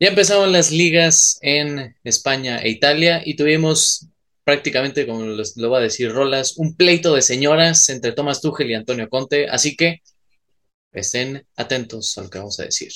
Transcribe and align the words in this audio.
Ya 0.00 0.08
empezaron 0.08 0.50
las 0.50 0.70
ligas 0.70 1.38
en 1.42 1.94
España 2.04 2.58
e 2.58 2.70
Italia 2.70 3.20
y 3.22 3.36
tuvimos 3.36 4.08
prácticamente, 4.44 5.06
como 5.06 5.24
lo 5.24 5.70
va 5.70 5.78
a 5.78 5.82
decir 5.82 6.10
Rolas, 6.10 6.56
un 6.56 6.74
pleito 6.74 7.14
de 7.14 7.20
señoras 7.20 7.86
entre 7.90 8.12
Tomás 8.12 8.40
Tuchel 8.40 8.70
y 8.70 8.74
Antonio 8.74 9.10
Conte, 9.10 9.46
así 9.48 9.76
que 9.76 10.00
estén 10.92 11.46
atentos 11.54 12.16
a 12.16 12.22
lo 12.22 12.30
que 12.30 12.38
vamos 12.38 12.58
a 12.60 12.64
decir. 12.64 12.90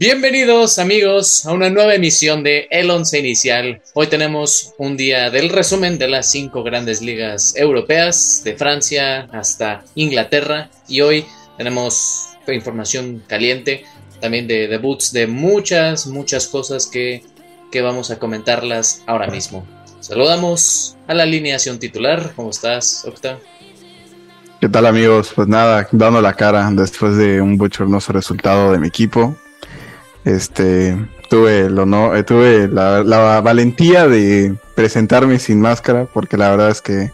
Bienvenidos 0.00 0.78
amigos 0.78 1.44
a 1.44 1.52
una 1.52 1.70
nueva 1.70 1.92
emisión 1.92 2.44
de 2.44 2.68
El 2.70 2.88
Once 2.88 3.18
Inicial. 3.18 3.82
Hoy 3.94 4.06
tenemos 4.06 4.72
un 4.78 4.96
día 4.96 5.28
del 5.28 5.48
resumen 5.48 5.98
de 5.98 6.06
las 6.06 6.30
cinco 6.30 6.62
grandes 6.62 7.02
ligas 7.02 7.52
europeas, 7.56 8.42
de 8.44 8.54
Francia 8.54 9.28
hasta 9.32 9.82
Inglaterra, 9.96 10.70
y 10.86 11.00
hoy 11.00 11.26
tenemos 11.56 12.28
información 12.46 13.24
caliente, 13.26 13.86
también 14.20 14.46
de 14.46 14.68
debuts 14.68 15.12
de 15.12 15.26
muchas, 15.26 16.06
muchas 16.06 16.46
cosas 16.46 16.86
que, 16.86 17.24
que 17.72 17.82
vamos 17.82 18.12
a 18.12 18.20
comentarlas 18.20 19.02
ahora 19.08 19.26
mismo. 19.26 19.66
Saludamos 19.98 20.96
a 21.08 21.14
la 21.14 21.24
alineación 21.24 21.80
titular. 21.80 22.34
¿Cómo 22.36 22.50
estás, 22.50 23.04
Octa? 23.04 23.40
¿Qué 24.60 24.68
tal 24.68 24.86
amigos? 24.86 25.32
Pues 25.34 25.48
nada, 25.48 25.88
dando 25.90 26.22
la 26.22 26.34
cara 26.34 26.70
después 26.70 27.16
de 27.16 27.40
un 27.40 27.58
bochornoso 27.58 28.12
resultado 28.12 28.70
de 28.70 28.78
mi 28.78 28.86
equipo 28.86 29.36
este, 30.24 30.96
tuve 31.28 31.66
el 31.66 31.78
honor, 31.78 32.16
eh, 32.16 32.22
tuve 32.22 32.68
la, 32.68 33.40
valentía 33.40 34.06
de 34.06 34.54
presentarme 34.74 35.38
sin 35.38 35.60
máscara, 35.60 36.06
porque 36.06 36.36
la 36.36 36.50
verdad 36.50 36.70
es 36.70 36.82
que 36.82 37.10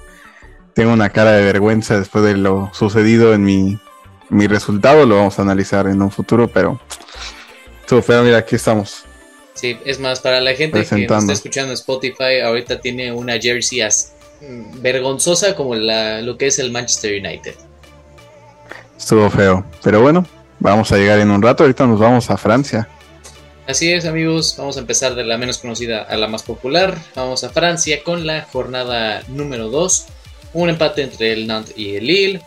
tengo 0.74 0.92
una 0.92 1.10
cara 1.10 1.32
de 1.32 1.44
vergüenza 1.44 1.98
después 1.98 2.24
de 2.24 2.36
lo 2.36 2.70
sucedido 2.72 3.34
en 3.34 3.44
mi, 3.44 3.78
mi 4.28 4.46
resultado. 4.46 5.06
Lo 5.06 5.16
vamos 5.16 5.38
a 5.38 5.42
analizar 5.42 5.86
en 5.86 6.02
un 6.02 6.11
futuro, 6.11 6.48
pero 6.48 6.80
estuvo 7.80 8.02
feo. 8.02 8.22
Mira, 8.22 8.38
aquí 8.38 8.56
estamos. 8.56 9.05
Sí, 9.55 9.78
es 9.84 10.00
más, 10.00 10.20
para 10.20 10.41
la 10.41 10.55
gente 10.55 10.84
que 10.84 11.02
está 11.02 11.33
escuchando 11.33 11.72
Spotify, 11.74 12.41
ahorita 12.44 12.80
tiene 12.80 13.12
una 13.12 13.39
jersey 13.39 13.80
vergonzosa 14.80 15.55
como 15.55 15.74
la, 15.74 16.20
lo 16.22 16.36
que 16.36 16.48
es 16.48 16.58
el 16.58 16.72
Manchester 16.72 17.12
United. 17.24 17.55
Estuvo 18.98 19.30
feo, 19.30 19.64
pero 19.83 20.00
bueno, 20.00 20.27
vamos 20.58 20.92
a 20.92 20.97
llegar 20.97 21.19
en 21.19 21.30
un 21.30 21.42
rato. 21.42 21.64
Ahorita 21.64 21.86
nos 21.86 22.00
vamos 22.00 22.30
a 22.30 22.36
Francia. 22.36 22.88
Así 23.66 23.91
es 23.91 24.05
amigos, 24.05 24.56
vamos 24.58 24.77
a 24.77 24.80
empezar 24.80 25.14
de 25.14 25.24
la 25.24 25.38
menos 25.38 25.56
conocida 25.56 26.02
a 26.02 26.16
la 26.16 26.28
más 26.28 26.42
popular. 26.42 26.98
Vamos 27.14 27.44
a 27.44 27.48
Francia 27.48 28.02
con 28.05 28.27
la 28.27 28.42
jornada 28.42 29.22
número 29.28 29.70
2. 29.70 30.06
Un 30.52 30.69
empate 30.69 31.02
entre 31.02 31.33
el 31.33 31.46
Nantes 31.46 31.74
y 31.77 31.96
el 31.96 32.06
Lille. 32.06 32.42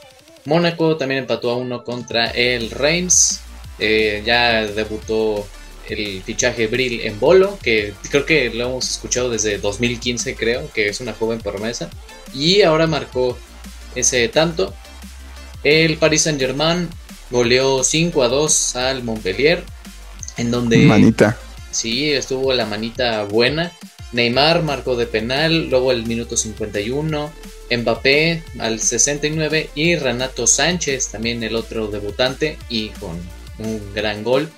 Mónaco 0.45 0.95
también 0.95 1.21
empató 1.21 1.49
a 1.49 1.57
uno 1.57 1.83
contra 1.83 2.27
el 2.27 2.69
Reims. 2.69 3.41
Eh, 3.79 4.21
ya 4.25 4.65
debutó 4.65 5.47
el 5.89 6.21
fichaje 6.23 6.67
Brill 6.67 7.01
en 7.01 7.19
Bolo, 7.19 7.57
que 7.61 7.93
creo 8.09 8.25
que 8.25 8.49
lo 8.49 8.65
hemos 8.65 8.89
escuchado 8.89 9.29
desde 9.29 9.57
2015, 9.57 10.35
creo, 10.35 10.69
que 10.71 10.89
es 10.89 10.99
una 10.99 11.13
joven 11.13 11.39
promesa. 11.39 11.89
Y 12.33 12.61
ahora 12.61 12.87
marcó 12.87 13.37
ese 13.95 14.27
tanto. 14.29 14.73
El 15.63 15.97
Paris 15.97 16.23
Saint 16.23 16.39
Germain 16.39 16.89
goleó 17.29 17.83
5 17.83 18.23
a 18.23 18.27
2 18.27 18.75
al 18.75 19.03
Montpellier 19.03 19.63
en 20.37 20.51
donde... 20.51 20.77
Manita. 20.77 21.37
Sí, 21.71 22.11
estuvo 22.11 22.53
la 22.53 22.65
manita 22.65 23.23
buena. 23.23 23.71
Neymar 24.13 24.63
marcó 24.63 24.95
de 24.95 25.05
penal, 25.05 25.69
luego 25.69 25.91
el 25.91 26.05
minuto 26.05 26.37
51, 26.37 27.31
Mbappé 27.69 28.41
al 28.59 28.79
69 28.79 29.69
y 29.75 29.95
Renato 29.95 30.47
Sánchez, 30.47 31.09
también 31.09 31.43
el 31.43 31.55
otro 31.55 31.87
debutante 31.87 32.57
y 32.69 32.89
con 32.89 33.19
un 33.59 33.93
gran 33.93 34.23
gol, 34.23 34.49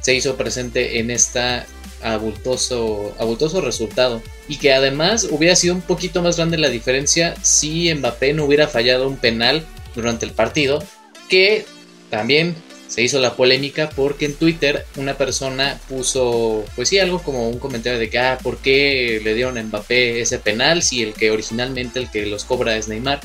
se 0.00 0.14
hizo 0.14 0.36
presente 0.36 0.98
en 0.98 1.10
esta 1.12 1.64
abultoso, 2.02 3.14
abultoso 3.18 3.60
resultado. 3.60 4.22
Y 4.48 4.58
que 4.58 4.72
además 4.72 5.28
hubiera 5.30 5.54
sido 5.54 5.74
un 5.74 5.82
poquito 5.82 6.20
más 6.20 6.36
grande 6.36 6.58
la 6.58 6.68
diferencia 6.68 7.36
si 7.42 7.92
Mbappé 7.94 8.34
no 8.34 8.44
hubiera 8.44 8.66
fallado 8.66 9.08
un 9.08 9.16
penal 9.16 9.64
durante 9.94 10.26
el 10.26 10.32
partido, 10.32 10.82
que 11.28 11.64
también 12.12 12.54
se 12.88 13.00
hizo 13.02 13.18
la 13.20 13.36
polémica 13.36 13.88
porque 13.96 14.26
en 14.26 14.34
Twitter 14.34 14.84
una 14.96 15.14
persona 15.14 15.80
puso, 15.88 16.62
pues 16.76 16.90
sí, 16.90 16.98
algo 16.98 17.22
como 17.22 17.48
un 17.48 17.58
comentario 17.58 17.98
de 17.98 18.10
que, 18.10 18.18
ah, 18.18 18.36
¿por 18.42 18.58
qué 18.58 19.18
le 19.24 19.34
dieron 19.34 19.56
a 19.56 19.62
Mbappé 19.62 20.20
ese 20.20 20.38
penal 20.38 20.82
si 20.82 21.02
el 21.02 21.14
que 21.14 21.30
originalmente 21.30 21.98
el 21.98 22.10
que 22.10 22.26
los 22.26 22.44
cobra 22.44 22.76
es 22.76 22.86
Neymar? 22.86 23.20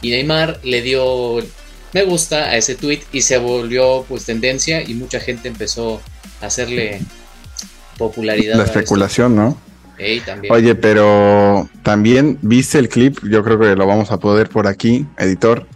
Y 0.00 0.08
Neymar 0.08 0.58
le 0.64 0.80
dio 0.80 1.36
me 1.92 2.02
gusta 2.02 2.46
a 2.46 2.56
ese 2.56 2.76
tweet 2.76 3.00
y 3.12 3.20
se 3.20 3.36
volvió 3.36 4.06
pues 4.08 4.24
tendencia 4.24 4.82
y 4.82 4.94
mucha 4.94 5.20
gente 5.20 5.48
empezó 5.48 6.00
a 6.40 6.46
hacerle 6.46 7.02
popularidad. 7.98 8.56
La 8.56 8.64
especulación, 8.64 9.36
¿no? 9.36 9.58
Oye, 10.48 10.74
pero 10.74 11.68
también 11.82 12.38
viste 12.40 12.78
el 12.78 12.88
clip, 12.88 13.18
yo 13.30 13.44
creo 13.44 13.60
que 13.60 13.76
lo 13.76 13.86
vamos 13.86 14.10
a 14.12 14.18
poder 14.18 14.48
por 14.48 14.66
aquí, 14.66 15.06
editor, 15.18 15.66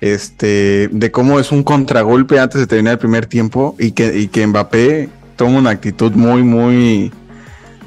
este, 0.00 0.88
de 0.92 1.10
cómo 1.10 1.40
es 1.40 1.52
un 1.52 1.62
contragolpe 1.62 2.38
antes 2.38 2.60
de 2.60 2.66
terminar 2.66 2.92
el 2.92 2.98
primer 2.98 3.26
tiempo 3.26 3.76
y 3.78 3.92
que, 3.92 4.18
y 4.18 4.28
que 4.28 4.46
Mbappé 4.46 5.08
toma 5.36 5.58
una 5.58 5.70
actitud 5.70 6.12
muy, 6.12 6.42
muy, 6.42 7.12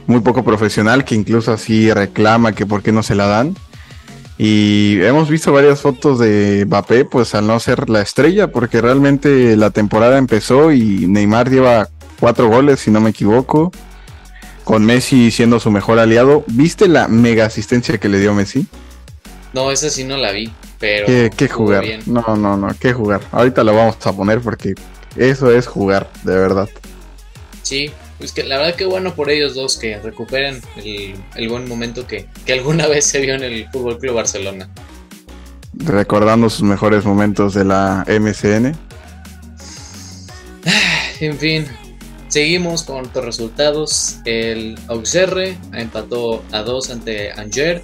muy 0.07 0.19
poco 0.21 0.43
profesional, 0.43 1.05
que 1.05 1.15
incluso 1.15 1.51
así 1.51 1.91
reclama 1.91 2.53
que 2.53 2.65
por 2.65 2.81
qué 2.83 2.91
no 2.91 3.03
se 3.03 3.15
la 3.15 3.27
dan. 3.27 3.55
Y 4.37 4.97
hemos 5.01 5.29
visto 5.29 5.53
varias 5.53 5.81
fotos 5.81 6.19
de 6.19 6.65
Mbappé, 6.65 7.05
pues 7.05 7.35
al 7.35 7.47
no 7.47 7.59
ser 7.59 7.89
la 7.89 8.01
estrella, 8.01 8.47
porque 8.47 8.81
realmente 8.81 9.55
la 9.55 9.69
temporada 9.69 10.17
empezó 10.17 10.71
y 10.71 11.07
Neymar 11.07 11.49
lleva 11.49 11.89
cuatro 12.19 12.47
goles, 12.47 12.79
si 12.79 12.89
no 12.89 13.01
me 13.01 13.11
equivoco, 13.11 13.71
con 14.63 14.85
Messi 14.85 15.29
siendo 15.29 15.59
su 15.59 15.71
mejor 15.71 15.99
aliado. 15.99 16.43
¿Viste 16.47 16.87
la 16.87 17.07
mega 17.07 17.45
asistencia 17.45 17.97
que 17.99 18.09
le 18.09 18.19
dio 18.19 18.33
Messi? 18.33 18.65
No, 19.53 19.71
esa 19.71 19.89
sí 19.89 20.03
no 20.03 20.17
la 20.17 20.31
vi. 20.31 20.51
Pero 20.83 21.07
¿Qué, 21.37 21.47
jugar? 21.47 21.85
No, 22.05 22.35
no, 22.35 22.57
no, 22.57 22.67
qué 22.77 22.91
jugar. 22.91 23.21
Ahorita 23.31 23.63
lo 23.63 23.73
vamos 23.73 23.95
a 24.05 24.11
poner 24.11 24.41
porque 24.41 24.73
eso 25.15 25.49
es 25.49 25.65
jugar, 25.65 26.09
de 26.23 26.35
verdad. 26.35 26.67
Sí, 27.61 27.89
pues 28.17 28.33
que 28.33 28.43
la 28.43 28.57
verdad 28.57 28.75
que 28.75 28.83
bueno 28.83 29.15
por 29.15 29.29
ellos 29.29 29.55
dos 29.55 29.77
que 29.77 29.97
recuperen 29.99 30.59
el, 30.75 31.47
buen 31.47 31.69
momento 31.69 32.05
que, 32.05 32.27
alguna 32.51 32.87
vez 32.89 33.05
se 33.05 33.21
vio 33.21 33.35
en 33.35 33.43
el 33.43 33.69
Fútbol 33.69 33.97
Club 33.97 34.15
Barcelona. 34.15 34.67
Recordando 35.73 36.49
sus 36.49 36.63
mejores 36.63 37.05
momentos 37.05 37.53
de 37.53 37.63
la 37.63 38.05
MCN. 38.05 38.75
En 41.21 41.37
fin, 41.37 41.65
seguimos 42.27 42.83
con 42.83 43.09
los 43.13 43.23
resultados. 43.23 44.17
El 44.25 44.77
Auxerre 44.89 45.57
empató 45.71 46.43
a 46.51 46.59
2 46.59 46.89
ante 46.89 47.31
Angers. 47.31 47.83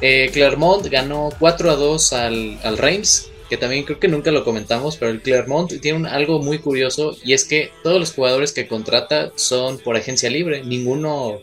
Eh, 0.00 0.30
Clermont 0.32 0.86
ganó 0.86 1.28
4 1.38 1.70
a 1.70 1.76
2 1.76 2.12
al, 2.14 2.58
al, 2.62 2.78
Reims, 2.78 3.30
que 3.50 3.58
también 3.58 3.84
creo 3.84 4.00
que 4.00 4.08
nunca 4.08 4.30
lo 4.30 4.44
comentamos, 4.44 4.96
pero 4.96 5.10
el 5.10 5.20
Clermont 5.20 5.78
tiene 5.80 6.08
algo 6.08 6.40
muy 6.40 6.58
curioso 6.58 7.16
y 7.22 7.34
es 7.34 7.44
que 7.44 7.70
todos 7.82 8.00
los 8.00 8.14
jugadores 8.14 8.52
que 8.52 8.66
contrata 8.66 9.32
son 9.34 9.78
por 9.78 9.96
agencia 9.96 10.30
libre, 10.30 10.64
ninguno 10.64 11.40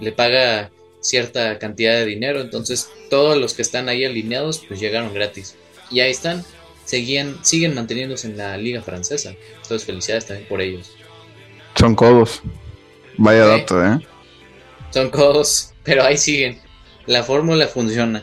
le 0.00 0.10
paga 0.10 0.70
cierta 1.00 1.58
cantidad 1.58 1.94
de 1.94 2.06
dinero, 2.06 2.40
entonces 2.40 2.90
todos 3.08 3.38
los 3.38 3.54
que 3.54 3.62
están 3.62 3.88
ahí 3.88 4.04
alineados 4.04 4.62
pues 4.66 4.80
llegaron 4.80 5.14
gratis. 5.14 5.56
Y 5.90 6.00
ahí 6.00 6.10
están, 6.10 6.44
seguían, 6.84 7.38
siguen 7.42 7.74
manteniéndose 7.74 8.26
en 8.28 8.36
la 8.36 8.56
liga 8.56 8.82
francesa. 8.82 9.34
Entonces 9.62 9.84
felicidades 9.84 10.26
también 10.26 10.48
por 10.48 10.60
ellos. 10.60 10.92
Son 11.76 11.94
codos. 11.94 12.42
Vaya 13.16 13.46
dato, 13.46 13.84
¿eh? 13.84 13.98
Son 14.90 15.10
codos, 15.10 15.72
pero 15.84 16.02
ahí 16.02 16.16
siguen 16.16 16.60
la 17.10 17.24
fórmula 17.24 17.66
funciona. 17.66 18.22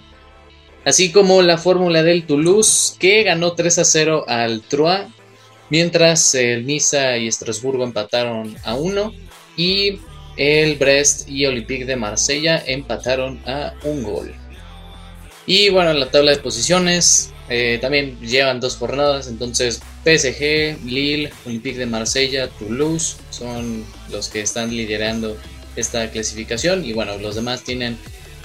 Así 0.85 1.11
como 1.11 1.41
la 1.41 1.57
fórmula 1.57 2.03
del 2.03 2.25
Toulouse, 2.25 2.95
que 2.97 3.23
ganó 3.23 3.51
3 3.51 3.79
a 3.79 3.83
0 3.83 4.25
al 4.29 4.61
Troyes, 4.61 5.07
mientras 5.69 6.33
el 6.35 6.65
Niza 6.65 7.17
y 7.17 7.27
Estrasburgo 7.27 7.83
empataron 7.83 8.55
a 8.63 8.75
1 8.75 9.13
y 9.57 9.99
el 10.37 10.77
Brest 10.77 11.27
y 11.27 11.45
Olympique 11.45 11.83
de 11.83 11.97
Marsella 11.97 12.63
empataron 12.65 13.41
a 13.45 13.73
un 13.83 14.03
gol. 14.03 14.33
Y 15.45 15.67
bueno, 15.67 15.91
en 15.91 15.99
la 15.99 16.09
tabla 16.09 16.31
de 16.31 16.37
posiciones 16.37 17.33
eh, 17.49 17.79
también 17.81 18.17
llevan 18.21 18.61
dos 18.61 18.77
jornadas, 18.77 19.27
entonces 19.27 19.81
PSG, 20.05 20.85
Lille, 20.85 21.29
Olympique 21.45 21.77
de 21.77 21.87
Marsella, 21.87 22.47
Toulouse 22.47 23.17
son 23.31 23.83
los 24.09 24.29
que 24.29 24.39
están 24.39 24.69
liderando 24.69 25.35
esta 25.75 26.09
clasificación 26.09 26.85
y 26.85 26.93
bueno, 26.93 27.17
los 27.17 27.35
demás 27.35 27.63
tienen 27.65 27.97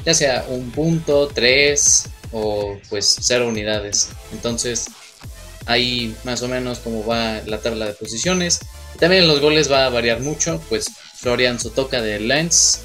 ya 0.04 0.14
sea 0.14 0.44
un 0.49 0.70
punto, 0.70 1.28
tres 1.28 2.08
o 2.32 2.78
pues 2.88 3.16
cero 3.20 3.49
unidades. 3.49 4.10
Entonces 4.32 4.87
ahí 5.66 6.14
más 6.25 6.43
o 6.43 6.49
menos 6.49 6.78
como 6.78 7.04
va 7.06 7.40
la 7.46 7.58
tabla 7.58 7.87
de 7.87 7.93
posiciones. 7.93 8.60
También 8.99 9.28
los 9.28 9.40
goles 9.40 9.70
va 9.70 9.87
a 9.87 9.90
variar 9.90 10.20
mucho, 10.20 10.60
pues 10.69 10.90
Florian 11.16 11.58
Sotoca 11.58 12.00
de 12.00 12.20
Lens 12.20 12.81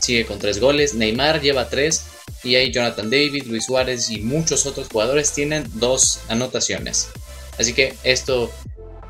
sigue 0.00 0.26
con 0.26 0.38
tres 0.38 0.60
goles, 0.60 0.94
Neymar 0.94 1.40
lleva 1.40 1.68
tres 1.68 2.02
y 2.42 2.54
ahí 2.54 2.70
Jonathan 2.70 3.10
David, 3.10 3.46
Luis 3.46 3.64
Suárez 3.64 4.10
y 4.10 4.20
muchos 4.20 4.66
otros 4.66 4.88
jugadores 4.88 5.32
tienen 5.32 5.66
dos 5.74 6.20
anotaciones. 6.28 7.08
Así 7.58 7.72
que 7.72 7.94
esto 8.04 8.50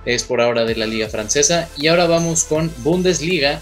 es 0.04 0.22
por 0.22 0.40
ahora 0.40 0.64
de 0.64 0.76
la 0.76 0.86
liga 0.86 1.08
francesa 1.08 1.68
y 1.76 1.88
ahora 1.88 2.06
vamos 2.06 2.44
con 2.44 2.72
Bundesliga 2.78 3.60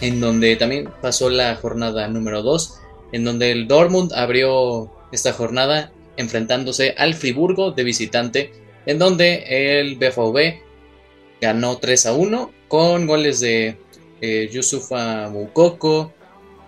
en 0.00 0.20
donde 0.20 0.56
también 0.56 0.88
pasó 1.02 1.30
la 1.30 1.56
jornada 1.56 2.08
número 2.08 2.42
2 2.42 2.74
en 3.12 3.24
donde 3.24 3.52
el 3.52 3.68
Dortmund 3.68 4.12
abrió 4.12 4.90
esta 5.12 5.32
jornada 5.32 5.92
enfrentándose 6.16 6.94
al 6.96 7.14
Friburgo 7.14 7.72
de 7.72 7.84
visitante 7.84 8.52
en 8.86 8.98
donde 8.98 9.78
el 9.80 9.96
BVB 9.96 10.60
ganó 11.40 11.78
3 11.78 12.06
a 12.06 12.12
1 12.14 12.50
con 12.68 13.06
goles 13.06 13.40
de 13.40 13.76
eh, 14.20 14.48
Yusufa 14.52 15.28
Mukoko, 15.30 16.12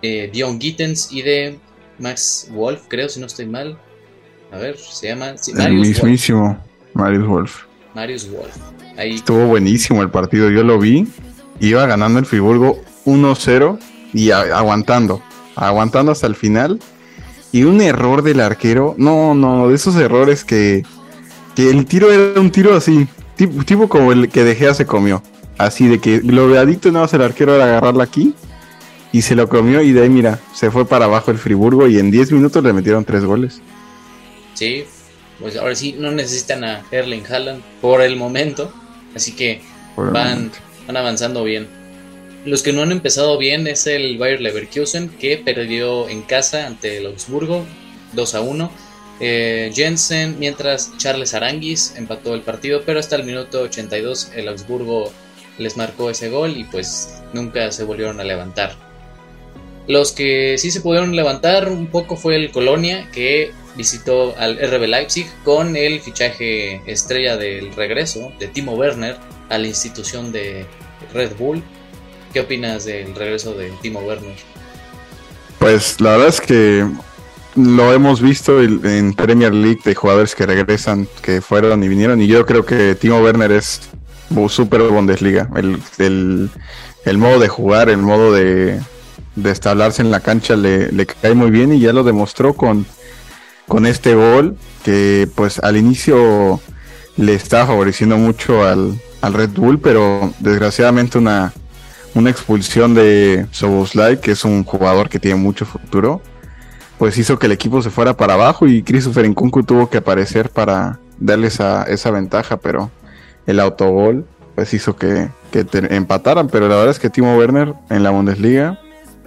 eh, 0.01 0.29
Dion 0.31 0.59
Gittens 0.59 1.11
y 1.11 1.21
de 1.21 1.59
Max 1.99 2.49
Wolf, 2.51 2.83
creo, 2.87 3.09
si 3.09 3.19
no 3.19 3.25
estoy 3.25 3.47
mal. 3.47 3.77
A 4.51 4.57
ver, 4.57 4.77
se 4.77 5.07
llama. 5.07 5.35
el 5.57 5.73
mismísimo 5.73 6.57
Marius 6.93 7.27
Wolf. 7.27 7.63
Marius 7.93 8.29
Wolf. 8.29 8.55
Ahí. 8.97 9.15
Estuvo 9.15 9.47
buenísimo 9.47 10.01
el 10.01 10.09
partido, 10.09 10.49
yo 10.49 10.63
lo 10.63 10.79
vi. 10.79 11.07
Iba 11.59 11.85
ganando 11.87 12.19
el 12.19 12.25
Friburgo 12.25 12.79
1-0 13.05 13.79
y 14.13 14.31
aguantando. 14.31 15.21
Aguantando 15.57 16.11
hasta 16.11 16.27
el 16.27 16.35
final. 16.35 16.79
Y 17.51 17.63
un 17.63 17.81
error 17.81 18.21
del 18.21 18.39
arquero. 18.39 18.95
No, 18.97 19.33
no, 19.33 19.69
de 19.69 19.75
esos 19.75 19.95
errores 19.95 20.45
que. 20.45 20.83
Que 21.55 21.69
el 21.69 21.85
tiro 21.85 22.11
era 22.11 22.39
un 22.39 22.51
tiro 22.51 22.75
así. 22.75 23.07
Tipo, 23.35 23.63
tipo 23.63 23.89
como 23.89 24.11
el 24.11 24.29
que 24.29 24.43
De 24.43 24.73
se 24.73 24.85
comió. 24.85 25.23
Así 25.57 25.87
de 25.87 25.99
que 25.99 26.21
lo 26.23 26.47
veadito 26.47 26.91
no 26.91 27.03
hace 27.03 27.15
el 27.15 27.23
arquero 27.23 27.55
era 27.55 27.65
agarrarla 27.65 28.03
aquí 28.03 28.35
y 29.11 29.21
se 29.21 29.35
lo 29.35 29.47
comió 29.49 29.81
y 29.81 29.91
de 29.91 30.03
ahí 30.03 30.09
mira, 30.09 30.39
se 30.53 30.69
fue 30.69 30.87
para 30.87 31.05
abajo 31.05 31.31
el 31.31 31.37
Friburgo 31.37 31.87
y 31.87 31.97
en 31.97 32.11
10 32.11 32.31
minutos 32.33 32.63
le 32.63 32.73
metieron 32.73 33.05
3 33.05 33.25
goles. 33.25 33.61
Sí, 34.53 34.85
pues 35.39 35.55
ahora 35.57 35.75
sí 35.75 35.95
no 35.97 36.11
necesitan 36.11 36.63
a 36.63 36.83
Erling 36.91 37.23
Haaland 37.27 37.61
por 37.81 38.01
el 38.01 38.15
momento, 38.15 38.71
así 39.15 39.35
que 39.35 39.61
van, 39.95 40.51
van 40.85 40.97
avanzando 40.97 41.43
bien. 41.43 41.67
Los 42.45 42.63
que 42.63 42.71
no 42.71 42.81
han 42.81 42.91
empezado 42.91 43.37
bien 43.37 43.67
es 43.67 43.87
el 43.87 44.17
Bayer 44.17 44.41
Leverkusen 44.41 45.09
que 45.09 45.37
perdió 45.37 46.07
en 46.07 46.21
casa 46.21 46.65
ante 46.65 46.97
el 46.97 47.07
Augsburgo 47.07 47.65
2 48.13 48.35
a 48.35 48.41
1. 48.41 48.71
Eh, 49.19 49.71
Jensen, 49.73 50.37
mientras 50.39 50.95
Charles 50.97 51.33
Aranguis 51.33 51.93
empató 51.97 52.35
el 52.35 52.41
partido, 52.41 52.83
pero 52.85 52.99
hasta 52.99 53.15
el 53.15 53.23
minuto 53.23 53.61
82 53.63 54.31
el 54.35 54.47
Augsburgo 54.47 55.11
les 55.57 55.75
marcó 55.75 56.09
ese 56.09 56.29
gol 56.29 56.55
y 56.55 56.63
pues 56.65 57.21
nunca 57.33 57.71
se 57.71 57.83
volvieron 57.83 58.19
a 58.19 58.23
levantar. 58.23 58.75
Los 59.87 60.11
que 60.11 60.57
sí 60.57 60.69
se 60.69 60.81
pudieron 60.81 61.15
levantar 61.15 61.69
un 61.69 61.87
poco 61.87 62.17
fue 62.17 62.35
el 62.35 62.51
Colonia, 62.51 63.09
que 63.11 63.51
visitó 63.75 64.35
al 64.37 64.57
RB 64.57 64.85
Leipzig 64.87 65.27
con 65.43 65.75
el 65.77 66.01
fichaje 66.01 66.81
estrella 66.85 67.37
del 67.37 67.73
regreso 67.73 68.33
de 68.37 68.47
Timo 68.47 68.73
Werner 68.73 69.15
a 69.49 69.57
la 69.57 69.67
institución 69.67 70.31
de 70.31 70.65
Red 71.13 71.37
Bull. 71.37 71.63
¿Qué 72.37 72.41
opinas 72.41 72.85
del 72.85 73.15
regreso 73.15 73.55
de 73.55 73.71
Timo 73.81 73.99
Werner? 74.01 74.35
Pues 75.57 75.99
la 75.99 76.11
verdad 76.11 76.27
es 76.27 76.39
que 76.39 76.87
lo 77.55 77.93
hemos 77.93 78.21
visto 78.21 78.61
en 78.61 79.15
Premier 79.15 79.55
League 79.55 79.79
de 79.83 79.95
jugadores 79.95 80.35
que 80.35 80.45
regresan, 80.45 81.07
que 81.23 81.41
fueron 81.41 81.83
y 81.83 81.87
vinieron, 81.87 82.21
y 82.21 82.27
yo 82.27 82.45
creo 82.45 82.63
que 82.63 82.93
Timo 82.93 83.17
Werner 83.21 83.51
es 83.53 83.89
super 84.49 84.83
Bundesliga. 84.83 85.49
el, 85.97 86.51
el 87.05 87.17
modo 87.17 87.39
de 87.39 87.47
jugar, 87.47 87.89
el 87.89 88.03
modo 88.03 88.31
de, 88.31 88.81
de 89.37 89.51
establarse 89.51 90.03
en 90.03 90.11
la 90.11 90.19
cancha 90.19 90.55
le, 90.55 91.07
cae 91.07 91.33
muy 91.33 91.49
bien 91.49 91.73
y 91.73 91.79
ya 91.79 91.91
lo 91.91 92.03
demostró 92.03 92.53
con, 92.53 92.85
con 93.67 93.87
este 93.87 94.13
gol 94.13 94.57
que 94.83 95.27
pues 95.33 95.57
al 95.57 95.75
inicio 95.75 96.61
le 97.15 97.33
estaba 97.33 97.65
favoreciendo 97.65 98.17
mucho 98.17 98.63
al, 98.63 98.99
Red 99.23 99.49
Bull, 99.55 99.79
pero 99.79 100.33
desgraciadamente 100.39 101.17
una, 101.17 101.51
una 102.17 102.31
expulsión 102.31 102.95
de 102.95 103.45
Soboslai, 103.51 104.19
que 104.19 104.31
es 104.31 104.43
un 104.43 104.63
jugador 104.63 105.07
que 105.07 105.19
tiene 105.19 105.37
mucho 105.37 105.65
futuro, 105.65 106.19
pues 106.97 107.17
hizo 107.19 107.37
que 107.37 107.45
el 107.45 107.51
equipo 107.51 107.81
se 107.83 107.91
fuera 107.91 108.17
para 108.17 108.33
abajo 108.33 108.67
y 108.67 108.81
Christopher 108.81 109.29
Nkunku 109.29 109.63
tuvo 109.63 109.89
que 109.89 109.99
aparecer 109.99 110.49
para 110.49 110.99
darle 111.19 111.47
esa, 111.47 111.83
esa 111.83 112.09
ventaja, 112.09 112.57
pero 112.57 112.89
el 113.45 113.59
autogol 113.59 114.25
pues 114.55 114.73
hizo 114.73 114.95
que, 114.95 115.29
que 115.51 115.63
empataran, 115.91 116.47
pero 116.47 116.67
la 116.67 116.75
verdad 116.75 116.89
es 116.89 116.99
que 116.99 117.11
Timo 117.11 117.37
Werner 117.37 117.75
en 117.91 118.01
la 118.01 118.09
Bundesliga 118.09 118.79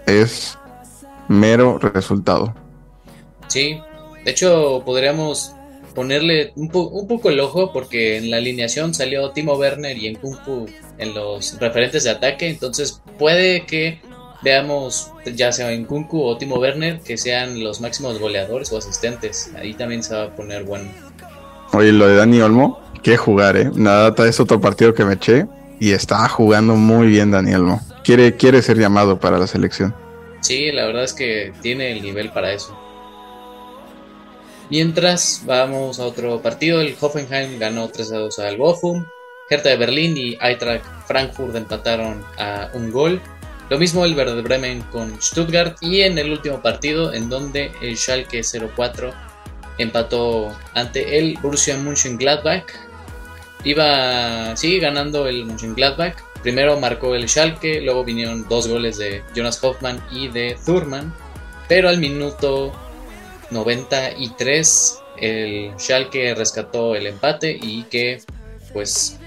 es 0.06 0.58
mero 1.28 1.78
resultado. 1.78 2.52
Sí, 3.46 3.80
de 4.24 4.30
hecho 4.32 4.82
podríamos 4.84 5.54
ponerle 5.94 6.52
un, 6.56 6.68
poco 6.68 7.30
el 7.30 7.40
ojo 7.40 7.72
porque 7.72 8.16
en 8.16 8.30
la 8.30 8.38
alineación 8.38 8.94
salió 8.94 9.30
Timo 9.30 9.54
Werner 9.54 9.96
y 9.96 10.10
Nkunku 10.12 10.66
en 10.98 11.14
los 11.14 11.58
referentes 11.58 12.04
de 12.04 12.10
ataque, 12.10 12.48
entonces 12.48 13.02
puede 13.18 13.66
que 13.66 14.00
veamos 14.42 15.12
ya 15.34 15.52
sea 15.52 15.70
Nkunku 15.76 16.22
o 16.22 16.36
Timo 16.36 16.56
Werner 16.56 17.00
que 17.00 17.16
sean 17.16 17.62
los 17.62 17.80
máximos 17.80 18.18
goleadores 18.18 18.72
o 18.72 18.78
asistentes, 18.78 19.50
ahí 19.56 19.74
también 19.74 20.02
se 20.02 20.14
va 20.14 20.24
a 20.24 20.36
poner 20.36 20.64
bueno. 20.64 20.90
Oye, 21.72 21.92
lo 21.92 22.06
de 22.06 22.16
Dani 22.16 22.40
Olmo, 22.40 22.80
qué 23.02 23.16
jugar, 23.16 23.56
eh. 23.56 23.70
Nada, 23.74 24.14
es 24.26 24.40
otro 24.40 24.60
partido 24.60 24.94
que 24.94 25.04
me 25.04 25.14
eché 25.14 25.46
y 25.78 25.92
está 25.92 26.28
jugando 26.28 26.74
muy 26.74 27.06
bien 27.06 27.30
Dani 27.30 27.54
Olmo 27.54 27.80
quiere, 28.02 28.36
quiere 28.36 28.62
ser 28.62 28.78
llamado 28.78 29.18
para 29.18 29.38
la 29.38 29.46
selección. 29.46 29.94
Sí, 30.40 30.72
la 30.72 30.86
verdad 30.86 31.04
es 31.04 31.12
que 31.12 31.52
tiene 31.60 31.92
el 31.92 32.02
nivel 32.02 32.30
para 32.30 32.52
eso. 32.52 32.76
Mientras 34.70 35.42
vamos 35.46 35.98
a 35.98 36.06
otro 36.06 36.40
partido, 36.40 36.80
el 36.80 36.96
Hoffenheim 37.00 37.58
ganó 37.58 37.88
3 37.88 38.12
a 38.12 38.18
2 38.18 38.38
al 38.38 38.56
Bochum, 38.56 39.04
Hertha 39.50 39.70
de 39.70 39.76
Berlín 39.76 40.16
y 40.16 40.38
Eintracht 40.40 40.84
Frankfurt 41.08 41.56
empataron 41.56 42.24
a 42.38 42.70
un 42.72 42.92
gol. 42.92 43.20
Lo 43.68 43.78
mismo 43.78 44.04
el 44.04 44.14
Werder 44.14 44.42
Bremen 44.42 44.82
con 44.92 45.20
Stuttgart. 45.20 45.76
Y 45.80 46.02
en 46.02 46.18
el 46.18 46.30
último 46.30 46.62
partido 46.62 47.12
en 47.12 47.28
donde 47.28 47.72
el 47.82 47.96
Schalke 47.96 48.42
04 48.42 49.12
empató 49.78 50.56
ante 50.74 51.18
el 51.18 51.36
Borussia 51.42 51.76
Mönchengladbach. 51.76 52.66
Iba, 53.64 54.56
sigue 54.56 54.78
ganando 54.78 55.26
el 55.26 55.46
Mönchengladbach. 55.46 56.14
Primero 56.42 56.78
marcó 56.78 57.16
el 57.16 57.28
Schalke, 57.28 57.80
luego 57.80 58.04
vinieron 58.04 58.48
dos 58.48 58.68
goles 58.68 58.98
de 58.98 59.22
Jonas 59.34 59.62
Hoffman 59.62 60.00
y 60.10 60.28
de 60.28 60.56
Thurman, 60.64 61.12
pero 61.68 61.88
al 61.88 61.98
minuto 61.98 62.72
93 63.50 64.98
el 65.18 65.72
Schalke 65.78 66.34
rescató 66.34 66.94
el 66.94 67.06
empate 67.06 67.58
y 67.60 67.84
que 67.84 68.22
pues 68.72 69.18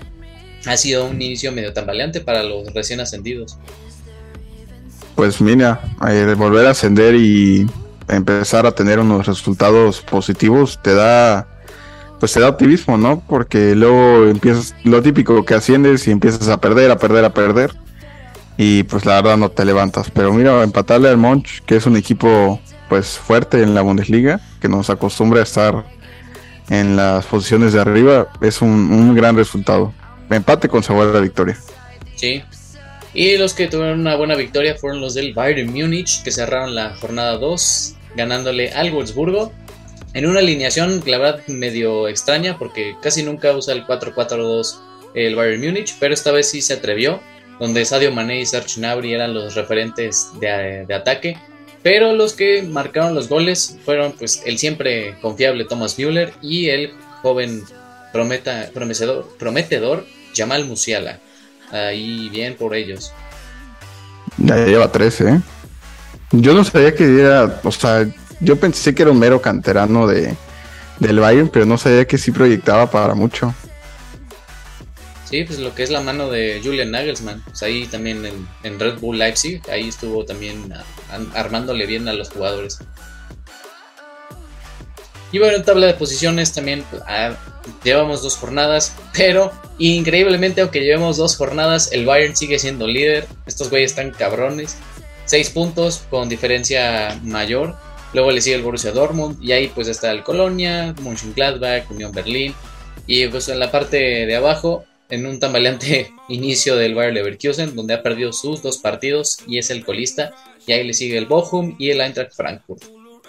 ha 0.66 0.78
sido 0.78 1.06
un 1.06 1.22
inicio 1.22 1.52
medio 1.52 1.74
tambaleante 1.74 2.22
para 2.22 2.44
los 2.44 2.74
recién 2.74 3.00
ascendidos. 3.00 3.58
Pues 5.16 5.42
mira, 5.42 5.82
eh, 6.10 6.34
volver 6.38 6.66
a 6.66 6.72
ascender 6.72 7.16
y 7.16 7.68
empezar 8.08 8.66
a 8.66 8.72
tener 8.72 9.00
unos 9.00 9.28
resultados 9.28 10.02
positivos 10.02 10.80
te 10.82 10.96
da 10.96 11.48
pues 12.20 12.32
se 12.32 12.40
da 12.40 12.48
optimismo, 12.48 12.98
¿no? 12.98 13.22
Porque 13.28 13.76
luego 13.76 14.26
empiezas, 14.28 14.74
lo 14.86 15.02
típico 15.02 15.44
que 15.44 15.56
asciendes 15.56 16.08
y 16.08 16.12
empiezas 16.12 16.48
a 16.48 16.62
perder, 16.62 16.90
a 16.90 16.98
perder, 16.98 17.26
a 17.26 17.34
perder. 17.34 17.76
Y 18.56 18.84
pues 18.84 19.06
la 19.06 19.16
verdad 19.16 19.36
no 19.36 19.50
te 19.52 19.66
levantas. 19.66 20.10
Pero 20.10 20.32
mira, 20.32 20.64
empatarle 20.64 21.10
al 21.10 21.18
Monch, 21.18 21.60
que 21.66 21.76
es 21.76 21.86
un 21.86 21.98
equipo 21.98 22.62
pues 22.94 23.18
fuerte 23.18 23.64
en 23.64 23.74
la 23.74 23.82
Bundesliga, 23.82 24.40
que 24.62 24.70
nos 24.70 24.92
acostumbra 24.92 25.40
a 25.40 25.44
estar 25.44 25.84
en 26.70 26.96
las 26.96 27.26
posiciones 27.26 27.74
de 27.74 27.82
arriba, 27.82 28.28
es 28.40 28.62
un, 28.62 29.16
gran 29.16 29.36
resultado. 29.36 29.92
Empate 30.30 30.70
con 30.70 30.84
sabor 30.84 31.08
de 31.08 31.14
la 31.14 31.20
victoria. 31.22 31.58
Sí. 32.16 32.44
Y 33.16 33.36
los 33.38 33.56
que 33.56 33.66
tuvieron 33.68 34.00
una 34.00 34.16
buena 34.16 34.36
victoria 34.36 34.76
fueron 34.76 35.02
los 35.02 35.16
del 35.16 35.34
Bayern 35.34 35.74
Múnich, 35.74 36.22
que 36.22 36.30
cerraron 36.30 36.76
la 36.76 36.96
jornada 36.98 37.40
2, 37.40 37.96
ganándole 38.16 38.72
al 38.74 38.92
Wolfsburgo 38.92 39.52
en 40.14 40.28
una 40.28 40.42
alineación, 40.42 41.02
la 41.08 41.18
verdad, 41.18 41.48
medio 41.48 42.08
extraña 42.08 42.60
porque 42.60 42.96
casi 43.02 43.24
nunca 43.24 43.54
usa 43.54 43.74
el 43.74 43.88
4-4-2 43.88 44.76
el 45.16 45.36
Bayern 45.36 45.66
Múnich, 45.66 45.96
pero 46.00 46.14
esta 46.14 46.32
vez 46.32 46.48
sí 46.48 46.62
se 46.62 46.74
atrevió, 46.74 47.20
donde 47.60 47.86
Sadio 47.86 48.12
Mané 48.12 48.42
y 48.42 48.46
Serge 48.46 48.80
Gnabry 48.80 49.16
eran 49.16 49.34
los 49.34 49.56
referentes 49.56 50.30
de, 50.40 50.94
ataque, 50.94 51.40
pero 51.84 52.14
los 52.14 52.34
que 52.34 52.64
marcaron 52.64 53.14
los 53.14 53.28
goles 53.30 53.78
fueron 53.84 54.14
pues 54.14 54.42
el 54.46 54.58
siempre 54.58 55.16
confiable 55.22 55.66
Thomas 55.66 56.00
Müller 56.00 56.34
y 56.42 56.70
el 56.70 56.94
joven 57.22 57.64
prometa, 58.12 58.70
prometedor, 58.74 59.28
prometedor 59.38 60.06
Jamal 60.36 60.66
Musiala. 60.66 61.20
Ahí 61.72 62.30
bien 62.30 62.56
por 62.56 62.74
ellos. 62.76 63.12
Ya 64.38 64.56
lleva 64.66 64.92
13, 64.92 65.30
¿eh? 65.30 65.42
Yo 66.32 66.54
no 66.54 66.64
sabía 66.64 66.96
que 66.96 67.20
era, 67.20 67.60
o 67.64 67.72
sea, 67.72 68.08
yo 68.40 68.56
pensé 68.60 68.96
que 68.96 69.04
era 69.04 69.12
un 69.12 69.20
mero 69.20 69.42
canterano 69.42 70.08
de, 70.08 70.36
del 71.00 71.20
Bayern, 71.20 71.50
pero 71.50 71.66
no 71.66 71.78
sabía 71.78 72.06
que 72.06 72.18
sí 72.18 72.32
proyectaba 72.32 72.90
para 72.90 73.14
mucho. 73.14 73.54
Sí, 75.34 75.46
pues 75.46 75.58
lo 75.58 75.74
que 75.74 75.82
es 75.82 75.90
la 75.90 76.00
mano 76.00 76.30
de 76.30 76.62
Julian 76.64 76.92
Nagelsmann, 76.92 77.42
pues 77.42 77.64
ahí 77.64 77.88
también 77.88 78.24
en, 78.62 78.80
Red 78.80 79.00
Bull 79.00 79.18
Leipzig, 79.18 79.64
ahí 79.68 79.90
estuvo 79.90 80.24
también 80.26 80.72
armándole 81.34 81.88
bien 81.88 82.08
a 82.08 82.14
los 82.14 82.30
jugadores. 82.30 82.78
Y 85.32 85.40
bueno, 85.40 85.56
en 85.56 85.66
tabla 85.66 85.88
de 85.88 85.96
posiciones 85.96 86.54
también 86.54 86.84
ah, 87.08 87.36
llevamos 87.84 88.22
dos 88.22 88.38
jornadas, 88.38 88.96
pero 89.12 89.52
increíblemente, 89.80 90.62
aunque 90.62 90.82
llevemos 90.82 91.18
dos 91.18 91.36
jornadas, 91.36 91.92
el 91.94 92.06
Bayern 92.06 92.36
sigue 92.36 92.60
siendo 92.60 92.86
líder. 92.86 93.26
Estos 93.48 93.72
güeyes 93.72 93.90
están 93.90 94.12
cabrones. 94.12 94.78
Seis 95.26 95.50
puntos 95.50 96.04
con 96.12 96.30
diferencia 96.30 97.20
mayor. 97.24 97.76
Luego 98.14 98.30
le 98.30 98.40
sigue 98.40 98.58
el 98.58 98.62
Borussia 98.62 98.92
Dortmund 98.92 99.44
y 99.44 99.52
ahí 99.52 99.72
pues 99.74 99.88
está 99.88 100.12
el 100.12 100.22
Colonia, 100.22 100.94
Mönchengladbach, 101.02 101.90
Unión 101.90 102.12
Berlín. 102.12 102.54
Y 103.08 103.28
pues 103.30 103.50
en 103.50 103.58
la 103.58 103.72
parte 103.72 103.98
de 103.98 104.36
abajo, 104.36 104.86
en 105.10 105.26
un 105.26 105.40
tambaleante 105.40 106.12
inicio 106.30 106.76
del 106.76 106.96
Bayer 106.96 107.14
Leverkusen, 107.14 107.76
donde 107.76 107.94
ha 107.94 108.04
perdido 108.04 108.34
sus 108.34 108.62
dos 108.62 108.78
partidos 108.78 109.40
y 109.48 109.58
es 109.58 109.70
el 109.70 109.86
colista. 109.86 110.32
Y 110.66 110.72
ahí 110.72 110.86
le 110.86 110.94
sigue 110.94 111.18
el 111.18 111.26
Bochum 111.26 111.76
y 111.78 111.90
el 111.90 112.02
Eintracht 112.02 112.34
Frankfurt. 112.34 112.84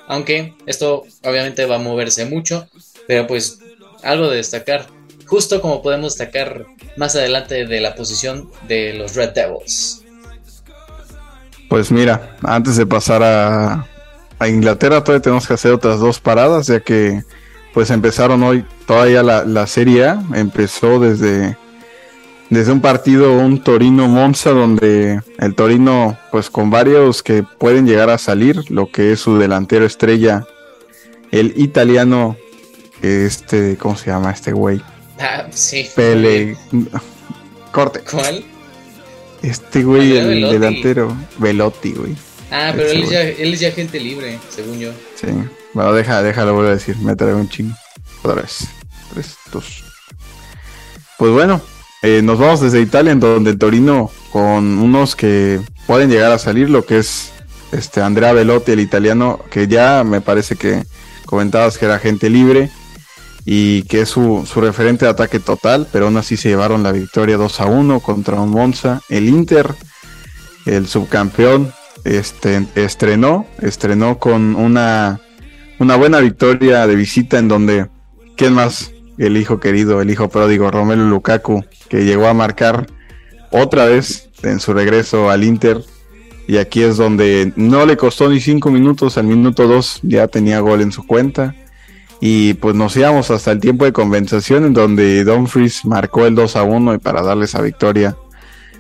Aunque 0.07 0.55
esto 0.67 1.05
obviamente 1.25 1.67
va 1.67 1.77
a 1.77 1.79
moverse 1.79 2.27
mucho, 2.27 2.69
pero 3.07 3.27
pues 3.27 3.59
algo 4.03 4.29
de 4.29 4.37
destacar, 4.37 4.87
justo 5.27 5.61
como 5.61 5.83
podemos 5.83 6.17
destacar 6.17 6.67
más 6.97 7.17
adelante 7.17 7.67
de 7.67 7.81
la 7.81 7.95
posición 7.95 8.51
de 8.69 8.95
los 8.95 9.15
Red 9.17 9.31
Devils. 9.31 10.03
Pues 11.69 11.91
mira, 11.91 12.37
antes 12.43 12.77
de 12.77 12.87
pasar 12.87 13.23
a, 13.23 13.89
a 14.39 14.49
Inglaterra 14.49 15.03
todavía 15.03 15.23
tenemos 15.23 15.47
que 15.47 15.55
hacer 15.55 15.73
otras 15.73 15.99
dos 15.99 16.21
paradas, 16.21 16.67
ya 16.67 16.81
que 16.81 17.23
pues 17.73 17.91
empezaron 17.91 18.43
hoy 18.43 18.65
todavía 18.87 19.23
la, 19.23 19.45
la 19.45 19.67
Serie 19.67 20.07
A, 20.07 20.23
empezó 20.35 21.01
desde 21.01 21.57
desde 22.51 22.73
un 22.73 22.81
partido, 22.81 23.33
un 23.39 23.63
Torino 23.63 24.07
Monza, 24.09 24.51
donde 24.51 25.21
el 25.39 25.55
Torino, 25.55 26.19
pues 26.31 26.51
con 26.51 26.71
varios 26.71 27.23
que 27.23 27.43
pueden 27.43 27.87
llegar 27.87 28.11
a 28.11 28.19
salir, 28.19 28.71
lo 28.71 28.91
que 28.91 29.13
es 29.13 29.21
su 29.21 29.39
delantero 29.39 29.85
estrella, 29.85 30.47
el 31.31 31.55
italiano, 31.57 32.37
este, 33.03 33.77
¿cómo 33.77 33.97
se 33.97 34.11
llama 34.11 34.31
este 34.31 34.53
güey? 34.53 34.81
Ah, 35.19 35.47
sí. 35.51 35.89
Pele. 35.95 36.57
Corte. 37.73 38.01
¿Cuál? 38.11 38.45
Este 39.43 39.83
güey, 39.83 40.17
el 40.17 40.41
delantero, 40.51 41.17
Velotti, 41.39 41.93
güey. 41.93 42.17
Ah, 42.51 42.73
pero 42.75 42.89
él 42.89 43.03
es, 43.03 43.11
ya, 43.11 43.23
él 43.23 43.53
es, 43.53 43.61
ya, 43.61 43.73
gente 43.73 43.99
libre, 43.99 44.39
según 44.49 44.79
yo. 44.79 44.93
Sí. 45.17 45.27
Bueno, 45.73 45.93
deja, 45.93 46.23
déjalo 46.23 46.55
volver 46.55 46.71
a 46.71 46.75
decir. 46.75 46.97
Me 46.99 47.17
traigo 47.17 47.39
un 47.39 47.49
chingo. 47.49 47.75
Otra 48.23 48.43
vez. 48.43 48.69
Tres, 49.13 49.37
dos. 49.53 49.85
Pues 51.19 51.33
bueno, 51.33 51.61
eh, 52.07 52.21
nos 52.21 52.39
vamos 52.39 52.61
desde 52.61 52.83
Italia, 52.83 53.13
en 53.13 53.21
donde 53.21 53.53
el 53.53 53.59
Torino, 53.59 54.11
con 54.31 54.79
unos 54.79 55.17
que 55.17 55.59
pueden 55.87 56.11
llegar 56.11 56.33
a 56.33 56.39
salir, 56.39 56.69
lo 56.69 56.85
que 56.85 56.99
es 56.99 57.33
este 57.73 58.03
Andrea 58.03 58.35
Velotti, 58.35 58.73
el 58.73 58.81
italiano, 58.81 59.41
que 59.51 59.69
ya 59.69 60.05
me 60.05 60.21
parece 60.21 60.57
que 60.57 60.85
comentabas 61.25 61.79
que 61.79 61.87
era 61.87 61.99
gente 61.99 62.29
libre 62.29 62.69
y 63.47 63.85
que 63.85 64.03
es 64.03 64.11
su, 64.11 64.47
referente 64.57 65.07
de 65.07 65.13
ataque 65.13 65.41
total, 65.41 65.89
pero 65.91 66.05
aún 66.05 66.19
así 66.19 66.37
se 66.37 66.51
llevaron 66.51 66.83
la 66.83 66.93
victoria 66.93 67.39
2 67.39 67.61
a 67.63 67.67
1 67.69 68.01
contra 68.01 68.39
un 68.39 68.51
Monza. 68.51 69.01
El 69.09 69.27
Inter, 69.27 69.75
el 70.67 70.87
subcampeón, 70.87 71.73
este, 72.05 72.67
estrenó, 72.75 73.47
estrenó 73.63 74.19
con 74.19 74.57
una, 74.57 75.23
una 75.79 75.97
buena 75.97 76.21
victoria 76.21 76.87
de 76.87 76.97
visita 76.97 77.39
en 77.39 77.49
donde, 77.49 77.89
¿quién 78.37 78.53
más? 78.53 78.91
El 79.19 79.37
hijo 79.37 79.61
querido, 79.61 80.01
el 80.01 80.11
hijo 80.11 80.29
pródigo, 80.29 80.71
Romelu 80.71 81.05
Lukaku, 81.05 81.65
que 81.89 82.05
llegó 82.05 82.27
a 82.27 82.35
marcar 82.35 82.87
otra 83.51 83.87
vez 83.87 84.31
en 84.43 84.61
su 84.61 84.73
regreso 84.73 85.31
al 85.31 85.45
Inter. 85.45 85.83
Y 86.47 86.59
aquí 86.59 86.83
es 86.83 86.97
donde 86.97 87.53
no 87.57 87.87
le 87.87 87.97
costó 87.97 88.29
ni 88.29 88.41
cinco 88.41 88.71
minutos, 88.71 89.17
al 89.17 89.25
minuto 89.25 89.67
dos 89.67 90.01
ya 90.03 90.29
tenía 90.29 90.61
gol 90.61 90.81
en 90.83 90.93
su 90.93 91.07
cuenta. 91.07 91.55
Y 92.21 92.55
pues 92.55 92.75
nos 92.75 92.97
íbamos 92.97 93.31
hasta 93.31 93.53
el 93.53 93.61
tiempo 93.61 93.85
de 93.85 93.93
compensación 93.93 94.65
en 94.65 94.73
donde 94.73 95.25
Dumfries 95.25 95.85
marcó 95.85 96.27
el 96.27 96.35
2 96.35 96.57
a 96.57 96.63
1 96.63 96.95
y 96.95 96.99
para 96.99 97.23
darle 97.23 97.45
esa 97.45 97.61
victoria 97.61 98.17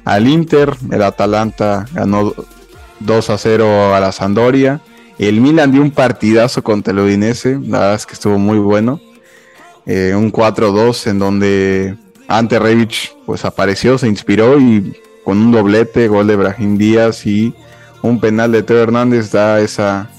al 0.04 0.26
Inter. 0.26 0.74
El 0.90 1.02
Atalanta 1.02 1.84
ganó 1.92 2.32
2 3.00 3.30
a 3.30 3.38
0 3.38 3.94
a 3.94 4.00
la 4.00 4.12
Sandoria. 4.12 4.80
El 5.18 5.40
Milan 5.40 5.72
dio 5.72 5.82
un 5.82 5.90
partidazo 5.90 6.62
contra 6.64 6.92
el 6.92 7.00
Udinese, 7.00 7.58
la 7.60 7.80
verdad 7.80 7.94
es 7.94 8.06
que 8.06 8.14
estuvo 8.14 8.38
muy 8.38 8.58
bueno. 8.58 9.00
Eh, 9.86 10.14
un 10.16 10.32
4-2 10.32 11.08
en 11.08 11.18
donde 11.18 11.96
ante 12.28 12.58
Revich 12.58 13.14
pues 13.26 13.44
apareció, 13.44 13.98
se 13.98 14.08
inspiró 14.08 14.58
y 14.58 14.94
con 15.24 15.38
un 15.38 15.52
doblete, 15.52 16.08
gol 16.08 16.26
de 16.26 16.36
Brahim 16.36 16.78
Díaz 16.78 17.26
y 17.26 17.54
un 18.02 18.20
penal 18.20 18.52
de 18.52 18.62
Teo 18.62 18.82
Hernández 18.82 19.30
da 19.30 19.60
esa, 19.60 20.10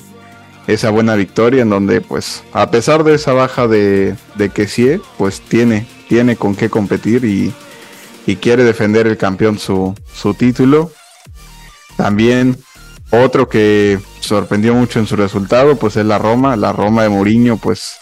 esa 0.67 0.89
buena 0.89 1.15
victoria 1.15 1.63
en 1.63 1.69
donde 1.69 2.01
pues 2.01 2.43
a 2.53 2.69
pesar 2.69 3.03
de 3.03 3.15
esa 3.15 3.34
baja 3.34 3.67
de, 3.67 4.15
de 4.36 4.50
Kessie, 4.50 5.01
pues 5.17 5.41
tiene, 5.41 5.88
tiene 6.10 6.36
con 6.36 6.55
qué 6.55 6.69
competir 6.69 7.25
y, 7.25 7.53
y 8.25 8.36
quiere 8.38 8.63
defender 8.63 9.07
el 9.07 9.17
campeón 9.17 9.60
su, 9.60 9.95
su 10.13 10.34
título. 10.34 10.91
También 11.98 12.57
otro 13.12 13.48
que 13.48 14.00
sorprendió 14.19 14.74
mucho 14.74 15.00
en 15.00 15.07
su 15.07 15.15
resultado 15.15 15.75
pues 15.75 15.95
es 15.98 16.05
la 16.05 16.17
Roma, 16.17 16.55
la 16.55 16.72
Roma 16.72 17.03
de 17.03 17.10
Mourinho 17.10 17.57
pues 17.57 17.98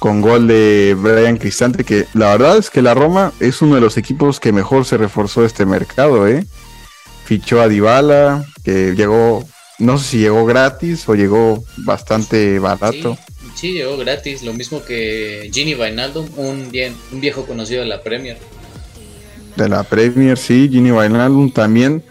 con 0.00 0.22
gol 0.22 0.48
de 0.48 0.96
Brian 0.98 1.36
Cristante, 1.36 1.84
que 1.84 2.06
la 2.14 2.30
verdad 2.30 2.56
es 2.56 2.70
que 2.70 2.80
la 2.80 2.94
Roma 2.94 3.32
es 3.38 3.60
uno 3.62 3.74
de 3.74 3.82
los 3.82 3.98
equipos 3.98 4.40
que 4.40 4.50
mejor 4.50 4.86
se 4.86 4.96
reforzó 4.96 5.44
este 5.44 5.66
mercado, 5.66 6.26
¿eh? 6.26 6.44
Fichó 7.26 7.60
a 7.60 7.68
Dybala, 7.68 8.44
que 8.64 8.94
llegó, 8.96 9.44
no 9.78 9.98
sé 9.98 10.04
si 10.04 10.18
llegó 10.18 10.46
gratis 10.46 11.06
o 11.06 11.14
llegó 11.14 11.62
bastante 11.76 12.58
barato. 12.58 13.18
Sí, 13.54 13.72
llegó 13.74 13.98
gratis, 13.98 14.42
lo 14.42 14.54
mismo 14.54 14.82
que 14.82 15.50
Gini 15.52 15.74
Wijnaldum, 15.74 16.26
un, 16.36 16.70
bien, 16.70 16.96
un 17.12 17.20
viejo 17.20 17.44
conocido 17.44 17.82
de 17.82 17.88
la 17.88 18.02
Premier. 18.02 18.38
De 19.54 19.68
la 19.68 19.84
Premier, 19.84 20.38
sí, 20.38 20.68
Gini 20.72 20.90
Wijnaldum 20.90 21.52
también 21.52 22.02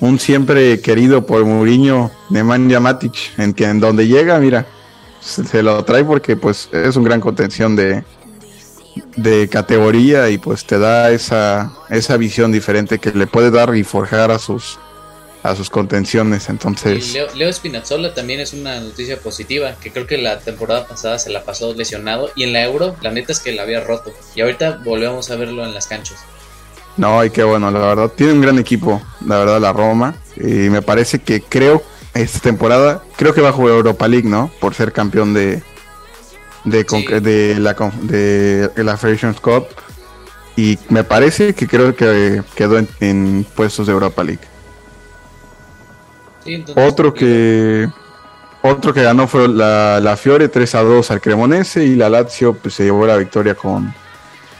un 0.00 0.18
siempre 0.18 0.80
querido 0.80 1.26
por 1.26 1.44
Mourinho, 1.44 2.10
Nemanja 2.30 2.80
Matic, 2.80 3.14
en 3.38 3.52
que 3.52 3.64
en 3.64 3.80
donde 3.80 4.06
llega, 4.06 4.38
mira, 4.38 4.66
se, 5.26 5.62
lo 5.62 5.84
trae 5.84 6.04
porque 6.04 6.36
pues 6.36 6.68
es 6.72 6.96
un 6.96 7.04
gran 7.04 7.20
contención 7.20 7.74
de, 7.74 8.04
de 9.16 9.48
categoría 9.48 10.30
y 10.30 10.38
pues 10.38 10.64
te 10.64 10.78
da 10.78 11.10
esa, 11.10 11.72
esa 11.90 12.16
visión 12.16 12.52
diferente 12.52 12.98
que 12.98 13.10
le 13.12 13.26
puede 13.26 13.50
dar 13.50 13.74
y 13.74 13.82
forjar 13.84 14.30
a 14.30 14.38
sus 14.38 14.78
a 15.42 15.54
sus 15.54 15.70
contenciones. 15.70 16.48
Entonces 16.48 17.12
Leo, 17.12 17.28
Leo, 17.36 17.52
Spinazzola 17.52 18.12
también 18.14 18.40
es 18.40 18.52
una 18.52 18.80
noticia 18.80 19.18
positiva 19.18 19.76
que 19.80 19.92
creo 19.92 20.06
que 20.06 20.18
la 20.18 20.40
temporada 20.40 20.86
pasada 20.88 21.20
se 21.20 21.30
la 21.30 21.44
pasó 21.44 21.72
lesionado 21.72 22.30
y 22.34 22.42
en 22.42 22.52
la 22.52 22.64
Euro 22.64 22.96
la 23.00 23.12
neta 23.12 23.32
es 23.32 23.38
que 23.38 23.52
la 23.52 23.62
había 23.62 23.80
roto. 23.80 24.12
Y 24.34 24.40
ahorita 24.40 24.80
volvemos 24.84 25.30
a 25.30 25.36
verlo 25.36 25.64
en 25.64 25.72
las 25.72 25.86
canchas. 25.86 26.18
No 26.96 27.24
y 27.24 27.30
qué 27.30 27.44
bueno 27.44 27.70
la 27.70 27.78
verdad 27.78 28.10
tiene 28.16 28.32
un 28.32 28.40
gran 28.40 28.58
equipo 28.58 29.02
la 29.24 29.38
verdad 29.38 29.60
la 29.60 29.72
Roma 29.72 30.14
y 30.36 30.70
me 30.70 30.82
parece 30.82 31.18
que 31.18 31.42
creo 31.42 31.82
esta 32.16 32.40
temporada. 32.40 33.02
Creo 33.16 33.34
que 33.34 33.40
va 33.40 33.50
a 33.50 33.52
jugar 33.52 33.74
Europa 33.74 34.08
League, 34.08 34.28
¿no? 34.28 34.50
Por 34.60 34.74
ser 34.74 34.92
campeón 34.92 35.34
de 35.34 35.62
de, 36.66 37.20
de 37.20 37.60
la 37.60 37.74
de 38.02 38.84
la 38.84 38.96
Federations 38.96 39.40
Cup 39.40 39.66
y 40.56 40.78
me 40.88 41.04
parece 41.04 41.54
que 41.54 41.66
creo 41.66 41.94
que 41.94 42.42
quedó 42.54 42.78
en, 43.00 43.46
puestos 43.54 43.86
de 43.86 43.92
Europa 43.92 44.24
League. 44.24 44.40
otro 46.74 47.14
que 47.14 47.88
otro 48.62 48.92
que 48.92 49.02
ganó 49.02 49.28
fue 49.28 49.48
la, 49.48 50.00
la, 50.00 50.16
Fiore 50.16 50.48
3 50.48 50.74
a 50.74 50.82
2 50.82 51.10
al 51.12 51.20
Cremonese 51.20 51.84
y 51.84 51.94
la 51.94 52.08
Lazio 52.08 52.54
pues, 52.54 52.74
se 52.74 52.84
llevó 52.84 53.06
la 53.06 53.16
victoria 53.16 53.54
con 53.54 53.94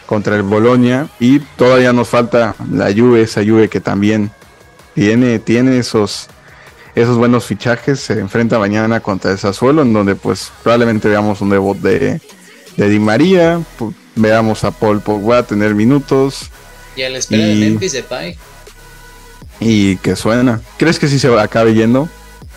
contra 0.07 0.37
el 0.37 0.43
Bolonia 0.43 1.09
y 1.19 1.41
todavía 1.41 1.93
nos 1.93 2.09
falta 2.09 2.55
la 2.71 2.93
Juve, 2.93 3.23
esa 3.23 3.43
Juve 3.45 3.69
que 3.69 3.81
también 3.81 4.31
tiene 4.95 5.41
tiene 5.41 5.79
esos 5.79 6.29
esos 6.97 7.19
buenos 7.19 7.45
fichajes. 7.45 8.00
Se 8.00 8.19
enfrenta 8.19 8.59
mañana 8.59 9.00
contra 9.00 9.31
el 9.31 9.38
Sassuolo, 9.38 9.83
en 9.83 9.93
donde 9.93 10.17
pues 10.17 10.50
probablemente 10.62 11.09
veamos 11.09 11.41
un 11.41 11.50
debut 11.50 11.76
de, 11.76 12.21
de 12.76 12.88
Di 12.88 12.99
María, 12.99 13.61
veamos 14.17 14.65
a 14.65 14.73
Paul 14.73 15.00
Pogba 15.00 15.45
tener 15.45 15.75
minutos. 15.75 16.50
Y 16.97 17.03
a 17.03 17.11
la 17.11 17.19
espera 17.19 17.45
de 17.45 17.55
Memphis 17.55 17.93
Depay. 17.93 18.37
Y 19.61 19.97
que 19.99 20.17
suena. 20.17 20.62
¿Crees 20.79 20.99
que 20.99 21.07
sí 21.09 21.19
se 21.19 21.29
acabe 21.38 21.75
yendo? 21.75 22.09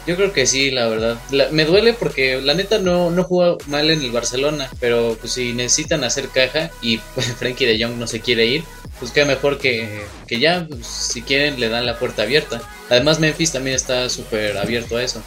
Yo 0.08 0.16
creo 0.16 0.34
que 0.34 0.46
sí, 0.46 0.72
la 0.72 0.88
verdad. 0.88 1.20
me 1.52 1.66
duele 1.66 1.94
porque 1.94 2.42
la 2.42 2.54
neta 2.54 2.80
no, 2.80 3.12
no 3.12 3.24
jugó 3.24 3.58
mal 3.68 3.90
en 3.90 4.02
el 4.02 4.12
Barcelona, 4.12 4.70
pero 4.80 5.18
pues 5.20 5.34
si 5.34 5.54
necesitan 5.54 6.04
hacer 6.04 6.30
caja 6.30 6.72
y 6.82 6.98
Frankie 7.38 7.66
de 7.66 7.84
Jong 7.84 7.98
no 7.98 8.08
se 8.08 8.20
quiere 8.20 8.46
ir, 8.46 8.64
pues 9.00 9.12
qué 9.12 9.26
mejor 9.26 9.58
que, 9.58 10.04
que 10.28 10.40
ya, 10.40 10.66
pues, 10.68 10.86
si 10.86 11.22
quieren, 11.22 11.60
le 11.60 11.70
dan 11.70 11.86
la 11.86 12.00
puerta 12.00 12.24
abierta. 12.24 12.62
Además, 12.90 13.20
Memphis 13.20 13.52
también 13.52 13.76
está 13.76 14.10
súper 14.10 14.58
abierto 14.58 14.98
a 14.98 15.04
eso. 15.04 15.22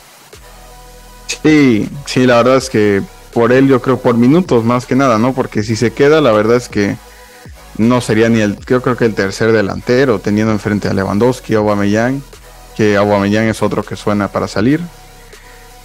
Sí, 1.42 1.88
sí, 2.06 2.26
la 2.26 2.36
verdad 2.36 2.56
es 2.56 2.68
que 2.68 3.02
por 3.32 3.52
él 3.52 3.68
yo 3.68 3.80
creo 3.80 3.98
por 3.98 4.16
minutos 4.16 4.64
más 4.64 4.86
que 4.86 4.94
nada, 4.94 5.18
¿no? 5.18 5.32
Porque 5.32 5.62
si 5.62 5.76
se 5.76 5.92
queda, 5.92 6.20
la 6.20 6.32
verdad 6.32 6.56
es 6.56 6.68
que 6.68 6.96
no 7.78 8.00
sería 8.00 8.28
ni 8.28 8.40
el, 8.40 8.58
yo 8.66 8.82
creo 8.82 8.96
que 8.96 9.06
el 9.06 9.14
tercer 9.14 9.52
delantero, 9.52 10.18
teniendo 10.18 10.52
enfrente 10.52 10.88
a 10.88 10.92
Lewandowski, 10.92 11.54
Aubameyang, 11.54 12.22
que 12.76 12.96
Aubameyang 12.96 13.48
es 13.48 13.62
otro 13.62 13.82
que 13.82 13.96
suena 13.96 14.28
para 14.28 14.48
salir. 14.48 14.80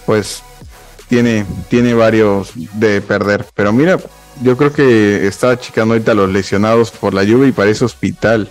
Pues 0.06 0.42
tiene, 1.08 1.44
tiene 1.68 1.94
varios 1.94 2.50
de 2.54 3.00
perder. 3.00 3.44
Pero 3.54 3.72
mira, 3.72 3.98
yo 4.42 4.56
creo 4.56 4.72
que 4.72 5.26
está 5.26 5.58
chicando 5.58 5.94
ahorita 5.94 6.14
los 6.14 6.30
lesionados 6.30 6.90
por 6.90 7.14
la 7.14 7.24
lluvia 7.24 7.48
y 7.48 7.52
parece 7.52 7.84
hospital. 7.84 8.48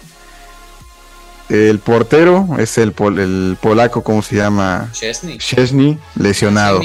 El 1.50 1.80
portero 1.80 2.48
es 2.60 2.78
el, 2.78 2.94
el 3.18 3.58
polaco, 3.62 4.04
¿cómo 4.04 4.22
se 4.22 4.36
llama? 4.36 4.90
Chesney. 4.92 5.38
Chesney, 5.38 5.98
lesionado. 6.16 6.82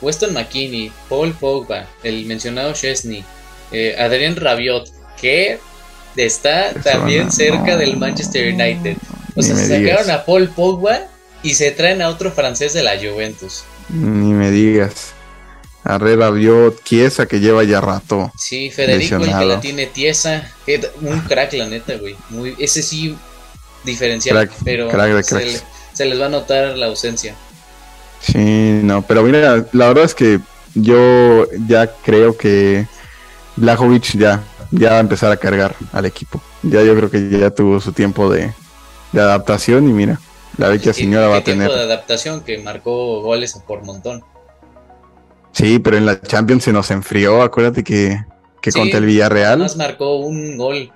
Weston 0.00 0.32
McKinney, 0.32 0.92
Paul 1.08 1.32
Pogba, 1.32 1.86
el 2.02 2.26
mencionado 2.26 2.72
Chesney, 2.72 3.24
eh, 3.72 3.96
Adrián 3.98 4.36
Rabiot, 4.36 4.88
que 5.20 5.58
está 6.16 6.72
también 6.74 7.30
cerca 7.30 7.76
del 7.76 7.96
Manchester 7.96 8.52
United. 8.54 8.96
O 9.36 9.42
sea, 9.42 9.54
se 9.54 9.68
sacaron 9.68 10.10
a 10.10 10.24
Paul 10.24 10.48
Pogba 10.48 11.00
y 11.42 11.54
se 11.54 11.70
traen 11.70 12.02
a 12.02 12.08
otro 12.08 12.32
francés 12.32 12.72
de 12.72 12.82
la 12.82 12.96
Juventus. 12.96 13.64
Ni 13.88 14.32
me 14.32 14.50
digas. 14.50 15.12
Herrera 15.84 16.30
vio 16.30 16.72
Tiesa 16.72 17.26
que 17.26 17.38
lleva 17.38 17.62
ya 17.62 17.80
rato. 17.80 18.32
Sí, 18.36 18.70
Federico 18.70 19.16
el 19.16 19.38
que 19.38 19.44
la 19.44 19.60
tiene 19.60 19.86
tiesa. 19.86 20.50
Un 21.00 21.20
crack, 21.20 21.52
la 21.52 21.66
neta, 21.66 21.96
güey. 21.96 22.16
Muy, 22.30 22.56
ese 22.58 22.82
sí 22.82 23.16
diferencial, 23.84 24.50
pero 24.64 24.90
se, 25.22 26.04
les 26.04 26.20
va 26.20 26.26
a 26.26 26.28
notar 26.28 26.76
la 26.76 26.86
ausencia. 26.86 27.36
Sí, 28.20 28.80
no, 28.82 29.02
pero 29.02 29.22
mira, 29.22 29.64
la 29.72 29.88
verdad 29.88 30.04
es 30.04 30.14
que 30.14 30.40
yo 30.74 31.46
ya 31.68 31.86
creo 32.04 32.36
que 32.36 32.86
Blajovic 33.54 34.18
ya, 34.18 34.42
ya 34.72 34.90
va 34.90 34.96
a 34.96 35.00
empezar 35.00 35.30
a 35.30 35.36
cargar 35.36 35.76
al 35.92 36.06
equipo. 36.06 36.42
Ya 36.62 36.82
yo 36.82 36.96
creo 36.96 37.10
que 37.10 37.30
ya 37.30 37.50
tuvo 37.50 37.80
su 37.80 37.92
tiempo 37.92 38.28
de, 38.28 38.52
de 39.20 39.26
adaptación 39.26 39.88
y 39.88 39.92
mira, 39.92 40.20
la 40.56 40.68
vecchia 40.68 40.92
señora 40.92 41.28
va 41.28 41.38
a 41.38 41.44
tener. 41.44 41.70
de 41.70 41.80
adaptación 41.80 42.40
que 42.42 42.58
marcó 42.58 43.22
goles 43.22 43.60
por 43.66 43.84
montón. 43.84 44.22
Sí, 45.52 45.78
pero 45.78 45.96
en 45.96 46.06
la 46.06 46.20
Champions 46.20 46.64
se 46.64 46.72
nos 46.72 46.90
enfrió. 46.90 47.42
Acuérdate 47.42 47.82
que, 47.82 48.22
que 48.60 48.72
contra 48.72 48.98
el 48.98 49.06
Villarreal. 49.06 49.58
Más 49.58 49.76
marcó 49.76 50.16
un 50.16 50.56
gol. 50.58 50.92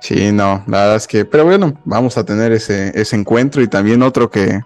Sí, 0.00 0.32
no, 0.32 0.64
la 0.66 0.80
verdad 0.80 0.96
es 0.96 1.06
que. 1.06 1.24
Pero 1.24 1.44
bueno, 1.44 1.78
vamos 1.84 2.16
a 2.18 2.24
tener 2.24 2.52
ese, 2.52 2.92
ese 3.00 3.16
encuentro 3.16 3.62
y 3.62 3.68
también 3.68 4.02
otro 4.02 4.30
que, 4.30 4.60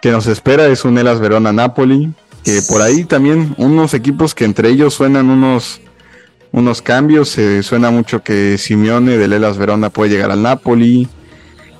que 0.00 0.10
nos 0.10 0.26
espera 0.26 0.66
es 0.66 0.84
un 0.84 0.98
Elas 0.98 1.20
Verona 1.20 1.52
Napoli. 1.52 2.12
Que 2.44 2.62
por 2.68 2.82
ahí 2.82 3.04
también 3.04 3.54
unos 3.58 3.94
equipos 3.94 4.34
que 4.34 4.44
entre 4.44 4.68
ellos 4.68 4.94
suenan 4.94 5.28
unos, 5.28 5.80
unos 6.52 6.82
cambios. 6.82 7.28
Se 7.30 7.62
suena 7.62 7.90
mucho 7.90 8.22
que 8.22 8.58
Simeone 8.58 9.18
del 9.18 9.32
Elas 9.32 9.58
Verona 9.58 9.90
puede 9.90 10.10
llegar 10.10 10.30
al 10.30 10.42
Napoli. 10.42 11.08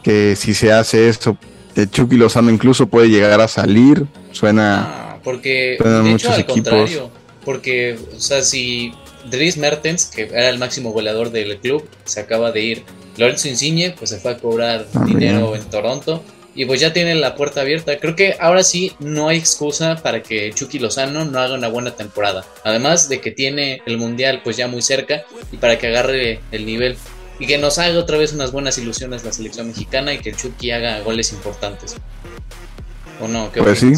Que 0.09 0.37
si 0.37 0.55
se 0.55 0.73
hace 0.73 1.11
esto, 1.11 1.37
el 1.77 1.91
Chucky 1.91 2.17
Lozano 2.17 2.51
incluso 2.51 2.87
puede 2.87 3.11
llegar 3.11 3.43
a 3.43 3.47
salir. 3.47 4.07
Suena. 4.33 4.85
Ah, 4.87 5.19
porque, 5.23 5.77
de 5.79 6.13
hecho, 6.13 6.33
al 6.33 6.47
contrario, 6.47 7.11
porque, 7.45 7.99
o 8.17 8.19
sea, 8.19 8.41
si 8.41 8.95
Dries 9.31 9.59
Mertens, 9.59 10.07
que 10.07 10.23
era 10.23 10.49
el 10.49 10.59
máximo 10.59 10.93
goleador 10.93 11.31
del 11.31 11.59
club, 11.59 11.87
se 12.07 12.21
acaba 12.21 12.53
de 12.53 12.63
ir. 12.63 12.85
Lorenzo 13.19 13.49
Insigne, 13.49 13.95
pues 13.99 14.09
se 14.09 14.17
fue 14.17 14.31
a 14.31 14.39
cobrar 14.39 14.87
ah, 14.95 15.05
dinero 15.05 15.55
en 15.55 15.65
Toronto. 15.69 16.25
Y 16.55 16.65
pues 16.65 16.81
ya 16.81 16.95
tiene 16.95 17.15
la 17.15 17.35
puerta 17.35 17.61
abierta. 17.61 17.99
Creo 17.99 18.17
que 18.17 18.35
ahora 18.41 18.63
sí 18.63 18.95
no 19.01 19.29
hay 19.29 19.37
excusa 19.37 19.97
para 19.97 20.23
que 20.23 20.53
Chucky 20.55 20.79
Lozano 20.79 21.27
no 21.27 21.39
haga 21.39 21.55
una 21.55 21.69
buena 21.69 21.91
temporada. 21.91 22.47
Además 22.65 23.11
de 23.11 23.21
que 23.21 23.31
tiene 23.31 23.83
el 23.85 23.99
Mundial 23.99 24.41
pues 24.43 24.57
ya 24.57 24.69
muy 24.69 24.81
cerca 24.81 25.25
y 25.53 25.59
para 25.59 25.79
que 25.79 25.89
agarre 25.89 26.41
el 26.51 26.65
nivel. 26.65 26.97
Y 27.39 27.47
que 27.47 27.59
nos 27.59 27.79
haga 27.79 27.99
otra 27.99 28.19
vez 28.19 28.33
unas 28.33 28.53
buenas 28.53 28.79
ilusiones 28.79 29.25
la 29.25 29.33
selección 29.33 29.69
mexicana 29.69 30.13
y 30.13 30.19
que 30.19 30.33
Chucky 30.33 30.71
haga 30.73 31.01
goles 31.01 31.33
importantes. 31.33 31.97
¿O 33.21 33.29
no? 33.29 33.53
¿Qué 33.53 33.63
pues 33.63 33.79
sí 33.79 33.93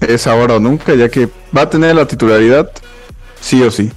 es 0.00 0.26
ahora 0.26 0.54
o 0.54 0.60
nunca, 0.60 0.94
ya 0.94 1.08
que 1.08 1.28
va 1.56 1.62
a 1.62 1.70
tener 1.70 1.94
la 1.94 2.06
titularidad 2.06 2.70
sí 3.40 3.62
o 3.62 3.70
sí. 3.70 3.90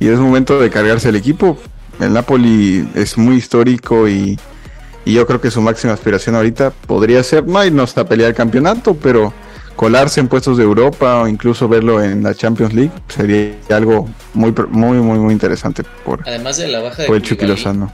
Y 0.00 0.08
es 0.08 0.18
momento 0.18 0.60
de 0.60 0.70
cargarse 0.70 1.08
el 1.08 1.16
equipo. 1.16 1.58
El 2.00 2.12
Napoli 2.12 2.88
es 2.94 3.16
muy 3.16 3.36
histórico 3.36 4.08
y, 4.08 4.38
yo 5.06 5.26
creo 5.26 5.40
que 5.40 5.50
su 5.50 5.60
máxima 5.60 5.92
aspiración 5.92 6.34
ahorita 6.34 6.70
podría 6.70 7.22
ser 7.22 7.46
no 7.46 7.62
irnos 7.62 7.96
a 7.98 8.06
pelear 8.06 8.30
el 8.30 8.34
campeonato, 8.34 8.96
pero 8.96 9.34
colarse 9.76 10.18
en 10.18 10.28
puestos 10.28 10.56
de 10.56 10.64
Europa 10.64 11.20
o 11.20 11.28
incluso 11.28 11.68
verlo 11.68 12.02
en 12.02 12.22
la 12.22 12.34
Champions 12.34 12.72
League 12.72 12.92
sería 13.08 13.54
algo 13.70 14.08
muy 14.32 14.54
muy 14.70 14.98
muy 14.98 15.18
muy 15.18 15.32
interesante 15.32 15.82
por 16.04 16.26
además 16.26 16.56
de 16.56 16.68
la 16.68 16.80
baja 16.80 17.02
de 17.02 17.22
Chucky 17.22 17.44
Lozano. 17.44 17.92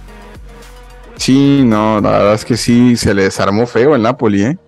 Sí, 1.21 1.65
no, 1.67 2.01
la 2.01 2.13
verdad 2.13 2.35
es 2.35 2.47
que 2.47 2.57
sí 2.57 2.97
se 2.97 3.13
le 3.13 3.25
desarmó 3.25 3.67
feo 3.67 3.95
el 3.95 4.01
Napoli, 4.01 4.43
¿eh? 4.43 4.59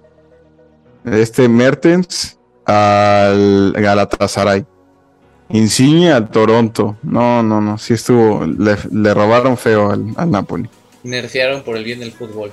Este 1.07 1.49
Mertens 1.49 2.39
al 2.67 3.73
Galatasaray. 3.73 4.67
Insigne 5.49 6.13
al 6.13 6.29
Toronto. 6.29 6.99
No, 7.03 7.43
no, 7.43 7.63
no. 7.63 7.79
Sí 7.79 7.95
estuvo. 7.95 8.45
Le, 8.45 9.15
robaron 9.15 9.57
feo 9.57 9.93
al, 9.93 10.31
Napoli. 10.31 10.69
Nerfearon 11.03 11.63
por 11.63 11.79
el 11.79 11.85
bien 11.85 12.01
del 12.01 12.13
fútbol. 12.13 12.51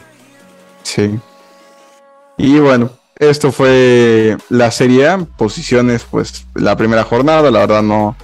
Sí. 0.84 1.20
Y 2.38 2.58
bueno, 2.60 2.92
esto 3.18 3.52
fue 3.52 4.38
la 4.48 4.72
Serie 4.72 5.10
A. 5.10 5.18
Posiciones, 5.18 6.06
pues 6.10 6.46
la 6.56 6.78
primera 6.78 7.04
jornada. 7.04 7.52
La 7.52 7.60
verdad 7.60 7.84
no, 7.84 8.16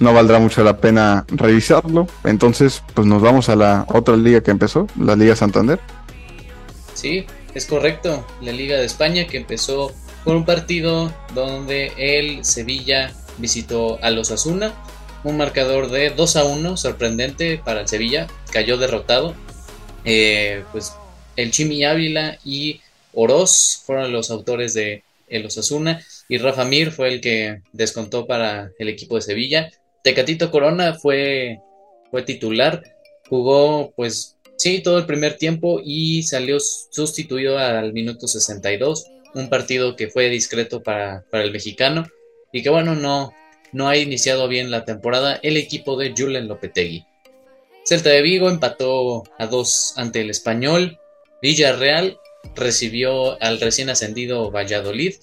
no 0.00 0.12
valdrá 0.12 0.38
mucho 0.38 0.62
la 0.62 0.78
pena 0.78 1.24
revisarlo. 1.28 2.06
Entonces, 2.24 2.82
pues 2.94 3.06
nos 3.06 3.22
vamos 3.22 3.48
a 3.48 3.56
la 3.56 3.86
otra 3.88 4.16
liga 4.16 4.40
que 4.42 4.50
empezó, 4.50 4.86
la 4.98 5.16
Liga 5.16 5.36
Santander. 5.36 5.80
Sí, 6.94 7.26
es 7.54 7.66
correcto. 7.66 8.26
La 8.40 8.52
Liga 8.52 8.76
de 8.76 8.86
España 8.86 9.26
que 9.26 9.36
empezó 9.36 9.92
con 10.24 10.36
un 10.36 10.44
partido 10.44 11.12
donde 11.34 11.92
el 11.96 12.44
Sevilla 12.44 13.12
visitó 13.38 13.98
a 14.02 14.10
los 14.10 14.30
Asuna. 14.30 14.72
Un 15.24 15.36
marcador 15.36 15.90
de 15.90 16.10
2 16.10 16.36
a 16.36 16.44
1, 16.44 16.76
sorprendente 16.76 17.60
para 17.64 17.80
el 17.80 17.88
Sevilla, 17.88 18.28
cayó 18.52 18.76
derrotado. 18.76 19.34
Eh, 20.04 20.62
pues 20.72 20.92
el 21.36 21.50
Chimi 21.50 21.84
Ávila 21.84 22.38
y 22.44 22.80
Oroz 23.12 23.82
fueron 23.84 24.12
los 24.12 24.30
autores 24.30 24.74
de 24.74 25.02
el 25.28 25.46
Osasuna 25.46 26.02
y 26.28 26.38
Rafa 26.38 26.64
Mir 26.64 26.90
fue 26.90 27.08
el 27.08 27.20
que 27.20 27.62
descontó 27.72 28.26
para 28.26 28.70
el 28.78 28.88
equipo 28.88 29.16
de 29.16 29.22
Sevilla. 29.22 29.70
Tecatito 30.08 30.50
Corona 30.50 30.94
fue, 30.94 31.60
fue 32.10 32.22
titular, 32.22 32.82
jugó 33.28 33.92
pues 33.94 34.38
sí 34.56 34.82
todo 34.82 34.96
el 34.96 35.04
primer 35.04 35.36
tiempo 35.36 35.82
y 35.84 36.22
salió 36.22 36.56
sustituido 36.60 37.58
al 37.58 37.92
minuto 37.92 38.26
62 38.26 39.04
un 39.34 39.50
partido 39.50 39.96
que 39.96 40.08
fue 40.08 40.30
discreto 40.30 40.82
para, 40.82 41.26
el 41.30 41.52
mexicano 41.52 42.06
y 42.54 42.62
que 42.62 42.70
bueno, 42.70 42.94
no, 42.94 43.34
no 43.72 43.86
ha 43.86 43.98
iniciado 43.98 44.48
bien 44.48 44.70
la 44.70 44.86
temporada 44.86 45.38
el 45.42 45.58
equipo 45.58 45.98
de 45.98 46.14
Julen 46.16 46.48
Lopetegui. 46.48 47.04
Celta 47.84 48.08
de 48.08 48.22
Vigo 48.22 48.48
empató 48.48 49.24
a 49.38 49.46
dos 49.46 49.92
ante 49.96 50.22
el 50.22 50.30
español. 50.30 50.98
Villarreal 51.42 52.18
recibió 52.56 53.38
al 53.42 53.60
recién 53.60 53.90
ascendido 53.90 54.50
Valladolid 54.50 55.16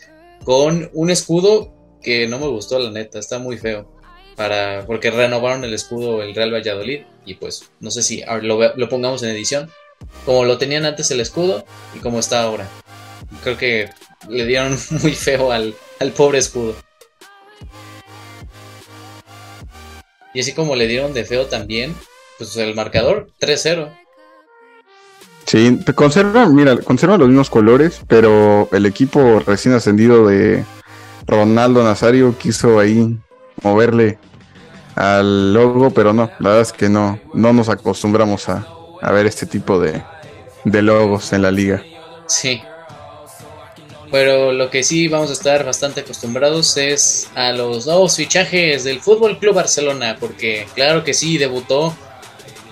con 0.44 0.92
un 0.94 1.10
escudo 1.10 1.74
que 2.04 2.28
no 2.28 2.38
me 2.38 2.46
gustó 2.46 2.78
la 2.78 2.92
neta, 2.92 3.18
está 3.18 3.40
muy 3.40 3.58
feo. 3.58 3.95
Para, 4.36 4.86
porque 4.86 5.12
renovaron 5.12 5.64
el 5.64 5.74
escudo 5.74 6.22
el 6.22 6.36
Real 6.36 6.54
Valladolid 6.54 7.04
y 7.26 7.36
pues 7.36 7.72
no 7.80 7.90
sé 7.90 8.04
si 8.04 8.22
lo, 8.42 8.90
pongamos 8.90 9.24
en 9.24 9.30
edición 9.30 9.72
como 10.26 10.44
lo 10.44 10.58
tenían 10.58 10.84
antes 10.84 11.10
el 11.12 11.22
escudo 11.22 11.66
y 11.96 12.00
como 12.00 12.20
está 12.20 12.44
ahora 12.44 12.68
creo 13.44 13.58
que 13.58 13.90
le 14.30 14.46
dieron 14.46 14.78
muy 15.02 15.14
feo 15.14 15.52
al, 15.52 15.76
pobre 16.16 16.40
escudo. 16.40 16.76
Y 20.34 20.42
así 20.42 20.54
como 20.54 20.76
le 20.76 20.88
dieron 20.88 21.14
de 21.14 21.24
feo 21.24 21.46
también, 21.46 21.96
pues 22.38 22.56
el 22.58 22.76
marcador 22.76 23.30
3-0. 23.40 23.90
Sí, 25.46 25.80
conserva, 25.94 26.48
mira, 26.48 26.76
conserva 26.78 27.18
los 27.18 27.30
mismos 27.30 27.50
colores, 27.50 28.02
pero 28.08 28.68
el 28.74 28.86
equipo 28.86 29.40
recién 29.46 29.76
ascendido 29.76 30.28
de 30.28 30.66
Ronaldo 31.26 31.84
Nazario 31.84 32.36
quiso 32.38 32.80
ahí 32.80 33.18
moverle 33.62 34.18
al 34.96 35.54
logo, 35.54 35.90
pero 35.92 36.14
no, 36.14 36.30
la 36.40 36.50
verdad 36.50 36.62
es 36.62 36.74
que 36.74 36.90
no, 36.90 37.20
no 37.34 37.54
nos 37.54 37.70
acostumbramos 37.70 38.48
a, 38.50 38.68
a 39.02 39.12
ver 39.12 39.26
este 39.26 39.46
tipo 39.46 39.80
de, 39.80 40.02
de 40.64 40.82
logos 40.82 41.34
en 41.34 41.42
la 41.42 41.52
liga. 41.52 41.84
Sí, 42.28 42.62
pero 44.12 44.54
lo 44.54 44.70
que 44.70 44.84
sí 44.84 45.08
vamos 45.08 45.30
a 45.30 45.34
estar 45.34 45.66
bastante 45.66 46.02
acostumbrados 46.02 46.78
es 46.78 47.30
a 47.36 47.52
los 47.52 47.86
nuevos 47.86 48.16
fichajes 48.16 48.84
del 48.84 49.02
Fútbol 49.02 49.40
Club 49.40 49.56
Barcelona, 49.56 50.16
porque 50.20 50.68
claro 50.74 51.04
que 51.04 51.14
sí 51.14 51.38
debutó, 51.38 51.94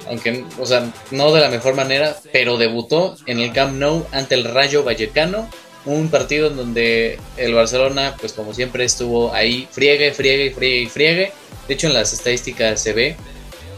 aunque, 0.07 0.45
o 0.59 0.65
sea, 0.65 0.89
no 1.11 1.33
de 1.33 1.41
la 1.41 1.49
mejor 1.49 1.75
manera, 1.75 2.15
pero 2.31 2.57
debutó 2.57 3.17
en 3.25 3.39
el 3.39 3.51
Camp 3.51 3.73
Nou 3.73 4.05
ante 4.11 4.35
el 4.35 4.45
Rayo 4.45 4.83
Vallecano, 4.83 5.49
un 5.85 6.09
partido 6.09 6.47
en 6.47 6.57
donde 6.57 7.19
el 7.37 7.53
Barcelona, 7.53 8.15
pues 8.19 8.33
como 8.33 8.53
siempre, 8.53 8.85
estuvo 8.85 9.33
ahí 9.33 9.67
friegue, 9.71 10.13
friegue, 10.13 10.51
friegue 10.51 10.81
y 10.81 10.87
friegue. 10.87 11.31
De 11.67 11.73
hecho, 11.73 11.87
en 11.87 11.93
las 11.93 12.13
estadísticas 12.13 12.81
se 12.81 12.93
ve, 12.93 13.15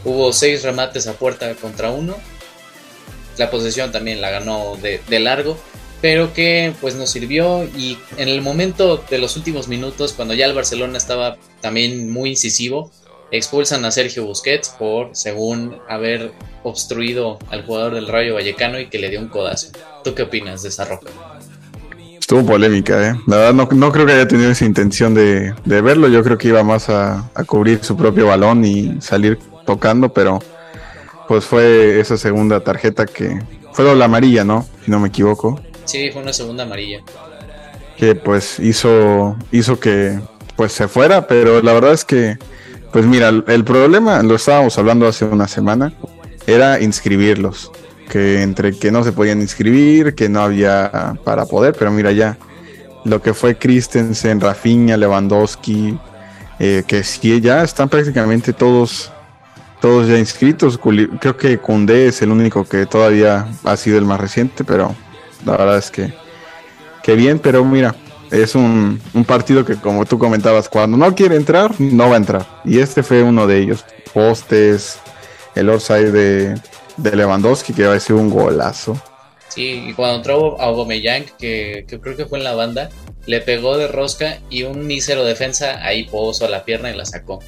hubo 0.04 0.32
seis 0.34 0.64
remates 0.64 1.08
a 1.08 1.14
puerta 1.14 1.54
contra 1.56 1.92
uno. 1.92 2.16
La 3.38 3.52
posesión 3.52 3.92
también 3.92 4.22
la 4.22 4.30
ganó 4.32 4.78
de, 4.78 5.02
de 5.08 5.20
largo 5.20 5.58
pero 6.06 6.34
que 6.34 6.72
pues 6.82 6.94
nos 6.94 7.10
sirvió 7.10 7.64
y 7.64 7.98
en 8.18 8.28
el 8.28 8.44
momento 8.44 9.04
de 9.10 9.18
los 9.18 9.38
últimos 9.38 9.68
minutos, 9.68 10.14
cuando 10.14 10.36
ya 10.36 10.46
el 10.46 10.54
Barcelona 10.54 11.00
estaba 11.00 11.38
también 11.62 12.12
muy 12.12 12.30
incisivo, 12.30 12.92
expulsan 13.32 13.86
a 13.86 13.92
Sergio 13.92 14.26
Busquets 14.26 14.70
por, 14.70 15.16
según, 15.16 15.80
haber 15.90 16.32
obstruido 16.64 17.40
al 17.50 17.66
jugador 17.66 17.96
del 17.96 18.08
Rayo 18.08 18.36
Vallecano 18.36 18.80
y 18.80 18.88
que 18.88 19.00
le 19.00 19.10
dio 19.10 19.20
un 19.20 19.30
codazo. 19.30 19.70
¿Tú 20.04 20.14
qué 20.14 20.24
opinas 20.24 20.62
de 20.62 20.70
esa 20.70 20.86
roca? 20.86 21.10
Estuvo 22.26 22.44
polémica, 22.44 23.08
¿eh? 23.08 23.14
La 23.28 23.38
verdad 23.38 23.54
no, 23.54 23.92
creo 23.92 24.04
que 24.08 24.14
haya 24.14 24.28
tenido 24.28 24.50
esa 24.50 24.66
intención 24.66 25.14
de, 25.14 25.54
verlo, 25.64 26.08
yo 26.08 26.24
creo 26.24 26.40
que 26.40 26.48
iba 26.48 26.64
más 26.64 26.90
a, 26.90 27.30
cubrir 27.46 27.84
su 27.84 27.96
propio 27.96 28.26
balón 28.26 28.66
y 28.66 29.00
salir 29.00 29.38
tocando, 29.64 30.12
pero 30.12 30.40
pues 31.28 31.46
fue 31.46 32.00
esa 32.00 32.18
segunda 32.18 32.62
tarjeta 32.62 33.06
que 33.06 33.40
fue 33.74 33.96
la 33.96 34.06
amarilla, 34.06 34.44
¿no? 34.44 34.66
Si 34.84 34.90
no 34.90 35.00
me 35.00 35.10
equivoco. 35.10 35.62
Sí, 35.84 36.10
fue 36.12 36.24
una 36.24 36.34
segunda 36.34 36.64
amarilla. 36.64 37.02
Que 37.96 38.16
pues 38.16 38.60
hizo, 38.60 39.38
hizo 39.52 39.80
que 39.80 40.20
pues 40.56 40.72
se 40.72 40.88
fuera, 40.88 41.28
pero 41.28 41.62
la 41.62 41.74
verdad 41.74 41.94
es 41.94 42.06
que, 42.06 42.40
pues 42.92 43.06
mira, 43.06 43.30
el 43.30 43.64
problema, 43.64 44.24
lo 44.24 44.34
estábamos 44.34 44.76
hablando 44.80 45.06
hace 45.06 45.26
una 45.26 45.48
semana, 45.48 45.94
era 46.48 46.82
inscribirlos 46.82 47.72
que 48.10 48.42
entre 48.42 48.78
que 48.78 48.92
no 48.92 49.04
se 49.04 49.12
podían 49.12 49.42
inscribir, 49.42 50.16
que 50.16 50.30
no 50.30 50.42
había 50.42 51.16
para 51.24 51.46
poder, 51.46 51.76
pero 51.78 51.92
mira 51.92 52.12
ya 52.12 52.38
lo 53.04 53.22
que 53.22 53.34
fue 53.34 53.58
Christensen, 53.58 54.42
Rafinha, 54.42 54.98
Lewandowski, 54.98 55.98
eh, 56.60 56.84
que 56.88 57.04
sí 57.04 57.40
ya 57.42 57.64
están 57.64 57.90
prácticamente 57.90 58.54
todos 58.54 59.12
todos 59.80 60.08
ya 60.08 60.18
inscritos. 60.18 60.80
Creo 61.20 61.38
que 61.38 61.58
Kunde 61.60 62.08
es 62.08 62.22
el 62.22 62.32
único 62.32 62.66
que 62.66 62.86
todavía 62.86 63.48
ha 63.64 63.78
sido 63.78 63.98
el 63.98 64.06
más 64.06 64.20
reciente, 64.20 64.64
pero 64.64 64.96
la 65.46 65.52
verdad 65.58 65.78
es 65.78 65.92
que, 65.92 66.14
que 67.04 67.16
bien, 67.16 67.38
pero 67.38 67.64
mira, 67.64 67.96
es 68.32 68.56
un, 68.56 69.00
un, 69.14 69.26
partido 69.26 69.64
que 69.64 69.76
como 69.76 70.06
tú 70.06 70.18
comentabas, 70.18 70.70
cuando 70.70 70.98
no 70.98 71.14
quiere 71.14 71.36
entrar, 71.36 71.80
no 71.80 72.10
va 72.10 72.16
a 72.16 72.18
entrar. 72.18 72.46
Y 72.66 72.80
este 72.80 73.04
fue 73.04 73.22
uno 73.22 73.46
de 73.46 73.60
ellos. 73.60 73.86
Postes, 74.14 74.98
el 75.54 75.70
offside 75.70 76.12
de, 76.12 76.56
de 76.98 77.16
Lewandowski, 77.16 77.74
que 77.74 77.88
va 77.88 77.96
a 77.96 78.00
ser 78.00 78.16
un 78.16 78.30
golazo. 78.30 79.00
Sí, 79.50 79.86
y 79.88 79.94
cuando 79.94 80.18
entró 80.18 80.60
a 80.60 80.66
Aubameyang, 80.66 81.26
que, 81.38 81.86
que, 81.88 82.00
creo 82.00 82.18
que 82.18 82.26
fue 82.26 82.40
en 82.40 82.44
la 82.44 82.56
banda, 82.56 82.90
le 83.26 83.42
pegó 83.42 83.78
de 83.78 83.88
rosca 83.88 84.40
y 84.50 84.64
un 84.64 84.86
mísero 84.86 85.24
defensa 85.24 85.80
ahí 85.82 86.04
puso 86.06 86.46
a 86.46 86.50
la 86.50 86.66
pierna 86.66 86.92
y 86.92 86.98
la 86.98 87.06
sacó. 87.06 87.40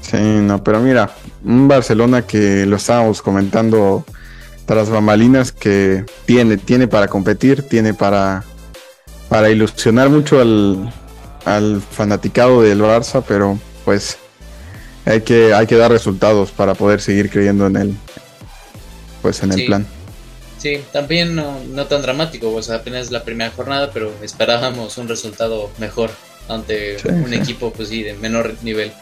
Sí, 0.00 0.18
no, 0.18 0.62
pero 0.64 0.80
mira, 0.80 1.10
un 1.44 1.68
Barcelona 1.68 2.26
que 2.26 2.66
lo 2.66 2.76
estábamos 2.76 3.22
comentando 3.22 4.04
tras 4.66 4.90
bambalinas 4.90 5.52
que 5.52 6.04
tiene, 6.26 6.56
tiene 6.56 6.88
para 6.88 7.08
competir, 7.08 7.62
tiene 7.62 7.94
para, 7.94 8.44
para 9.28 9.50
ilusionar 9.50 10.10
mucho 10.10 10.40
al, 10.40 10.92
al 11.44 11.80
fanaticado 11.80 12.62
del 12.62 12.80
Barça, 12.80 13.22
pero 13.26 13.58
pues 13.84 14.18
hay 15.04 15.22
que, 15.22 15.54
hay 15.54 15.66
que 15.66 15.76
dar 15.76 15.90
resultados 15.90 16.50
para 16.50 16.74
poder 16.74 17.00
seguir 17.00 17.30
creyendo 17.30 17.66
en 17.66 17.76
él, 17.76 17.96
pues 19.22 19.42
en 19.42 19.52
el 19.52 19.64
plan. 19.64 19.86
Sí, 20.58 20.80
también 20.92 21.34
no, 21.34 21.58
no 21.70 21.86
tan 21.86 22.02
dramático, 22.02 22.52
pues 22.52 22.70
apenas 22.70 23.10
la 23.10 23.24
primera 23.24 23.50
jornada, 23.50 23.90
pero 23.92 24.12
esperábamos 24.22 24.98
un 24.98 25.08
resultado 25.08 25.70
mejor 25.78 26.10
ante 26.48 26.96
un 27.08 27.34
equipo 27.34 27.72
pues 27.72 27.88
sí, 27.88 28.02
de 28.02 28.14
menor 28.14 28.54
nivel. 28.62 28.92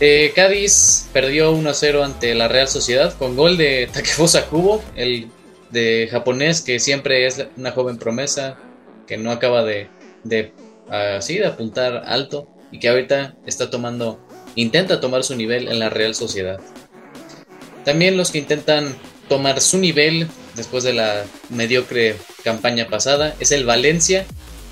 Eh, 0.00 0.32
Cádiz 0.34 1.08
perdió 1.12 1.54
1-0 1.56 2.04
ante 2.04 2.34
la 2.34 2.48
Real 2.48 2.68
Sociedad 2.68 3.14
con 3.14 3.36
gol 3.36 3.56
de 3.56 3.88
Takefusa 3.92 4.46
Kubo, 4.46 4.82
el 4.94 5.28
de 5.70 6.08
japonés 6.10 6.60
que 6.60 6.78
siempre 6.78 7.26
es 7.26 7.44
una 7.56 7.72
joven 7.72 7.96
promesa, 7.96 8.58
que 9.06 9.16
no 9.16 9.30
acaba 9.30 9.62
de, 9.64 9.88
de, 10.24 10.52
así, 10.90 11.38
de 11.38 11.46
apuntar 11.46 12.02
alto 12.06 12.48
y 12.70 12.78
que 12.78 12.88
ahorita 12.90 13.36
está 13.46 13.70
tomando, 13.70 14.20
intenta 14.54 15.00
tomar 15.00 15.24
su 15.24 15.34
nivel 15.34 15.68
en 15.68 15.78
la 15.78 15.88
Real 15.88 16.14
Sociedad. 16.14 16.60
También 17.84 18.16
los 18.16 18.30
que 18.30 18.38
intentan 18.38 18.94
tomar 19.28 19.60
su 19.60 19.78
nivel 19.78 20.28
después 20.54 20.84
de 20.84 20.92
la 20.92 21.24
mediocre 21.50 22.16
campaña 22.44 22.88
pasada. 22.88 23.34
Es 23.40 23.52
el 23.52 23.64
Valencia 23.64 24.26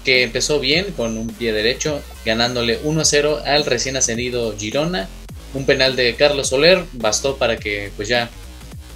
que 0.05 0.23
empezó 0.23 0.61
bien 0.61 0.87
con 0.97 1.17
un 1.17 1.29
pie 1.29 1.53
derecho 1.53 2.01
ganándole 2.25 2.83
1-0 2.83 3.43
al 3.45 3.65
recién 3.65 3.97
ascendido 3.97 4.55
Girona. 4.57 5.09
Un 5.55 5.67
penal 5.67 5.97
de 5.97 6.15
Carlos 6.15 6.49
Soler 6.49 6.85
bastó 6.93 7.37
para 7.37 7.57
que 7.57 7.91
pues 7.97 8.09
ya 8.09 8.29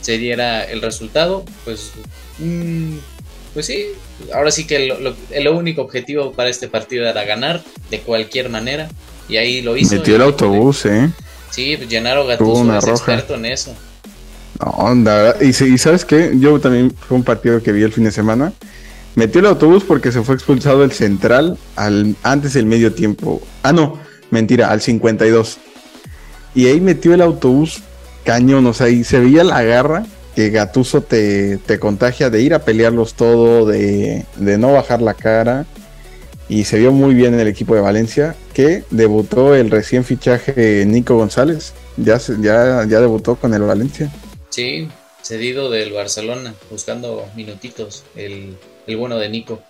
se 0.01 0.19
diera 0.19 0.65
el 0.65 0.83
resultado. 0.83 1.45
Pues 1.65 1.93
mm, 2.39 2.97
pues 3.55 3.67
sí 3.67 3.87
ahora 4.35 4.51
sí 4.51 4.67
que 4.67 4.93
el 5.31 5.49
único 5.49 5.83
objetivo 5.83 6.33
para 6.33 6.51
este 6.51 6.69
partido 6.69 7.07
era 7.07 7.25
ganar 7.25 7.63
de 7.91 8.01
cualquier 8.01 8.49
manera 8.51 8.89
y 9.29 9.37
ahí 9.37 9.63
lo 9.63 9.77
hizo 9.77 9.97
metió 9.97 10.17
el 10.17 10.23
autobús 10.23 10.87
eh 10.87 11.11
sí 11.51 11.77
pues 11.77 11.89
Gennaro 11.89 12.27
Gattuso 12.27 12.77
es 12.77 12.87
experto 12.87 13.35
en 13.35 13.47
eso 13.47 13.75
Onda, 14.61 15.37
y, 15.41 15.49
y 15.49 15.79
sabes 15.79 16.05
qué, 16.05 16.33
yo 16.35 16.59
también 16.61 16.91
fue 16.91 17.17
un 17.17 17.25
partido 17.25 17.63
que 17.63 17.73
vi 17.73 17.83
el 17.83 17.93
fin 17.93 18.05
de 18.05 18.11
semana. 18.11 18.53
Metió 19.15 19.41
el 19.41 19.47
autobús 19.47 19.85
porque 19.85 20.13
se 20.13 20.23
fue 20.23 20.35
expulsado 20.35 20.85
el 20.85 20.93
central 20.93 21.59
al 21.77 22.17
antes 22.23 22.53
del 22.55 22.67
medio 22.67 22.93
tiempo. 22.93 23.43
Ah, 23.63 23.73
no, 23.73 23.99
mentira, 24.31 24.71
al 24.71 24.81
52. 24.81 25.59
Y 26.55 26.67
ahí 26.67 26.81
metió 26.81 27.15
el 27.15 27.21
autobús 27.21 27.83
cañón, 28.25 28.67
o 28.67 28.75
sea, 28.75 28.89
y 28.89 29.05
se 29.05 29.21
veía 29.21 29.43
la 29.45 29.63
garra 29.63 30.05
que 30.35 30.51
Gatuso 30.51 31.01
te, 31.01 31.57
te 31.59 31.79
contagia 31.79 32.31
de 32.31 32.43
ir 32.43 32.55
a 32.55 32.61
pelearlos 32.61 33.15
todo, 33.15 33.67
de, 33.67 34.25
de, 34.37 34.59
no 34.59 34.73
bajar 34.73 35.03
la 35.03 35.15
cara. 35.15 35.67
Y 36.49 36.65
se 36.65 36.79
vio 36.79 36.93
muy 36.93 37.15
bien 37.15 37.35
en 37.35 37.41
el 37.41 37.49
equipo 37.49 37.75
de 37.75 37.81
Valencia, 37.81 38.37
que 38.55 38.85
debutó 38.91 39.55
el 39.55 39.71
recién 39.71 40.05
fichaje 40.05 40.85
Nico 40.87 41.17
González. 41.17 41.75
Ya, 41.97 42.19
ya, 42.19 42.85
ya 42.87 43.01
debutó 43.01 43.35
con 43.35 43.53
el 43.53 43.63
Valencia. 43.63 44.13
Sí, 44.59 44.89
cedido 45.23 45.71
del 45.71 45.93
Barcelona, 45.93 46.53
buscando 46.69 47.31
minutitos, 47.37 48.03
el, 48.17 48.57
bueno 48.97 49.17
de 49.17 49.29
Nico. 49.29 49.63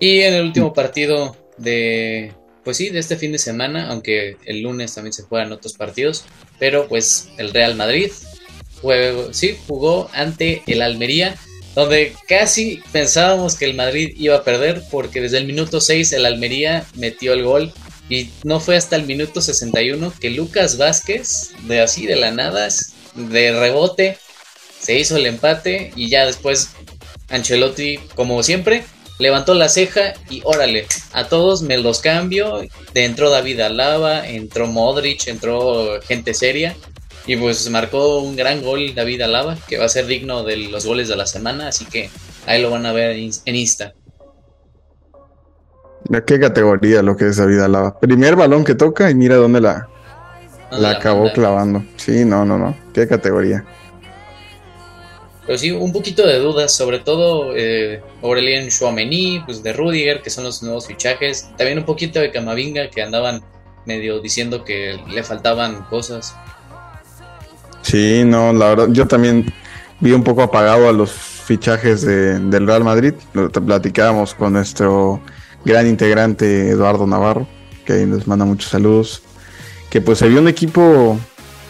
Y 0.00 0.20
en 0.20 0.32
el 0.32 0.44
último 0.46 0.72
partido 0.72 1.36
de, 1.58 2.32
pues 2.64 2.78
sí, 2.78 2.88
de 2.88 3.00
este 3.00 3.18
fin 3.18 3.32
de 3.32 3.38
semana, 3.38 3.90
aunque 3.90 4.38
el 4.46 4.62
lunes 4.62 4.94
también 4.94 5.12
se 5.12 5.24
juegan 5.24 5.52
otros 5.52 5.74
partidos, 5.74 6.24
pero 6.58 6.88
pues 6.88 7.28
el 7.36 7.52
Real 7.52 7.74
Madrid 7.74 8.10
sí, 9.32 9.58
jugó 9.66 10.08
ante 10.14 10.62
el 10.66 10.80
Almería, 10.80 11.36
donde 11.74 12.14
casi 12.26 12.80
pensábamos 12.92 13.56
que 13.56 13.66
el 13.66 13.74
Madrid 13.74 14.14
iba 14.16 14.36
a 14.36 14.44
perder, 14.44 14.82
porque 14.90 15.20
desde 15.20 15.36
el 15.36 15.46
minuto 15.46 15.82
6 15.82 16.14
el 16.14 16.24
Almería 16.24 16.86
metió 16.94 17.34
el 17.34 17.44
gol 17.44 17.74
y 18.08 18.30
no 18.42 18.58
fue 18.58 18.78
hasta 18.78 18.96
el 18.96 19.04
minuto 19.04 19.42
61 19.42 20.14
que 20.18 20.30
Lucas 20.30 20.78
Vázquez, 20.78 21.50
de 21.66 21.82
así 21.82 22.06
de 22.06 22.16
la 22.16 22.30
nada, 22.30 22.70
de 23.18 23.58
rebote, 23.58 24.18
se 24.78 24.98
hizo 24.98 25.16
el 25.16 25.26
empate 25.26 25.92
y 25.96 26.08
ya 26.08 26.24
después 26.24 26.70
Ancelotti, 27.30 27.98
como 28.14 28.42
siempre, 28.42 28.84
levantó 29.18 29.54
la 29.54 29.68
ceja 29.68 30.14
y 30.30 30.40
órale, 30.44 30.86
a 31.12 31.28
todos 31.28 31.62
me 31.62 31.78
los 31.78 32.00
cambio. 32.00 32.62
Entró 32.94 33.30
David 33.30 33.60
Alaba, 33.60 34.26
entró 34.26 34.66
Modric, 34.66 35.26
entró 35.28 36.00
gente 36.02 36.34
seria. 36.34 36.76
Y 37.26 37.36
pues 37.36 37.68
marcó 37.68 38.20
un 38.20 38.36
gran 38.36 38.62
gol 38.62 38.94
David 38.94 39.20
Alaba, 39.20 39.58
que 39.68 39.76
va 39.76 39.84
a 39.84 39.90
ser 39.90 40.06
digno 40.06 40.44
de 40.44 40.56
los 40.56 40.86
goles 40.86 41.08
de 41.08 41.16
la 41.16 41.26
semana, 41.26 41.68
así 41.68 41.84
que 41.84 42.08
ahí 42.46 42.62
lo 42.62 42.70
van 42.70 42.86
a 42.86 42.92
ver 42.92 43.10
en 43.10 43.54
Insta. 43.54 43.92
¿De 46.04 46.24
qué 46.24 46.40
categoría 46.40 47.02
lo 47.02 47.16
que 47.16 47.26
es 47.26 47.36
David 47.36 47.60
Alaba? 47.60 48.00
Primer 48.00 48.34
balón 48.34 48.64
que 48.64 48.74
toca 48.74 49.10
y 49.10 49.14
mira 49.14 49.36
dónde 49.36 49.60
la, 49.60 49.88
la, 50.70 50.90
acabó 50.90 51.32
clavando. 51.32 51.82
Sí, 51.96 52.24
no, 52.24 52.44
no, 52.44 52.58
no. 52.58 52.76
¿Qué 52.92 53.06
categoría? 53.06 53.64
Pero 55.46 55.58
sí, 55.58 55.70
un 55.70 55.92
poquito 55.92 56.26
de 56.26 56.38
dudas, 56.38 56.72
sobre 56.72 56.98
todo 56.98 57.56
eh, 57.56 58.02
Aurelien 58.22 58.68
Chouameni, 58.68 59.42
pues 59.46 59.62
de 59.62 59.72
Rudiger, 59.72 60.20
que 60.20 60.28
son 60.28 60.44
los 60.44 60.62
nuevos 60.62 60.86
fichajes. 60.86 61.48
También 61.56 61.78
un 61.78 61.84
poquito 61.84 62.20
de 62.20 62.30
Camavinga, 62.30 62.90
que 62.90 63.00
andaban 63.00 63.42
medio 63.86 64.20
diciendo 64.20 64.62
que 64.62 65.00
le 65.08 65.22
faltaban 65.22 65.84
cosas. 65.84 66.36
Sí, 67.80 68.24
no, 68.26 68.52
la 68.52 68.68
verdad, 68.68 68.88
yo 68.90 69.06
también 69.06 69.50
vi 70.00 70.12
un 70.12 70.22
poco 70.22 70.42
apagado 70.42 70.86
a 70.86 70.92
los 70.92 71.12
fichajes 71.12 72.04
del 72.04 72.66
Real 72.66 72.84
Madrid. 72.84 73.14
Lo 73.32 73.50
platicábamos 73.50 74.34
con 74.34 74.52
nuestro 74.52 75.22
gran 75.64 75.86
integrante 75.86 76.68
Eduardo 76.68 77.06
Navarro, 77.06 77.46
que 77.86 78.04
nos 78.04 78.26
manda 78.26 78.44
muchos 78.44 78.70
saludos 78.70 79.22
que 79.90 80.00
pues 80.00 80.18
se 80.18 80.28
vio 80.28 80.40
un 80.40 80.48
equipo 80.48 81.18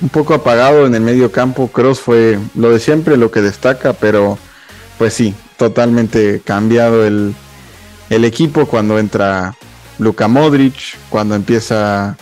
un 0.00 0.09
poco 0.09 0.35
apagado 0.35 0.87
en 0.87 0.94
el 0.94 1.00
medio 1.00 1.33
campo. 1.33 1.68
Cross 1.68 2.00
fue 2.00 2.38
lo 2.54 2.70
de 2.70 2.81
siempre, 2.81 3.16
lo 3.16 3.31
que 3.31 3.40
destaca, 3.40 3.92
pero 3.92 4.38
pues 4.98 5.14
sí, 5.14 5.35
totalmente 5.57 6.40
cambiado 6.44 7.07
el, 7.07 7.35
equipo 8.11 8.66
cuando 8.66 8.98
entra 8.98 9.54
Luka 9.98 10.28
Modric, 10.28 10.96
cuando 11.11 11.35
empieza 11.35 12.16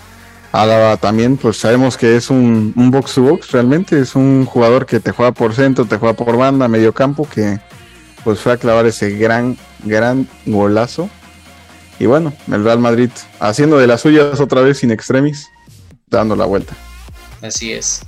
Alaba 0.53 0.97
también, 0.97 1.37
pues 1.37 1.59
sabemos 1.59 1.97
que 1.97 2.17
es 2.17 2.31
un, 2.31 2.73
un 2.77 2.91
box 2.91 3.15
to 3.15 3.23
box 3.23 3.53
realmente, 3.53 4.01
es 4.01 4.15
un 4.15 4.47
jugador 4.47 4.87
que 4.87 5.01
te 5.01 5.13
juega 5.13 5.33
por 5.33 5.55
centro, 5.55 5.85
te 5.85 5.99
juega 5.99 6.15
por 6.15 6.37
banda, 6.37 6.67
medio 6.67 6.93
campo, 6.93 7.29
que 7.29 7.61
pues 8.25 8.41
fue 8.41 8.53
a 8.55 8.57
clavar 8.57 8.87
ese 8.87 9.11
gran, 9.11 9.57
gran 9.85 10.27
golazo. 10.47 11.09
Y 11.99 12.07
bueno, 12.07 12.33
el 12.51 12.65
Real 12.65 12.79
Madrid 12.79 13.11
haciendo 13.39 13.79
de 13.79 13.87
las 13.87 14.01
suyas 14.01 14.41
otra 14.41 14.63
vez 14.63 14.79
sin 14.79 14.91
extremis, 14.91 15.51
dando 16.09 16.37
la 16.37 16.45
vuelta. 16.47 16.77
Así 17.43 17.73
es. 17.73 18.03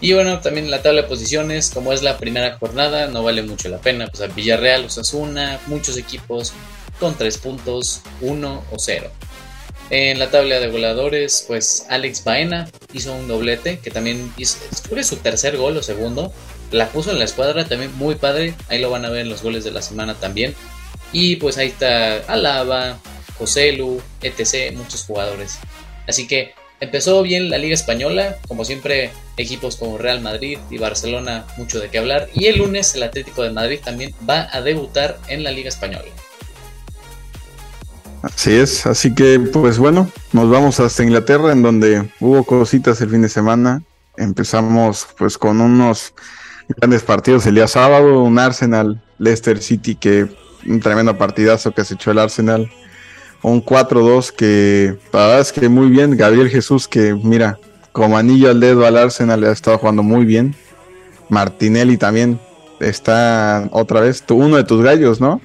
Y 0.00 0.14
bueno, 0.14 0.40
también 0.40 0.70
la 0.70 0.82
tabla 0.82 1.02
de 1.02 1.08
posiciones, 1.08 1.70
como 1.70 1.92
es 1.92 2.02
la 2.02 2.18
primera 2.18 2.58
jornada, 2.58 3.06
no 3.06 3.22
vale 3.22 3.42
mucho 3.42 3.68
la 3.68 3.78
pena. 3.78 4.08
Pues 4.08 4.20
a 4.22 4.26
Villarreal, 4.26 4.84
Osasuna, 4.86 5.60
muchos 5.66 5.96
equipos 5.96 6.52
con 6.98 7.14
3 7.16 7.38
puntos, 7.38 8.02
1 8.20 8.64
o 8.70 8.78
0. 8.78 9.10
En 9.90 10.18
la 10.18 10.30
tabla 10.30 10.58
de 10.58 10.68
goleadores, 10.68 11.44
pues 11.46 11.86
Alex 11.88 12.24
Baena 12.24 12.68
hizo 12.92 13.14
un 13.14 13.28
doblete, 13.28 13.78
que 13.78 13.90
también 13.90 14.32
fue 14.88 15.04
su 15.04 15.16
tercer 15.16 15.56
gol 15.56 15.76
o 15.76 15.82
segundo. 15.82 16.32
La 16.70 16.88
puso 16.88 17.10
en 17.10 17.18
la 17.18 17.24
escuadra, 17.26 17.66
también 17.66 17.94
muy 17.96 18.14
padre. 18.14 18.54
Ahí 18.68 18.80
lo 18.80 18.90
van 18.90 19.04
a 19.04 19.10
ver 19.10 19.20
en 19.20 19.28
los 19.28 19.42
goles 19.42 19.62
de 19.64 19.70
la 19.70 19.82
semana 19.82 20.14
también. 20.14 20.54
Y 21.12 21.36
pues 21.36 21.58
ahí 21.58 21.68
está 21.68 22.16
Alaba, 22.26 22.98
Joselu, 23.38 24.00
etc. 24.22 24.74
Muchos 24.74 25.04
jugadores. 25.04 25.58
Así 26.08 26.26
que 26.26 26.54
empezó 26.82 27.22
bien 27.22 27.48
la 27.48 27.58
Liga 27.58 27.74
Española. 27.74 28.36
Como 28.48 28.64
siempre, 28.64 29.12
equipos 29.36 29.76
como 29.76 29.98
Real 29.98 30.20
Madrid 30.20 30.58
y 30.68 30.78
Barcelona, 30.78 31.46
mucho 31.56 31.78
de 31.78 31.88
qué 31.88 31.98
hablar. 31.98 32.28
Y 32.34 32.46
el 32.46 32.58
lunes 32.58 32.94
el 32.96 33.04
Atlético 33.04 33.44
de 33.44 33.50
Madrid 33.50 33.78
también 33.82 34.12
va 34.28 34.48
a 34.52 34.60
debutar 34.60 35.18
en 35.28 35.44
la 35.44 35.52
Liga 35.52 35.68
Española. 35.68 36.04
Así 38.22 38.52
es, 38.52 38.86
así 38.86 39.14
que 39.14 39.40
pues 39.40 39.78
bueno, 39.78 40.10
nos 40.32 40.48
vamos 40.48 40.78
hasta 40.78 41.02
Inglaterra 41.02 41.50
en 41.52 41.62
donde 41.62 42.08
hubo 42.20 42.44
cositas 42.44 43.00
el 43.00 43.10
fin 43.10 43.22
de 43.22 43.28
semana. 43.28 43.82
Empezamos 44.16 45.06
pues 45.18 45.38
con 45.38 45.60
unos 45.60 46.14
grandes 46.68 47.02
partidos 47.02 47.46
el 47.46 47.56
día 47.56 47.66
sábado, 47.66 48.22
un 48.22 48.38
Arsenal 48.38 49.02
Leicester 49.18 49.60
City 49.60 49.94
que 49.96 50.28
un 50.66 50.80
tremendo 50.80 51.16
partidazo 51.18 51.72
que 51.72 51.84
se 51.84 51.94
echó 51.94 52.10
el 52.12 52.18
Arsenal. 52.18 52.70
Un 53.42 53.64
4-2 53.64 54.30
que 54.30 54.94
la 55.12 55.26
verdad 55.26 55.40
es 55.40 55.52
que 55.52 55.68
muy 55.68 55.88
bien, 55.88 56.16
Gabriel 56.16 56.48
Jesús 56.48 56.86
que 56.86 57.14
mira, 57.14 57.58
como 57.90 58.16
anillo 58.16 58.50
al 58.50 58.60
dedo 58.60 58.86
al 58.86 58.96
Arsenal 58.96 59.44
ha 59.44 59.52
estado 59.52 59.78
jugando 59.78 60.02
muy 60.02 60.24
bien. 60.24 60.54
Martinelli 61.28 61.96
también 61.96 62.38
está 62.80 63.68
otra 63.72 64.00
vez, 64.00 64.22
uno 64.30 64.56
de 64.56 64.64
tus 64.64 64.82
gallos, 64.82 65.20
¿no? 65.20 65.40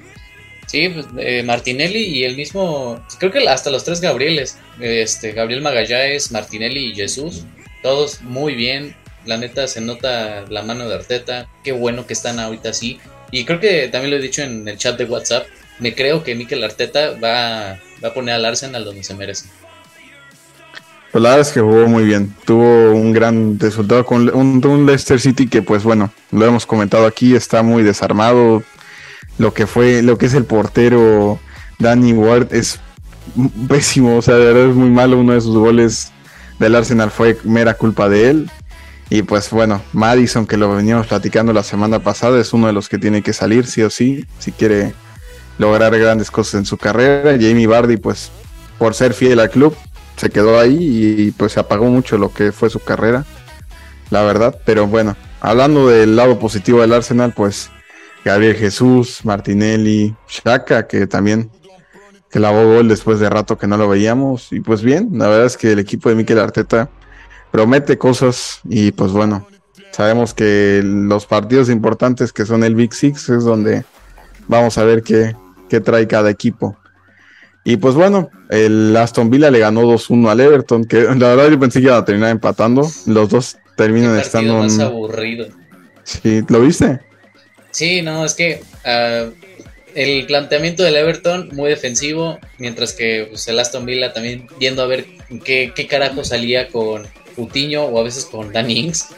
Sí, 0.66 0.90
pues, 0.90 1.06
eh, 1.18 1.42
Martinelli 1.44 2.00
y 2.00 2.24
el 2.24 2.36
mismo, 2.36 3.02
creo 3.18 3.32
que 3.32 3.48
hasta 3.48 3.70
los 3.70 3.84
tres 3.84 4.00
Gabrieles, 4.00 4.58
este, 4.80 5.32
Gabriel 5.32 5.62
Magallanes, 5.62 6.30
Martinelli 6.30 6.90
y 6.90 6.94
Jesús, 6.94 7.44
todos 7.82 8.20
muy 8.22 8.54
bien. 8.54 8.94
La 9.24 9.38
neta 9.38 9.66
se 9.66 9.80
nota 9.80 10.44
la 10.48 10.62
mano 10.62 10.88
de 10.88 10.94
Arteta, 10.94 11.48
qué 11.64 11.72
bueno 11.72 12.06
que 12.06 12.12
están 12.12 12.38
ahorita 12.38 12.70
así. 12.70 12.98
Y 13.30 13.44
creo 13.44 13.60
que 13.60 13.88
también 13.88 14.10
lo 14.10 14.16
he 14.18 14.22
dicho 14.22 14.42
en 14.42 14.68
el 14.68 14.76
chat 14.78 14.98
de 14.98 15.04
WhatsApp, 15.04 15.46
me 15.78 15.94
creo 15.94 16.24
que 16.24 16.34
Mikel 16.34 16.64
Arteta 16.64 17.12
va, 17.12 17.78
va 18.02 18.08
a 18.08 18.14
poner 18.14 18.34
al 18.34 18.44
Arsenal 18.44 18.84
donde 18.84 19.04
se 19.04 19.14
merece. 19.14 19.48
Pues 21.10 21.22
la 21.22 21.30
verdad 21.30 21.46
es 21.46 21.52
que 21.52 21.60
jugó 21.60 21.86
muy 21.86 22.04
bien. 22.04 22.34
Tuvo 22.44 22.92
un 22.92 23.12
gran 23.12 23.58
resultado 23.58 24.04
con 24.04 24.28
un, 24.34 24.86
Leicester 24.86 25.18
City 25.18 25.48
que, 25.48 25.62
pues 25.62 25.82
bueno, 25.82 26.12
lo 26.30 26.44
hemos 26.44 26.66
comentado 26.66 27.06
aquí, 27.06 27.34
está 27.34 27.62
muy 27.62 27.82
desarmado 27.82 28.62
lo 29.38 29.54
que 29.54 29.66
fue, 29.66 30.02
lo 30.02 30.18
que 30.18 30.26
es 30.26 30.34
el 30.34 30.44
portero 30.44 31.38
Danny 31.78 32.12
Ward 32.12 32.52
es 32.52 32.80
pésimo, 33.68 34.16
o 34.16 34.22
sea, 34.22 34.34
de 34.34 34.46
verdad 34.46 34.70
es 34.70 34.74
muy 34.74 34.90
malo. 34.90 35.18
Uno 35.18 35.32
de 35.32 35.40
sus 35.40 35.56
goles 35.56 36.12
del 36.58 36.74
Arsenal 36.74 37.10
fue 37.10 37.38
mera 37.44 37.74
culpa 37.74 38.08
de 38.08 38.30
él. 38.30 38.50
Y 39.10 39.22
pues 39.22 39.50
bueno, 39.50 39.80
Madison, 39.94 40.46
que 40.46 40.58
lo 40.58 40.74
veníamos 40.74 41.06
platicando 41.06 41.54
la 41.54 41.62
semana 41.62 42.00
pasada, 42.00 42.38
es 42.38 42.52
uno 42.52 42.66
de 42.66 42.74
los 42.74 42.90
que 42.90 42.98
tiene 42.98 43.22
que 43.22 43.32
salir, 43.32 43.66
sí 43.66 43.80
o 43.80 43.88
sí, 43.88 44.26
si 44.38 44.52
quiere 44.52 44.92
lograr 45.58 45.96
grandes 45.98 46.30
cosas 46.30 46.54
en 46.54 46.66
su 46.66 46.78
carrera. 46.78 47.32
Jamie 47.32 47.66
Bardi, 47.66 47.96
pues 47.96 48.30
por 48.78 48.94
ser 48.94 49.12
fiel 49.12 49.40
al 49.40 49.50
club, 49.50 49.76
se 50.16 50.30
quedó 50.30 50.58
ahí 50.58 50.76
y 50.80 51.30
pues 51.32 51.52
se 51.52 51.60
apagó 51.60 51.86
mucho 51.86 52.16
lo 52.16 52.32
que 52.32 52.52
fue 52.52 52.70
su 52.70 52.80
carrera, 52.80 53.24
la 54.10 54.22
verdad. 54.22 54.58
Pero 54.64 54.86
bueno, 54.86 55.16
hablando 55.40 55.88
del 55.88 56.16
lado 56.16 56.38
positivo 56.38 56.80
del 56.80 56.92
Arsenal, 56.92 57.32
pues 57.34 57.70
Gabriel 58.24 58.56
Jesús, 58.56 59.24
Martinelli, 59.24 60.14
Shaka, 60.28 60.86
que 60.86 61.06
también 61.06 61.50
clavó 62.30 62.74
gol 62.74 62.88
después 62.88 63.20
de 63.20 63.30
rato 63.30 63.58
que 63.58 63.66
no 63.66 63.76
lo 63.76 63.88
veíamos. 63.88 64.52
Y 64.52 64.60
pues 64.60 64.82
bien, 64.82 65.10
la 65.12 65.28
verdad 65.28 65.46
es 65.46 65.56
que 65.56 65.72
el 65.72 65.78
equipo 65.78 66.08
de 66.08 66.14
Mikel 66.14 66.38
Arteta 66.38 66.90
promete 67.50 67.98
cosas 67.98 68.60
y 68.64 68.92
pues 68.92 69.12
bueno, 69.12 69.46
sabemos 69.92 70.34
que 70.34 70.82
los 70.84 71.26
partidos 71.26 71.70
importantes 71.70 72.32
que 72.32 72.44
son 72.44 72.64
el 72.64 72.74
Big 72.74 72.92
Six 72.92 73.28
es 73.30 73.44
donde 73.44 73.84
vamos 74.46 74.78
a 74.78 74.84
ver 74.84 75.02
qué, 75.02 75.34
trae 75.80 76.06
cada 76.06 76.30
equipo. 76.30 76.76
Y 77.64 77.76
pues 77.76 77.94
bueno, 77.94 78.30
el 78.48 78.96
Aston 78.96 79.28
Villa 79.28 79.50
le 79.50 79.58
ganó 79.58 79.82
2-1 79.82 80.30
al 80.30 80.40
Everton, 80.40 80.84
que 80.84 81.02
la 81.02 81.34
verdad 81.34 81.50
yo 81.50 81.60
pensé 81.60 81.80
que 81.80 81.86
iba 81.86 81.98
a 81.98 82.04
terminar 82.04 82.30
empatando. 82.30 82.88
Los 83.06 83.28
dos 83.28 83.58
terminan 83.76 84.18
estando... 84.18 84.58
Más 84.58 84.78
aburrido. 84.78 85.48
Sí, 86.02 86.42
¿lo 86.48 86.62
viste? 86.62 87.00
Sí, 87.70 88.00
no, 88.00 88.24
es 88.24 88.34
que 88.34 88.62
uh, 88.86 89.30
el 89.94 90.26
planteamiento 90.26 90.82
del 90.82 90.96
Everton 90.96 91.50
muy 91.52 91.68
defensivo, 91.68 92.38
mientras 92.58 92.94
que 92.94 93.26
pues, 93.28 93.46
el 93.48 93.58
Aston 93.58 93.84
Villa 93.84 94.12
también 94.12 94.46
viendo 94.58 94.82
a 94.82 94.86
ver 94.86 95.04
qué, 95.44 95.72
qué 95.74 95.86
carajo 95.86 96.24
salía 96.24 96.68
con 96.68 97.06
Putiño 97.36 97.84
o 97.84 98.00
a 98.00 98.02
veces 98.02 98.24
con 98.24 98.52
Dan 98.52 98.70
Ings. 98.70 99.08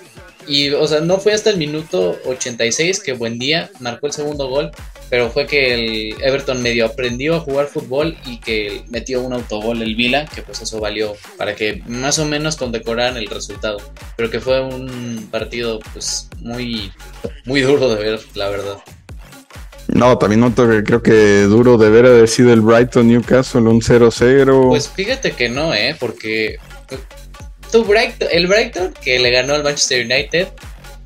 Y, 0.46 0.70
o 0.70 0.86
sea, 0.86 1.00
no 1.00 1.18
fue 1.18 1.32
hasta 1.32 1.50
el 1.50 1.56
minuto 1.56 2.18
86 2.26 3.00
que 3.00 3.12
buen 3.12 3.38
día 3.38 3.70
marcó 3.78 4.06
el 4.06 4.12
segundo 4.12 4.48
gol, 4.48 4.70
pero 5.08 5.30
fue 5.30 5.46
que 5.46 5.74
el 5.74 6.22
Everton 6.22 6.62
medio 6.62 6.86
aprendió 6.86 7.36
a 7.36 7.40
jugar 7.40 7.66
fútbol 7.66 8.16
y 8.26 8.38
que 8.38 8.82
metió 8.88 9.20
un 9.20 9.32
autogol 9.32 9.82
el 9.82 9.94
Vila, 9.96 10.26
que 10.26 10.42
pues 10.42 10.60
eso 10.60 10.80
valió 10.80 11.14
para 11.36 11.54
que 11.54 11.82
más 11.86 12.18
o 12.18 12.24
menos 12.24 12.56
condecoraran 12.56 13.16
el 13.16 13.26
resultado. 13.26 13.78
Pero 14.16 14.30
que 14.30 14.40
fue 14.40 14.60
un 14.60 15.28
partido 15.30 15.80
pues 15.92 16.28
muy, 16.40 16.92
muy 17.44 17.60
duro 17.60 17.88
de 17.94 18.02
ver, 18.02 18.20
la 18.34 18.48
verdad. 18.48 18.78
No, 19.88 20.16
también 20.18 20.40
noto 20.40 20.68
que 20.68 20.84
creo 20.84 21.02
que 21.02 21.42
duro 21.42 21.76
de 21.76 21.90
ver 21.90 22.06
haber 22.06 22.28
sido 22.28 22.52
el 22.52 22.60
Brighton 22.60 23.08
Newcastle 23.08 23.62
un 23.62 23.80
0-0. 23.80 24.68
Pues 24.68 24.88
fíjate 24.88 25.32
que 25.32 25.48
no, 25.48 25.74
¿eh? 25.74 25.96
Porque 25.98 26.58
el 27.72 28.46
Brighton 28.46 28.94
que 29.02 29.18
le 29.18 29.30
ganó 29.30 29.54
al 29.54 29.62
Manchester 29.62 30.04
United 30.04 30.48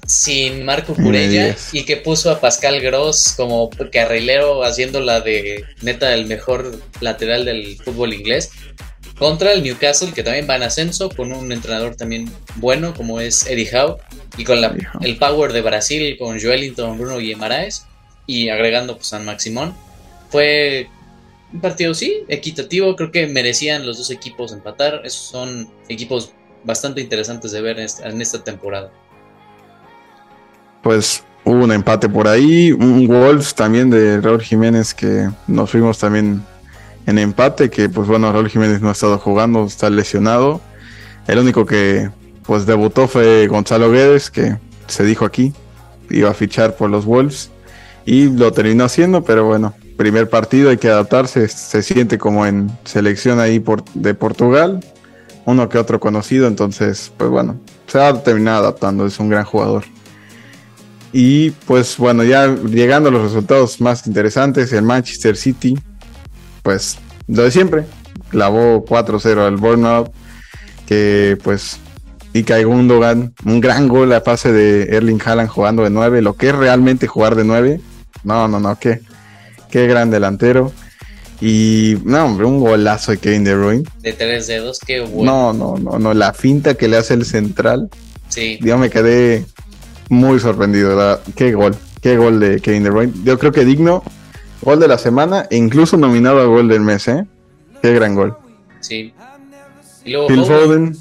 sin 0.07 0.65
Marco 0.65 0.95
Curella 0.95 1.57
y 1.73 1.85
que 1.85 1.97
puso 1.97 2.31
a 2.31 2.41
Pascal 2.41 2.81
Gross 2.81 3.35
como 3.37 3.71
carrilero 3.91 4.65
haciendo 4.65 5.01
la 5.01 5.21
de 5.21 5.65
neta 5.83 6.13
el 6.15 6.27
mejor 6.27 6.79
lateral 7.01 7.45
del 7.45 7.77
fútbol 7.83 8.13
inglés 8.13 8.51
contra 9.19 9.53
el 9.53 9.63
Newcastle 9.63 10.13
que 10.13 10.23
también 10.23 10.47
va 10.49 10.57
en 10.57 10.65
ascenso 10.65 11.09
con 11.09 11.33
un 11.33 11.53
entrenador 11.53 11.97
también 11.97 12.31
bueno 12.57 12.93
como 12.95 13.21
es 13.21 13.47
Eddie 13.47 13.71
Howe 13.73 13.99
y 14.37 14.45
con 14.45 14.61
la, 14.61 14.75
el 15.01 15.17
power 15.17 15.53
de 15.53 15.63
Brasil 15.63 16.17
con 16.19 16.41
Joelinton, 16.41 16.99
Bruno 16.99 17.19
Guimaraes 17.19 17.87
y 18.27 18.49
agregando 18.49 18.97
pues, 18.97 19.09
San 19.09 19.25
Maximón. 19.25 19.75
Fue 20.31 20.89
un 21.53 21.61
partido 21.61 21.95
sí 21.95 22.25
equitativo 22.29 22.97
creo 22.97 23.13
que 23.13 23.27
merecían 23.27 23.87
los 23.87 23.99
dos 23.99 24.11
equipos 24.11 24.53
empatar 24.53 25.03
esos 25.05 25.23
son 25.23 25.71
equipos 25.89 26.33
bastante 26.65 27.01
interesantes 27.01 27.53
de 27.53 27.61
ver 27.61 27.79
en 27.79 28.21
esta, 28.21 28.43
temporada. 28.43 28.91
Pues 30.83 31.25
hubo 31.45 31.65
un 31.65 31.73
empate 31.73 32.09
por 32.09 32.29
ahí, 32.29 32.73
un 32.73 33.07
Wolves 33.07 33.55
también 33.55 33.91
de 33.91 34.21
Raúl 34.21 34.43
Jiménez 34.43 34.95
que 34.95 35.29
nos 35.47 35.71
fuimos 35.71 35.99
también 35.99 36.43
en 37.07 37.19
empate, 37.19 37.71
que 37.71 37.89
pues 37.89 38.09
bueno, 38.09 38.33
Raúl 38.33 38.49
Jiménez 38.49 38.81
no 38.81 38.89
ha 38.89 38.93
estado 38.93 39.19
jugando, 39.19 39.65
está 39.65 39.91
lesionado. 39.91 40.61
El 41.27 41.39
único 41.39 41.67
que 41.67 42.11
pues 42.45 42.67
debutó 42.67 43.09
fue 43.09 43.47
Gonzalo 43.47 43.91
Guedes, 43.91 44.31
que 44.31 44.57
se 44.87 45.05
dijo 45.05 45.25
aquí, 45.25 45.53
iba 46.11 46.31
a 46.31 46.35
fichar 46.35 46.77
por 46.77 46.91
los 46.91 47.05
Wolves 47.05 47.51
y 48.05 48.29
lo 48.29 48.53
terminó 48.53 48.85
haciendo, 48.85 49.25
pero 49.25 49.47
bueno, 49.47 49.75
primer 49.97 50.29
partido 50.29 50.71
hay 50.71 50.77
que 50.77 50.89
adaptarse, 50.89 51.49
se 51.49 51.83
siente 51.83 52.19
como 52.19 52.47
en 52.47 52.71
selección 52.85 53.41
ahí 53.41 53.61
por, 53.61 53.85
de 53.95 54.15
Portugal, 54.15 54.81
uno 55.47 55.69
que 55.69 55.79
otro 55.79 56.01
conocido, 56.01 56.47
entonces, 56.47 57.13
pues 57.17 57.31
bueno, 57.31 57.61
se 57.87 57.99
va 57.99 58.09
a 58.09 58.23
terminar 58.23 58.57
adaptando, 58.57 59.07
es 59.07 59.19
un 59.19 59.29
gran 59.29 59.45
jugador. 59.45 59.85
Y 61.13 61.51
pues 61.51 61.97
bueno, 61.97 62.25
ya 62.25 62.49
llegando 62.49 63.09
a 63.09 63.13
los 63.13 63.23
resultados 63.23 63.81
más 63.81 64.07
interesantes, 64.07 64.73
el 64.73 64.83
Manchester 64.83 65.37
City, 65.37 65.79
pues 66.63 66.99
lo 67.29 67.45
de 67.45 67.51
siempre, 67.51 67.85
clavó 68.31 68.85
4-0 68.85 69.47
al 69.47 69.57
Burnout, 69.57 70.13
que 70.87 71.39
pues 71.43 71.79
Ilkay 72.33 72.65
Gundogan, 72.65 73.33
un 73.45 73.61
gran 73.61 73.87
gol 73.87 74.13
a 74.13 74.25
pase 74.25 74.51
de 74.53 74.97
Erling 74.97 75.21
Haaland 75.25 75.49
jugando 75.49 75.85
de 75.85 75.91
9, 75.91 76.21
lo 76.21 76.35
que 76.35 76.49
es 76.49 76.55
realmente 76.55 77.07
jugar 77.07 77.37
de 77.37 77.45
9, 77.45 77.81
no, 78.25 78.49
no, 78.49 78.59
no, 78.59 78.77
qué, 78.79 79.01
qué 79.71 79.87
gran 79.87 80.11
delantero. 80.11 80.73
Y 81.41 81.97
no, 82.05 82.25
hombre, 82.25 82.47
un 82.47 82.61
golazo 82.61 83.13
de 83.13 83.19
Kevin 83.19 83.45
De 83.45 83.55
Bruyne. 83.55 83.85
De 84.01 84.13
tres 84.13 84.47
dedos, 84.47 84.79
qué 84.79 85.01
bueno. 85.01 85.53
No, 85.53 85.53
no, 85.53 85.79
no, 85.79 85.99
no, 85.99 86.15
la 86.15 86.33
finta 86.33 86.75
que 86.75 86.89
le 86.89 86.97
hace 86.97 87.15
el 87.15 87.25
central. 87.25 87.91
Sí. 88.29 88.59
Yo 88.63 88.79
me 88.79 88.91
quedé 88.91 89.45
muy 90.09 90.39
sorprendido, 90.41 90.91
¿verdad? 90.91 91.21
Qué 91.37 91.53
gol, 91.53 91.77
qué 92.01 92.17
gol 92.17 92.41
de 92.41 92.61
Kevin 92.61 92.85
De 92.85 92.91
Bruyne. 92.91 93.13
Yo 93.25 93.39
creo 93.39 93.53
que 93.53 93.65
digno, 93.65 94.03
gol 94.63 94.81
de 94.81 94.89
la 94.89 94.99
semana 94.99 95.47
e 95.51 95.57
incluso 95.57 95.97
nominado 95.97 96.41
a 96.41 96.45
gol 96.45 96.69
del 96.69 96.81
mes, 96.81 97.09
¿eh? 97.09 97.27
Qué 97.83 97.93
gran 97.93 98.15
gol. 98.15 98.37
Sí. 98.81 99.13
Phil 100.05 100.45
Foden. 100.45 100.97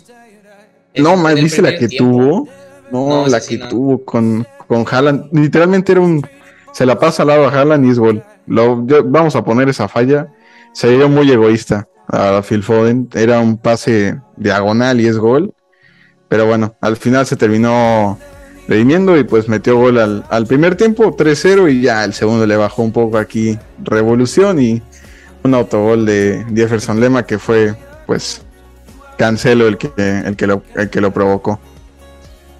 No, 0.96 1.16
más, 1.18 1.36
¿viste 1.36 1.62
la 1.62 1.78
que 1.78 1.88
tuvo? 1.88 2.48
No, 2.92 3.28
la 3.28 3.40
que 3.42 3.58
tuvo 3.58 4.04
con, 4.04 4.48
con 4.68 4.86
Haaland. 4.90 5.28
Literalmente 5.32 5.92
era 5.92 6.02
un. 6.02 6.26
Se 6.74 6.86
la 6.86 7.00
pasa 7.00 7.24
al 7.24 7.30
lado 7.30 7.48
a 7.48 7.52
Haaland 7.52 7.86
y 7.86 7.90
es 7.90 8.00
gol. 8.00 8.24
Lo, 8.48 8.84
vamos 9.06 9.36
a 9.36 9.44
poner 9.44 9.70
esa 9.70 9.88
falla. 9.88 10.28
Se 10.74 10.96
vio 10.96 11.10
muy 11.10 11.32
egoísta 11.32 11.88
a 12.08 12.42
Phil 12.42 12.64
Foden. 12.64 13.10
Era 13.14 13.40
un 13.40 13.58
pase 13.58 14.20
diagonal 14.38 15.00
y 15.02 15.08
es 15.08 15.18
gol. 15.18 15.54
Pero 16.30 16.46
bueno, 16.48 16.76
al 16.82 16.98
final 16.98 17.26
se 17.26 17.36
terminó 17.36 18.18
redimiendo 18.68 19.18
y 19.18 19.24
pues 19.24 19.48
metió 19.50 19.78
gol 19.78 20.00
al, 20.00 20.26
al 20.30 20.48
primer 20.48 20.76
tiempo, 20.76 21.16
3-0 21.16 21.72
y 21.72 21.82
ya 21.82 22.04
el 22.06 22.14
segundo 22.14 22.48
le 22.48 22.56
bajó 22.56 22.82
un 22.82 22.94
poco 22.94 23.18
aquí 23.18 23.60
revolución 23.84 24.62
y 24.62 24.82
un 25.44 25.54
autogol 25.54 26.06
de 26.06 26.46
Jefferson 26.56 27.00
Lema 27.00 27.24
que 27.24 27.38
fue 27.38 27.76
pues 28.08 28.42
Cancelo 29.18 29.68
el 29.68 29.78
que, 29.78 29.92
el 29.98 30.36
que, 30.36 30.48
lo, 30.48 30.64
el 30.76 30.90
que 30.90 31.02
lo 31.02 31.14
provocó. 31.14 31.60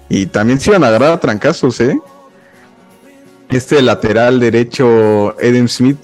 Y 0.08 0.26
también 0.26 0.60
se 0.60 0.70
iban 0.70 0.84
a 0.84 0.88
agarrar 0.88 1.12
a 1.12 1.20
trancazos, 1.20 1.80
¿eh? 1.80 1.98
Este 3.50 3.82
lateral 3.82 4.40
derecho, 4.40 5.38
Eden 5.40 5.68
Smith, 5.68 5.98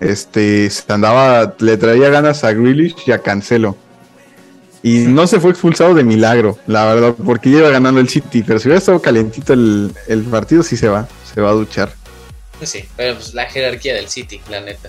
este, 0.00 0.70
andaba, 0.88 1.54
le 1.58 1.76
traía 1.76 2.08
ganas 2.08 2.44
a 2.44 2.52
Grealish 2.52 2.96
y 3.06 3.12
a 3.12 3.18
Cancelo. 3.18 3.76
Y 4.82 5.00
no 5.00 5.26
se 5.26 5.40
fue 5.40 5.50
expulsado 5.50 5.94
de 5.94 6.04
milagro, 6.04 6.56
la 6.66 6.86
verdad, 6.86 7.14
porque 7.24 7.48
iba 7.48 7.68
ganando 7.68 8.00
el 8.00 8.08
City. 8.08 8.44
Pero 8.46 8.58
si 8.58 8.68
hubiera 8.68 8.78
estado 8.78 9.02
calientito 9.02 9.52
el, 9.52 9.92
el 10.06 10.22
partido, 10.22 10.62
sí 10.62 10.76
se 10.76 10.88
va, 10.88 11.08
se 11.34 11.40
va 11.40 11.50
a 11.50 11.54
duchar. 11.54 11.92
Pues 12.58 12.70
sí, 12.70 12.84
pero 12.96 13.14
pues 13.14 13.34
la 13.34 13.46
jerarquía 13.46 13.94
del 13.94 14.08
City, 14.08 14.40
la 14.48 14.60
neta. 14.60 14.88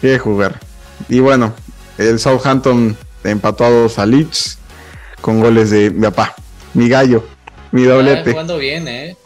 Quiere 0.00 0.18
jugar. 0.18 0.60
Y 1.08 1.20
bueno, 1.20 1.54
el 1.98 2.18
Southampton 2.18 2.96
empató 3.24 3.64
a 3.64 3.70
dos 3.70 3.98
a 3.98 4.06
Leeds 4.06 4.58
con 5.20 5.40
goles 5.40 5.70
de 5.70 5.90
mi 5.90 6.02
papá, 6.02 6.34
mi 6.74 6.88
gallo, 6.88 7.24
mi 7.72 7.84
doblete. 7.84 8.30
jugando 8.30 8.58
bien, 8.58 8.86
eh. 8.88 9.16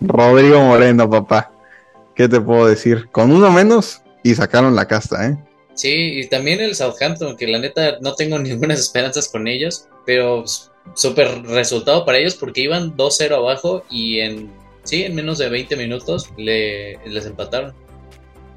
Rodrigo 0.00 0.60
Moreno, 0.60 1.08
papá. 1.08 1.52
¿Qué 2.14 2.28
te 2.28 2.40
puedo 2.40 2.66
decir? 2.66 3.08
Con 3.10 3.32
uno 3.32 3.50
menos 3.50 4.02
y 4.22 4.34
sacaron 4.34 4.74
la 4.74 4.86
casta, 4.86 5.28
¿eh? 5.28 5.38
Sí, 5.74 6.20
y 6.20 6.26
también 6.26 6.60
el 6.60 6.74
Southampton, 6.74 7.36
que 7.36 7.46
la 7.46 7.58
neta 7.58 7.98
no 8.00 8.14
tengo 8.14 8.38
ninguna 8.40 8.74
esperanzas 8.74 9.28
con 9.28 9.48
ellos, 9.48 9.86
pero 10.04 10.44
súper 10.94 11.42
resultado 11.44 12.04
para 12.04 12.18
ellos 12.18 12.34
porque 12.34 12.62
iban 12.62 12.96
2-0 12.96 13.34
abajo 13.34 13.84
y 13.90 14.20
en, 14.20 14.50
sí, 14.82 15.04
en 15.04 15.14
menos 15.14 15.38
de 15.38 15.48
20 15.48 15.76
minutos 15.76 16.30
le, 16.36 16.98
les 17.06 17.26
empataron. 17.26 17.74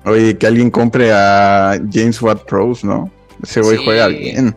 Oye, 0.05 0.37
que 0.37 0.47
alguien 0.47 0.69
compre 0.69 1.11
a 1.13 1.79
James 1.91 2.21
Watt 2.21 2.43
Pros, 2.45 2.83
¿no? 2.83 3.09
Ese 3.41 3.61
güey 3.61 3.77
juega 3.77 4.07
bien. 4.07 4.55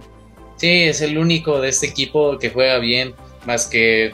Sí, 0.57 0.85
es 0.85 1.01
el 1.03 1.18
único 1.18 1.61
de 1.61 1.68
este 1.68 1.87
equipo 1.87 2.38
que 2.38 2.51
juega 2.51 2.79
bien, 2.79 3.14
más 3.46 3.66
que, 3.66 4.12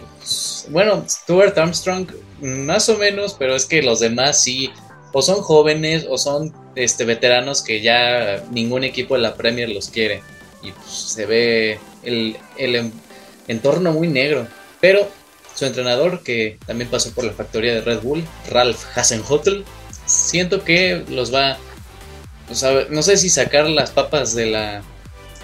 bueno, 0.70 1.04
Stuart 1.08 1.56
Armstrong, 1.56 2.06
más 2.42 2.88
o 2.88 2.98
menos, 2.98 3.36
pero 3.38 3.54
es 3.54 3.66
que 3.66 3.82
los 3.82 4.00
demás 4.00 4.42
sí, 4.42 4.70
o 5.12 5.22
son 5.22 5.42
jóvenes 5.42 6.06
o 6.08 6.18
son 6.18 6.52
este, 6.74 7.04
veteranos 7.04 7.62
que 7.62 7.80
ya 7.80 8.42
ningún 8.50 8.84
equipo 8.84 9.14
de 9.14 9.20
la 9.20 9.34
Premier 9.34 9.68
los 9.68 9.88
quiere. 9.88 10.22
Y 10.62 10.72
pues, 10.72 10.90
se 10.90 11.26
ve 11.26 11.78
el, 12.02 12.36
entorno 13.48 13.92
muy 13.92 14.08
negro. 14.08 14.46
Pero 14.80 15.08
su 15.54 15.66
entrenador, 15.66 16.22
que 16.22 16.58
también 16.66 16.90
pasó 16.90 17.12
por 17.12 17.24
la 17.24 17.32
factoría 17.32 17.74
de 17.74 17.80
Red 17.82 18.00
Bull, 18.00 18.24
Ralph 18.50 18.80
Hasenhotel, 18.96 19.64
siento 20.06 20.64
que 20.64 21.04
los 21.08 21.32
va. 21.32 21.58
no 22.90 23.02
sé 23.02 23.16
si 23.16 23.28
sacar 23.28 23.68
las 23.68 23.90
papas 23.90 24.34
de 24.34 24.46
la, 24.46 24.82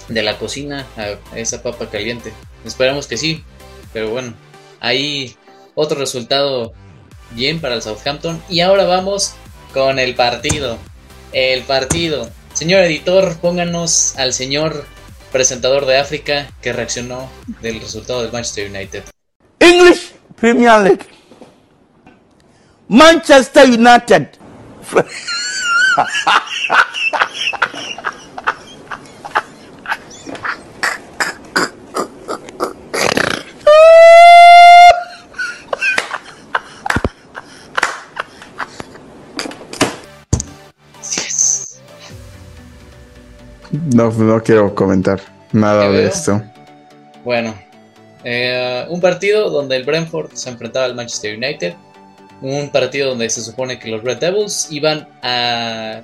de 0.09 0.23
la 0.23 0.39
cocina 0.39 0.87
a 0.97 1.39
esa 1.39 1.63
papa 1.63 1.91
caliente. 1.91 2.33
Esperamos 2.65 3.07
que 3.07 3.17
sí. 3.17 3.45
Pero 3.93 4.11
bueno, 4.11 4.35
ahí 4.81 5.37
otro 5.75 5.99
resultado 5.99 6.75
bien 7.31 7.61
para 7.61 7.75
el 7.75 7.83
Southampton. 7.83 8.43
Y 8.49 8.61
ahora 8.61 8.85
vamos 8.85 9.35
con 9.73 9.99
el 9.99 10.14
partido 10.14 10.79
el 11.33 11.62
partido. 11.62 12.31
Señor 12.53 12.83
editor, 12.83 13.37
pónganos 13.38 14.17
al 14.17 14.33
señor 14.33 14.85
presentador 15.33 15.87
de 15.87 15.99
África 15.99 16.51
que 16.61 16.73
reaccionó 16.73 17.31
del 17.61 17.81
resultado 17.81 18.23
del 18.23 18.33
Manchester 18.33 18.71
United. 18.71 19.05
English 19.61 20.14
Premier 20.37 20.81
League. 20.81 21.07
Manchester 22.88 23.69
United. 23.69 24.29
No, 43.71 44.11
no 44.11 44.43
quiero 44.43 44.75
comentar 44.75 45.21
nada 45.53 45.91
de 45.91 46.07
esto. 46.07 46.43
Bueno, 47.25 47.55
eh, 48.25 48.87
un 48.89 49.01
partido 49.01 49.51
donde 49.51 49.77
el 49.77 49.85
Brentford 49.85 50.33
se 50.33 50.51
enfrentaba 50.51 50.87
al 50.87 50.95
Manchester 50.95 51.37
United. 51.37 51.75
Un 52.41 52.71
partido 52.71 53.11
donde 53.11 53.29
se 53.31 53.43
supone 53.43 53.79
que 53.79 53.89
los 53.89 54.03
Red 54.03 54.19
Devils 54.19 54.69
iban 54.71 55.09
a, 55.23 56.01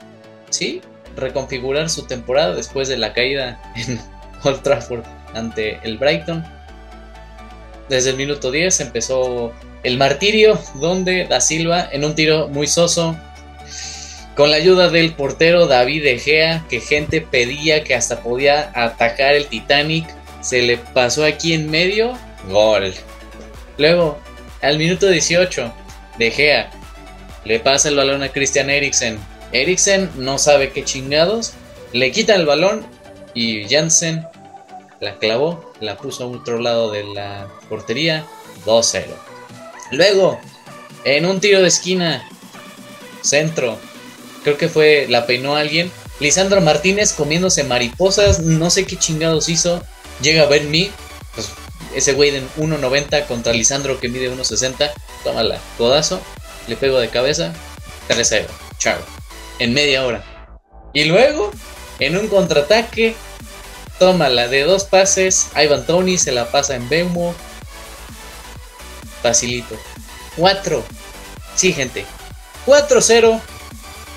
sí, 0.50 0.82
reconfigurar 1.16 1.88
su 1.88 2.06
temporada 2.06 2.54
después 2.54 2.88
de 2.88 2.96
la 2.96 3.12
caída 3.12 3.60
en 3.76 4.00
Old 4.42 4.62
Trafford 4.62 5.04
ante 5.34 5.78
el 5.82 5.98
Brighton. 5.98 6.44
Desde 7.88 8.10
el 8.10 8.16
minuto 8.16 8.50
10 8.50 8.80
empezó 8.80 9.52
el 9.82 9.98
martirio 9.98 10.58
donde 10.76 11.26
Da 11.26 11.40
Silva 11.40 11.88
en 11.92 12.04
un 12.04 12.14
tiro 12.14 12.48
muy 12.48 12.66
soso 12.66 13.14
con 14.36 14.50
la 14.50 14.56
ayuda 14.56 14.90
del 14.90 15.14
portero 15.14 15.66
David 15.66 16.06
Egea, 16.06 16.64
que 16.68 16.80
gente 16.80 17.20
pedía 17.20 17.84
que 17.84 17.94
hasta 17.94 18.20
podía 18.22 18.72
atacar 18.74 19.34
el 19.34 19.46
Titanic, 19.46 20.06
se 20.40 20.62
le 20.62 20.76
pasó 20.76 21.24
aquí 21.24 21.54
en 21.54 21.70
medio, 21.70 22.18
gol. 22.48 22.92
Luego, 23.78 24.18
al 24.60 24.78
minuto 24.78 25.08
18, 25.08 25.72
De 26.18 26.30
Gea 26.30 26.70
le 27.44 27.60
pasa 27.60 27.88
el 27.88 27.96
balón 27.96 28.22
a 28.22 28.30
Christian 28.30 28.70
Eriksen. 28.70 29.18
Eriksen 29.52 30.10
no 30.16 30.38
sabe 30.38 30.70
qué 30.70 30.84
chingados, 30.84 31.52
le 31.92 32.10
quita 32.10 32.34
el 32.34 32.46
balón 32.46 32.84
y 33.34 33.68
Jansen 33.68 34.26
la 35.00 35.18
clavó, 35.18 35.72
la 35.80 35.96
puso 35.96 36.24
a 36.24 36.26
otro 36.26 36.58
lado 36.58 36.90
de 36.90 37.04
la 37.04 37.46
portería, 37.68 38.24
2-0. 38.64 39.04
Luego, 39.92 40.40
en 41.04 41.26
un 41.26 41.40
tiro 41.40 41.60
de 41.60 41.68
esquina, 41.68 42.26
centro, 43.20 43.78
creo 44.44 44.56
que 44.56 44.68
fue, 44.68 45.06
la 45.08 45.26
peinó 45.26 45.56
alguien. 45.56 45.90
Lisandro 46.20 46.60
Martínez 46.60 47.12
comiéndose 47.12 47.64
mariposas, 47.64 48.38
no 48.40 48.70
sé 48.70 48.84
qué 48.84 48.96
chingados 48.96 49.48
hizo. 49.48 49.82
Llega 50.20 50.46
ver 50.46 50.64
mí, 50.64 50.92
pues 51.34 51.48
ese 51.96 52.12
güey 52.12 52.30
de 52.30 52.42
1.90 52.58 53.26
contra 53.26 53.52
Lisandro 53.52 53.98
que 53.98 54.08
mide 54.08 54.30
1.60. 54.30 54.92
Tómala, 55.24 55.58
codazo, 55.78 56.20
le 56.68 56.76
pego 56.76 57.00
de 57.00 57.08
cabeza, 57.08 57.52
3-0, 58.08 58.46
chao. 58.78 58.98
En 59.58 59.72
media 59.72 60.04
hora. 60.04 60.24
Y 60.92 61.04
luego, 61.04 61.50
en 61.98 62.16
un 62.16 62.28
contraataque, 62.28 63.16
tómala 63.98 64.46
de 64.48 64.62
dos 64.62 64.84
pases. 64.84 65.48
Ivan 65.56 65.86
Tony 65.86 66.18
se 66.18 66.32
la 66.32 66.50
pasa 66.50 66.76
en 66.76 66.88
Bemo. 66.88 67.34
Facilito. 69.22 69.76
4. 70.36 70.84
Sí, 71.56 71.72
gente. 71.72 72.04
4-0 72.66 73.40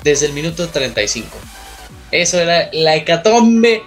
desde 0.08 0.26
el 0.26 0.32
minuto 0.32 0.68
35. 0.68 1.28
Eso 2.10 2.38
era 2.38 2.70
la 2.72 2.96
hecatombe, 2.96 3.82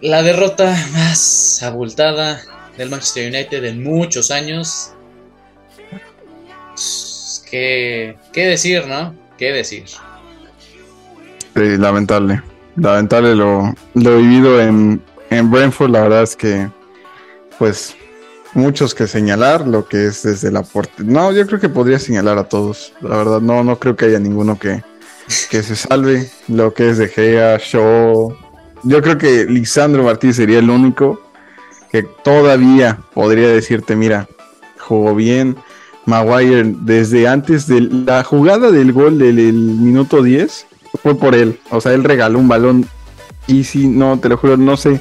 la 0.00 0.22
derrota 0.22 0.74
más 0.92 1.62
abultada 1.62 2.40
del 2.78 2.88
Manchester 2.88 3.28
United 3.28 3.62
en 3.64 3.82
muchos 3.82 4.30
años. 4.30 4.94
¿Qué, 7.50 8.16
qué 8.32 8.46
decir, 8.46 8.86
no? 8.86 9.14
¿Qué 9.36 9.52
decir? 9.52 9.84
Sí, 9.86 11.76
lamentable. 11.76 12.42
Lamentable 12.76 13.34
lo, 13.34 13.74
lo 13.92 14.16
vivido 14.16 14.58
en, 14.58 15.02
en 15.28 15.50
Brentford. 15.50 15.90
La 15.90 16.00
verdad 16.00 16.22
es 16.22 16.34
que, 16.34 16.66
pues, 17.58 17.94
muchos 18.54 18.94
que 18.94 19.06
señalar 19.06 19.66
lo 19.66 19.86
que 19.86 20.06
es 20.06 20.22
desde 20.22 20.50
la 20.50 20.62
puerta. 20.62 20.94
No, 21.04 21.30
yo 21.32 21.46
creo 21.46 21.60
que 21.60 21.68
podría 21.68 21.98
señalar 21.98 22.38
a 22.38 22.44
todos. 22.44 22.94
La 23.02 23.18
verdad, 23.18 23.40
no, 23.42 23.62
no 23.62 23.78
creo 23.78 23.94
que 23.94 24.06
haya 24.06 24.18
ninguno 24.18 24.58
que, 24.58 24.82
que 25.50 25.62
se 25.62 25.76
salve 25.76 26.30
lo 26.48 26.74
que 26.74 26.90
es 26.90 26.98
de 26.98 27.08
Gea, 27.08 27.58
Shaw. 27.58 28.36
Yo 28.84 29.02
creo 29.02 29.18
que 29.18 29.44
Lisandro 29.44 30.02
Martínez 30.02 30.36
sería 30.36 30.58
el 30.58 30.70
único 30.70 31.20
que 31.90 32.02
todavía 32.02 33.00
podría 33.14 33.48
decirte, 33.48 33.94
mira, 33.94 34.26
jugó 34.78 35.14
bien, 35.14 35.56
Maguire 36.04 36.74
desde 36.80 37.28
antes 37.28 37.66
de 37.66 37.80
la 37.82 38.24
jugada 38.24 38.70
del 38.70 38.92
gol 38.92 39.18
del, 39.18 39.52
minuto 39.52 40.22
10 40.22 40.66
fue 41.02 41.14
por 41.14 41.34
él. 41.34 41.60
O 41.70 41.80
sea, 41.80 41.92
él 41.92 42.02
regaló 42.02 42.38
un 42.38 42.48
balón 42.48 42.86
y 43.46 43.64
si 43.64 43.86
no, 43.86 44.18
te 44.18 44.28
lo 44.28 44.36
juro, 44.36 44.56
no 44.56 44.76
sé. 44.76 45.00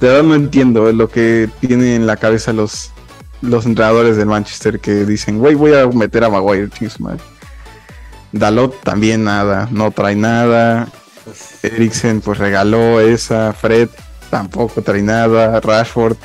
De 0.00 0.08
verdad 0.08 0.22
no 0.22 0.34
entiendo 0.34 0.90
lo 0.92 1.08
que 1.08 1.48
tienen 1.60 1.88
en 1.88 2.06
la 2.06 2.16
cabeza 2.16 2.52
los, 2.52 2.92
los 3.42 3.66
entrenadores 3.66 4.16
del 4.16 4.26
Manchester 4.26 4.78
que 4.78 5.04
dicen, 5.04 5.38
güey, 5.38 5.54
voy 5.54 5.74
a 5.74 5.86
meter 5.88 6.24
a 6.24 6.30
Maguire, 6.30 6.68
Dalot 8.32 8.80
también 8.82 9.24
nada, 9.24 9.68
no 9.70 9.90
trae 9.90 10.14
nada. 10.14 10.88
Eriksen 11.62 12.20
pues 12.20 12.38
regaló 12.38 13.00
esa, 13.00 13.52
Fred 13.52 13.88
tampoco 14.30 14.82
trae 14.82 15.02
nada, 15.02 15.60
Rashford 15.60 16.16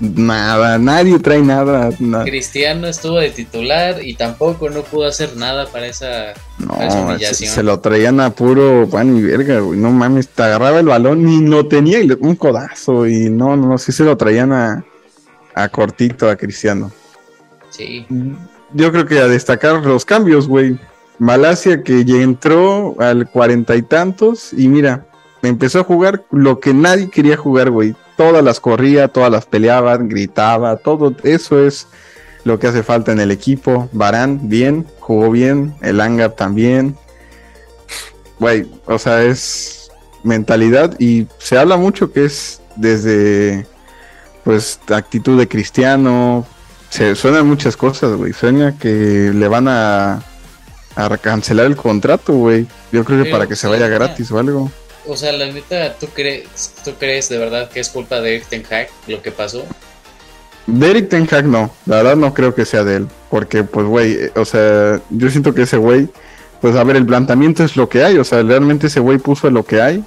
nada, 0.00 0.78
nadie 0.78 1.18
trae 1.18 1.42
nada, 1.42 1.90
Cristiano 2.24 2.86
estuvo 2.86 3.18
de 3.18 3.30
titular 3.30 4.02
y 4.02 4.14
tampoco 4.14 4.70
no 4.70 4.82
pudo 4.82 5.06
hacer 5.06 5.36
nada 5.36 5.66
para 5.66 5.86
esa, 5.86 6.32
no, 6.58 6.74
humillación. 6.74 7.50
Se, 7.50 7.62
lo 7.62 7.80
traían 7.80 8.18
a 8.20 8.30
puro 8.30 8.88
pan 8.90 9.16
y 9.16 9.22
verga, 9.22 9.60
güey. 9.60 9.78
No 9.78 9.90
mames, 9.90 10.28
te 10.28 10.42
agarraba 10.42 10.80
el 10.80 10.86
balón 10.86 11.28
y 11.28 11.40
no 11.40 11.66
tenía 11.66 11.98
un 12.18 12.34
codazo 12.34 13.06
y 13.06 13.28
no, 13.28 13.56
no, 13.56 13.76
sí 13.78 13.92
se 13.92 14.04
lo 14.04 14.16
traían 14.16 14.52
a, 14.52 14.84
a 15.54 15.68
cortito 15.68 16.28
a 16.28 16.36
Cristiano. 16.36 16.90
Sí. 17.68 18.06
Yo 18.72 18.90
creo 18.92 19.06
que 19.06 19.18
a 19.18 19.28
destacar 19.28 19.84
los 19.84 20.04
cambios, 20.04 20.48
güey. 20.48 20.78
Malasia 21.20 21.84
que 21.84 22.04
ya 22.04 22.16
entró 22.16 22.96
al 22.98 23.30
cuarenta 23.30 23.76
y 23.76 23.82
tantos 23.82 24.52
y 24.52 24.66
mira, 24.66 25.06
empezó 25.42 25.78
a 25.78 25.84
jugar 25.84 26.24
lo 26.32 26.58
que 26.58 26.74
nadie 26.74 27.08
quería 27.08 27.36
jugar, 27.36 27.70
güey 27.70 27.94
todas 28.20 28.44
las 28.44 28.60
corría, 28.60 29.08
todas 29.08 29.30
las 29.30 29.46
peleaba, 29.46 29.96
gritaba, 29.96 30.76
todo 30.76 31.16
eso 31.22 31.66
es 31.66 31.86
lo 32.44 32.58
que 32.58 32.66
hace 32.66 32.82
falta 32.82 33.12
en 33.12 33.18
el 33.18 33.30
equipo. 33.30 33.88
Barán, 33.92 34.50
bien, 34.50 34.86
jugó 34.98 35.30
bien, 35.30 35.74
el 35.80 36.02
Angap 36.02 36.36
también. 36.36 36.98
Güey, 38.38 38.70
o 38.84 38.98
sea, 38.98 39.22
es 39.22 39.90
mentalidad 40.22 41.00
y 41.00 41.28
se 41.38 41.56
habla 41.56 41.78
mucho 41.78 42.12
que 42.12 42.26
es 42.26 42.60
desde, 42.76 43.64
pues, 44.44 44.78
actitud 44.90 45.38
de 45.38 45.48
cristiano. 45.48 46.44
Se 46.90 47.16
suenan 47.16 47.46
muchas 47.46 47.74
cosas, 47.74 48.18
güey. 48.18 48.34
Suena 48.34 48.76
que 48.76 49.32
le 49.34 49.48
van 49.48 49.66
a, 49.66 50.22
a 50.96 51.16
cancelar 51.16 51.66
el 51.66 51.76
contrato, 51.76 52.32
güey. 52.34 52.66
Yo 52.92 53.04
creo 53.04 53.24
que 53.24 53.30
para 53.30 53.46
que 53.46 53.56
se 53.56 53.68
vaya 53.68 53.88
gratis 53.88 54.30
o 54.30 54.38
algo 54.38 54.70
o 55.06 55.16
sea, 55.16 55.32
la 55.32 55.50
neta, 55.50 55.94
¿tú 55.98 56.06
crees, 56.14 56.72
¿tú 56.84 56.92
crees 56.98 57.28
de 57.28 57.38
verdad 57.38 57.68
que 57.68 57.80
es 57.80 57.88
culpa 57.88 58.20
de 58.20 58.36
Eric 58.36 58.48
Ten 58.48 58.64
Hag 58.70 58.88
lo 59.06 59.22
que 59.22 59.32
pasó? 59.32 59.64
De 60.66 60.90
Eric 60.90 61.08
Ten 61.08 61.28
Hag 61.30 61.46
no, 61.46 61.70
la 61.86 61.96
verdad 61.96 62.16
no 62.16 62.34
creo 62.34 62.54
que 62.54 62.64
sea 62.64 62.84
de 62.84 62.96
él, 62.96 63.08
porque 63.30 63.64
pues 63.64 63.86
güey, 63.86 64.30
o 64.36 64.44
sea, 64.44 65.00
yo 65.10 65.30
siento 65.30 65.54
que 65.54 65.62
ese 65.62 65.78
güey, 65.78 66.08
pues 66.60 66.76
a 66.76 66.84
ver, 66.84 66.96
el 66.96 67.06
planteamiento 67.06 67.64
es 67.64 67.76
lo 67.76 67.88
que 67.88 68.04
hay, 68.04 68.18
o 68.18 68.24
sea, 68.24 68.42
realmente 68.42 68.86
ese 68.86 69.00
güey 69.00 69.18
puso 69.18 69.50
lo 69.50 69.64
que 69.64 69.80
hay. 69.80 70.04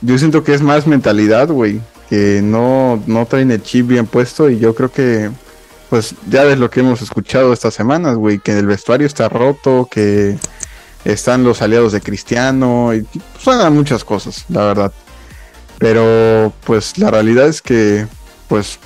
Yo 0.00 0.18
siento 0.18 0.42
que 0.42 0.52
es 0.52 0.62
más 0.62 0.86
mentalidad, 0.86 1.48
güey, 1.48 1.80
que 2.08 2.40
no, 2.42 3.02
no 3.06 3.26
traen 3.26 3.50
el 3.50 3.62
chip 3.62 3.86
bien 3.86 4.06
puesto 4.06 4.50
y 4.50 4.58
yo 4.58 4.74
creo 4.74 4.90
que, 4.90 5.30
pues 5.94 6.16
ya 6.28 6.42
es 6.42 6.58
lo 6.58 6.70
que 6.70 6.80
hemos 6.80 7.02
escuchado 7.02 7.52
estas 7.52 7.72
semanas, 7.72 8.16
güey, 8.16 8.40
que 8.40 8.58
el 8.58 8.66
vestuario 8.66 9.06
está 9.06 9.28
roto, 9.28 9.86
que 9.88 10.36
están 11.04 11.44
los 11.44 11.62
aliados 11.62 11.92
de 11.92 12.00
Cristiano 12.00 12.92
y 12.92 13.06
suenan 13.38 13.72
muchas 13.74 14.04
cosas, 14.04 14.44
la 14.48 14.64
verdad. 14.64 14.92
Pero 15.78 16.52
pues 16.64 16.98
la 16.98 17.12
realidad 17.12 17.46
es 17.46 17.62
que 17.62 18.08
pues 18.48 18.80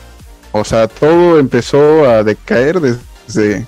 o 0.53 0.63
sea, 0.67 0.87
todo 0.87 1.39
empezó 1.39 2.05
a 2.11 2.23
decaer 2.25 2.79
desde 2.79 3.67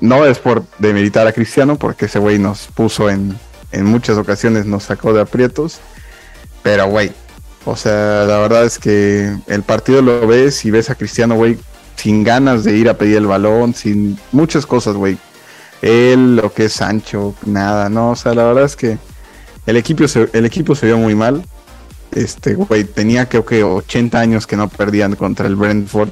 no 0.00 0.24
es 0.24 0.38
por 0.38 0.62
demeritar 0.78 1.26
a 1.26 1.32
Cristiano 1.32 1.74
porque 1.74 2.04
ese 2.04 2.20
güey 2.20 2.38
nos 2.38 2.68
puso 2.68 3.10
en 3.10 3.36
en 3.72 3.84
muchas 3.84 4.16
ocasiones 4.16 4.64
nos 4.64 4.84
sacó 4.84 5.12
de 5.12 5.22
aprietos, 5.22 5.80
pero 6.62 6.86
güey, 6.86 7.10
o 7.64 7.74
sea, 7.74 8.26
la 8.28 8.38
verdad 8.38 8.62
es 8.62 8.78
que 8.78 9.36
el 9.48 9.64
partido 9.64 10.02
lo 10.02 10.24
ves 10.28 10.64
y 10.64 10.70
ves 10.70 10.88
a 10.88 10.94
Cristiano, 10.94 11.34
güey, 11.34 11.58
sin 11.96 12.24
ganas 12.24 12.64
de 12.64 12.76
ir 12.76 12.88
a 12.88 12.98
pedir 12.98 13.18
el 13.18 13.26
balón, 13.26 13.74
sin 13.74 14.18
muchas 14.32 14.66
cosas, 14.66 14.96
güey 14.96 15.18
él, 15.84 16.36
lo 16.36 16.52
que 16.52 16.66
es 16.66 16.72
Sancho, 16.72 17.34
nada, 17.44 17.88
no, 17.88 18.10
o 18.10 18.16
sea, 18.16 18.34
la 18.34 18.44
verdad 18.44 18.64
es 18.64 18.76
que 18.76 18.98
el 19.66 19.76
equipo 19.76 20.08
se, 20.08 20.28
el 20.32 20.46
equipo 20.46 20.74
se 20.74 20.86
vio 20.86 20.98
muy 20.98 21.14
mal. 21.14 21.44
Este, 22.12 22.54
güey, 22.54 22.84
tenía 22.84 23.28
creo 23.28 23.44
que 23.44 23.64
80 23.64 24.18
años 24.18 24.46
que 24.46 24.56
no 24.56 24.68
perdían 24.68 25.16
contra 25.16 25.46
el 25.46 25.56
Brentford. 25.56 26.10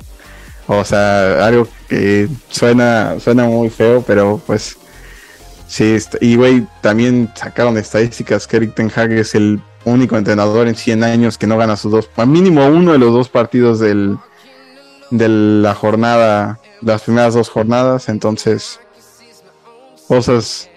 O 0.66 0.84
sea, 0.84 1.46
algo 1.46 1.66
que 1.88 2.28
suena, 2.50 3.18
suena 3.18 3.44
muy 3.44 3.70
feo, 3.70 4.04
pero 4.06 4.40
pues 4.46 4.76
sí, 5.66 5.96
y 6.20 6.36
güey, 6.36 6.66
también 6.80 7.30
sacaron 7.34 7.76
estadísticas 7.78 8.46
que 8.46 8.58
Eric 8.58 8.74
Ten 8.74 8.92
Hag 8.94 9.12
es 9.12 9.34
el 9.34 9.60
único 9.84 10.16
entrenador 10.16 10.68
en 10.68 10.76
100 10.76 11.02
años 11.02 11.38
que 11.38 11.46
no 11.46 11.56
gana 11.56 11.76
sus 11.76 11.92
dos, 11.92 12.10
mínimo 12.26 12.66
uno 12.66 12.92
de 12.92 12.98
los 12.98 13.12
dos 13.12 13.28
partidos 13.28 13.80
del, 13.80 14.16
de 15.12 15.28
la 15.28 15.74
jornada, 15.74 16.58
las 16.80 17.02
primeras 17.02 17.34
dos 17.34 17.50
jornadas, 17.50 18.08
entonces 18.08 18.80
cosas 20.08 20.68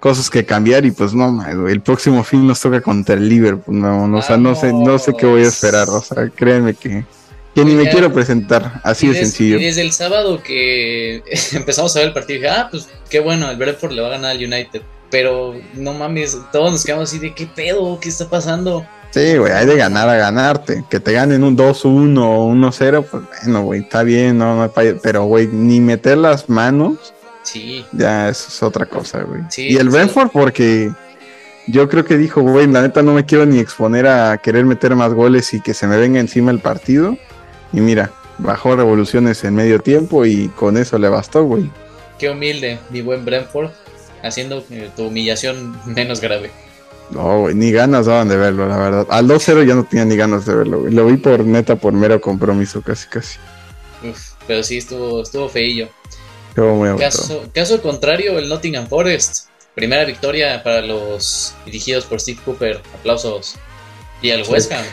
cosas 0.00 0.28
que 0.28 0.44
cambiar 0.44 0.84
y 0.84 0.90
pues 0.90 1.14
no, 1.14 1.44
el 1.68 1.80
próximo 1.80 2.22
fin 2.22 2.46
nos 2.46 2.60
toca 2.60 2.80
contra 2.80 3.14
el 3.14 3.28
Liverpool, 3.28 3.80
no, 3.80 4.06
no, 4.06 4.18
o 4.18 4.22
sea, 4.22 4.36
no 4.36 4.54
sé, 4.54 4.72
no 4.72 4.98
sé 4.98 5.14
qué 5.16 5.26
voy 5.26 5.42
a 5.44 5.48
esperar, 5.48 5.88
o 5.88 6.00
sea, 6.00 6.28
créanme 6.28 6.74
que, 6.74 7.04
que 7.54 7.64
ni 7.64 7.74
me 7.74 7.88
quiero 7.88 8.12
presentar, 8.12 8.80
así 8.84 9.08
de 9.08 9.14
sencillo. 9.14 9.58
Y 9.58 9.64
desde 9.64 9.82
el 9.82 9.92
sábado 9.92 10.42
que 10.42 11.22
empezamos 11.52 11.94
a 11.96 12.00
ver 12.00 12.08
el 12.08 12.14
partido 12.14 12.40
dije, 12.40 12.50
ah, 12.50 12.68
pues 12.70 12.88
qué 13.08 13.20
bueno, 13.20 13.50
el 13.50 13.56
Brentford 13.56 13.92
le 13.92 14.02
va 14.02 14.08
a 14.08 14.10
ganar 14.12 14.32
al 14.32 14.38
United, 14.38 14.82
pero 15.10 15.54
no 15.74 15.94
mames, 15.94 16.36
todos 16.52 16.72
nos 16.72 16.84
quedamos 16.84 17.08
así 17.08 17.18
de 17.18 17.34
qué 17.34 17.46
pedo, 17.46 17.98
qué 18.00 18.08
está 18.08 18.28
pasando. 18.28 18.86
Sí, 19.16 19.38
güey, 19.38 19.52
hay 19.52 19.64
de 19.64 19.76
ganar 19.76 20.08
a 20.08 20.16
ganarte. 20.16 20.84
Que 20.90 21.00
te 21.00 21.12
ganen 21.12 21.42
un 21.42 21.56
2-1 21.56 22.18
o 22.18 22.50
1-0, 22.50 23.04
pues 23.10 23.22
bueno, 23.42 23.62
güey, 23.62 23.80
está 23.80 24.02
bien, 24.02 24.36
no, 24.36 24.56
no, 24.56 24.72
pero 25.02 25.24
güey, 25.24 25.46
ni 25.46 25.80
meter 25.80 26.18
las 26.18 26.48
manos 26.50 27.14
Sí. 27.46 27.84
Ya, 27.92 28.28
eso 28.28 28.48
es 28.48 28.62
otra 28.62 28.86
cosa, 28.86 29.22
güey. 29.22 29.42
y 29.56 29.76
el 29.76 29.88
Brentford, 29.88 30.30
porque 30.30 30.90
yo 31.68 31.88
creo 31.88 32.04
que 32.04 32.18
dijo, 32.18 32.42
güey, 32.42 32.66
la 32.66 32.82
neta 32.82 33.02
no 33.02 33.14
me 33.14 33.24
quiero 33.24 33.46
ni 33.46 33.60
exponer 33.60 34.06
a 34.06 34.36
querer 34.38 34.64
meter 34.64 34.94
más 34.96 35.14
goles 35.14 35.54
y 35.54 35.60
que 35.60 35.72
se 35.72 35.86
me 35.86 35.96
venga 35.96 36.18
encima 36.18 36.50
el 36.50 36.58
partido. 36.58 37.16
Y 37.72 37.80
mira, 37.80 38.10
bajó 38.38 38.74
revoluciones 38.74 39.44
en 39.44 39.54
medio 39.54 39.78
tiempo 39.78 40.26
y 40.26 40.48
con 40.48 40.76
eso 40.76 40.98
le 40.98 41.08
bastó, 41.08 41.44
güey. 41.44 41.70
Qué 42.18 42.30
humilde, 42.30 42.78
mi 42.90 43.00
buen 43.02 43.24
Brentford, 43.24 43.70
haciendo 44.22 44.64
tu 44.96 45.06
humillación 45.06 45.78
menos 45.86 46.20
grave. 46.20 46.50
No, 47.10 47.40
güey, 47.40 47.54
ni 47.54 47.70
ganas 47.70 48.06
daban 48.06 48.28
de 48.28 48.36
verlo, 48.36 48.68
la 48.68 48.76
verdad. 48.76 49.06
Al 49.10 49.28
2-0 49.28 49.66
ya 49.66 49.74
no 49.74 49.84
tenía 49.84 50.04
ni 50.04 50.16
ganas 50.16 50.44
de 50.44 50.54
verlo, 50.54 50.80
güey. 50.80 50.92
Lo 50.92 51.06
vi 51.06 51.16
por 51.16 51.44
neta, 51.44 51.76
por 51.76 51.92
mero 51.92 52.20
compromiso, 52.20 52.82
casi, 52.82 53.08
casi. 53.08 53.38
Uf, 54.02 54.32
pero 54.46 54.62
sí, 54.62 54.78
estuvo, 54.78 55.22
estuvo 55.22 55.48
feillo. 55.48 55.88
Caso, 56.98 57.44
caso 57.52 57.82
contrario, 57.82 58.38
el 58.38 58.48
Nottingham 58.48 58.88
Forest. 58.88 59.48
Primera 59.74 60.06
victoria 60.06 60.62
para 60.62 60.80
los 60.80 61.54
dirigidos 61.66 62.06
por 62.06 62.18
Steve 62.18 62.40
Cooper. 62.42 62.80
Aplausos. 62.94 63.56
Y 64.22 64.30
al 64.30 64.42
West 64.48 64.72
Ham. 64.72 64.84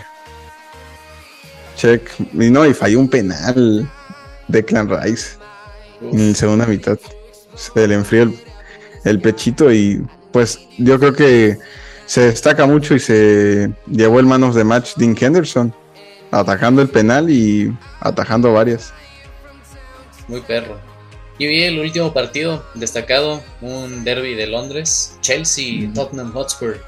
Check. 1.78 2.10
Y 2.20 2.50
no, 2.50 2.66
y 2.66 2.74
falló 2.74 3.00
un 3.00 3.10
penal 3.10 3.90
de 4.50 4.66
Clan 4.66 4.90
Rice 4.90 5.38
en 6.02 6.30
la 6.30 6.36
segunda 6.36 6.66
mitad. 6.66 7.00
Se 7.56 7.88
le 7.88 7.96
enfrió 7.96 8.24
el, 8.24 8.40
el, 9.06 9.22
pechito 9.22 9.72
y 9.72 10.06
pues 10.34 10.60
yo 10.78 11.00
creo 11.00 11.14
que 11.14 11.58
se 12.06 12.22
destaca 12.22 12.66
mucho 12.66 12.96
y 12.96 13.00
se 13.00 13.72
llevó 13.88 14.20
el 14.20 14.26
manos 14.26 14.56
de 14.56 14.64
match 14.64 14.94
Dean 14.96 15.16
Henderson. 15.20 15.74
Atacando 16.32 16.82
el 16.82 16.90
penal 16.90 17.30
y 17.30 17.72
atajando 18.00 18.52
varias. 18.54 18.92
Muy 20.28 20.42
perro. 20.42 20.80
Y 21.38 21.48
vi 21.48 21.64
el 21.64 21.80
último 21.80 22.14
partido 22.14 22.66
destacado, 22.74 23.42
un 23.62 24.04
derby 24.04 24.34
de 24.34 24.48
Londres, 24.48 25.18
Chelsea-Tottenham 25.22 26.32
Hotspur. 26.34 26.80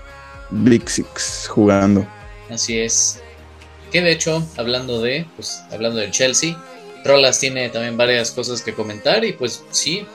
Big 0.49 0.89
Six 0.89 1.47
jugando. 1.47 2.07
Así 2.49 2.79
es. 2.79 3.21
Que 3.91 4.01
de 4.01 4.11
hecho, 4.11 4.43
hablando 4.57 5.01
de, 5.01 5.25
pues, 5.35 5.63
hablando 5.71 5.99
del 5.99 6.11
Chelsea, 6.11 6.57
Rolas 7.03 7.39
tiene 7.39 7.69
también 7.69 7.97
varias 7.97 8.31
cosas 8.31 8.61
que 8.61 8.73
comentar 8.73 9.23
y 9.23 9.33
pues 9.33 9.63
sí, 9.69 10.05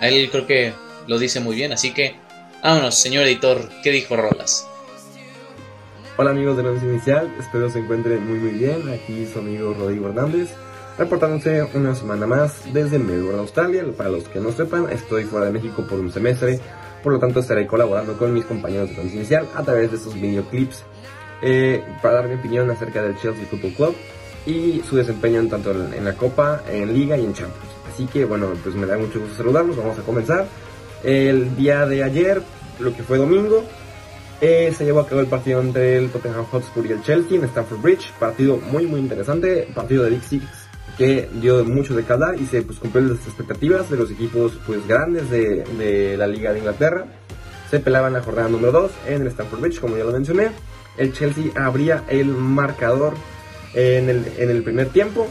a 0.00 0.08
él 0.08 0.28
creo 0.30 0.46
que 0.46 0.74
lo 1.06 1.18
dice 1.18 1.40
muy 1.40 1.56
bien, 1.56 1.72
así 1.72 1.92
que 1.92 2.14
vámonos, 2.62 2.94
señor 2.94 3.24
editor, 3.24 3.68
¿qué 3.82 3.90
dijo 3.90 4.16
Rolas? 4.16 4.66
Hola 6.16 6.30
amigos 6.30 6.56
de 6.56 6.62
la 6.62 6.72
Inicial, 6.72 7.34
espero 7.38 7.68
se 7.70 7.80
encuentren 7.80 8.26
muy 8.26 8.38
muy 8.38 8.50
bien, 8.50 8.88
aquí 8.88 9.26
su 9.26 9.38
amigo 9.38 9.74
Rodrigo 9.74 10.08
Hernández 10.08 10.48
reportándose 10.98 11.62
una 11.74 11.94
semana 11.94 12.26
más 12.26 12.72
desde 12.72 12.98
Melbourne, 12.98 13.40
Australia. 13.40 13.84
Para 13.96 14.10
los 14.10 14.24
que 14.24 14.40
no 14.40 14.52
sepan, 14.52 14.88
estoy 14.90 15.24
fuera 15.24 15.46
de 15.46 15.52
México 15.52 15.86
por 15.86 15.98
un 15.98 16.10
semestre, 16.12 16.58
por 17.02 17.12
lo 17.12 17.18
tanto 17.18 17.40
estaré 17.40 17.66
colaborando 17.66 18.16
con 18.16 18.32
mis 18.32 18.44
compañeros 18.44 18.88
de 18.88 18.94
Transmisión 18.94 19.20
Inicial 19.20 19.48
a 19.54 19.62
través 19.62 19.90
de 19.90 19.96
estos 19.98 20.14
videoclips 20.14 20.84
eh, 21.42 21.84
para 22.02 22.14
dar 22.14 22.28
mi 22.28 22.34
opinión 22.36 22.70
acerca 22.70 23.02
del 23.02 23.18
Chelsea 23.20 23.44
Football 23.50 23.74
Club 23.74 23.96
y 24.46 24.82
su 24.88 24.96
desempeño 24.96 25.46
tanto 25.48 25.72
en 25.72 26.04
la 26.04 26.14
Copa, 26.14 26.62
en 26.70 26.94
Liga 26.94 27.16
y 27.16 27.24
en 27.24 27.34
Champions. 27.34 27.66
Así 27.92 28.06
que 28.06 28.24
bueno, 28.24 28.52
pues 28.62 28.74
me 28.74 28.86
da 28.86 28.96
mucho 28.96 29.20
gusto 29.20 29.36
saludarlos. 29.36 29.76
Vamos 29.76 29.98
a 29.98 30.02
comenzar. 30.02 30.46
El 31.06 31.54
día 31.54 31.86
de 31.86 32.02
ayer, 32.02 32.42
lo 32.80 32.92
que 32.92 33.04
fue 33.04 33.16
domingo, 33.16 33.62
eh, 34.40 34.74
se 34.76 34.84
llevó 34.84 34.98
a 34.98 35.06
cabo 35.06 35.20
el 35.20 35.28
partido 35.28 35.60
entre 35.60 35.98
el 35.98 36.10
Tottenham 36.10 36.44
Hotspur 36.46 36.84
y 36.84 36.90
el 36.90 37.02
Chelsea 37.04 37.38
en 37.38 37.44
Stamford 37.44 37.80
Bridge. 37.80 38.12
Partido 38.18 38.56
muy 38.56 38.86
muy 38.86 38.98
interesante, 38.98 39.68
partido 39.72 40.02
de 40.02 40.10
Big 40.10 40.24
Six 40.24 40.44
que 40.98 41.28
dio 41.34 41.62
mucho 41.64 41.94
de 41.94 42.02
cada 42.02 42.34
y 42.34 42.46
se 42.46 42.62
pues, 42.62 42.78
cumplió 42.78 43.06
las 43.06 43.24
expectativas 43.24 43.88
de 43.88 43.98
los 43.98 44.10
equipos 44.10 44.58
pues 44.66 44.84
grandes 44.88 45.30
de, 45.30 45.62
de 45.78 46.16
la 46.16 46.26
Liga 46.26 46.52
de 46.52 46.58
Inglaterra. 46.58 47.06
Se 47.70 47.78
pelaban 47.78 48.12
la 48.12 48.22
jornada 48.22 48.48
número 48.48 48.72
2 48.72 48.90
en 49.08 49.22
el 49.22 49.28
Stamford 49.28 49.60
Bridge, 49.60 49.80
como 49.80 49.96
ya 49.96 50.04
lo 50.04 50.12
mencioné. 50.12 50.48
El 50.96 51.12
Chelsea 51.12 51.52
abría 51.54 52.02
el 52.08 52.26
marcador 52.28 53.14
en 53.74 54.08
el, 54.08 54.26
en 54.38 54.50
el 54.50 54.64
primer 54.64 54.88
tiempo 54.88 55.28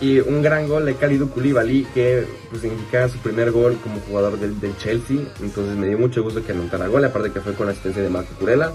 y 0.00 0.20
un 0.20 0.42
gran 0.42 0.68
gol 0.68 0.84
de 0.84 0.94
Khalidou 0.94 1.30
Koulibaly 1.30 1.86
que 1.94 2.26
pues 2.50 2.62
significaba 2.62 3.08
su 3.08 3.18
primer 3.18 3.50
gol 3.50 3.78
como 3.82 4.00
jugador 4.00 4.38
del, 4.38 4.76
Chelsea. 4.76 5.18
Entonces 5.40 5.76
me 5.76 5.86
dio 5.86 5.98
mucho 5.98 6.22
gusto 6.22 6.44
que 6.44 6.52
anotara 6.52 6.86
gol 6.88 7.04
aparte 7.04 7.32
que 7.32 7.40
fue 7.40 7.54
con 7.54 7.66
la 7.66 7.72
asistencia 7.72 8.02
de 8.02 8.10
Marco 8.10 8.34
Curella 8.38 8.72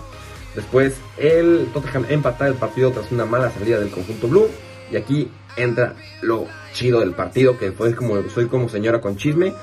después 0.55 0.99
el 1.17 1.67
Tottenham 1.73 2.05
empataba 2.09 2.49
el 2.49 2.55
partido 2.55 2.91
tras 2.91 3.11
una 3.11 3.25
mala 3.25 3.51
salida 3.51 3.79
del 3.79 3.89
conjunto 3.89 4.27
blue. 4.27 4.47
Y 4.91 4.97
aquí 4.97 5.31
entra 5.55 5.95
lo 6.21 6.47
chido 6.73 6.99
del 6.99 7.13
partido 7.13 7.57
que 7.57 7.71
fue 7.71 7.95
como 7.95 8.21
soy 8.29 8.47
como 8.47 8.67
señora 8.67 8.99
con 8.99 9.15
chisme. 9.15 9.53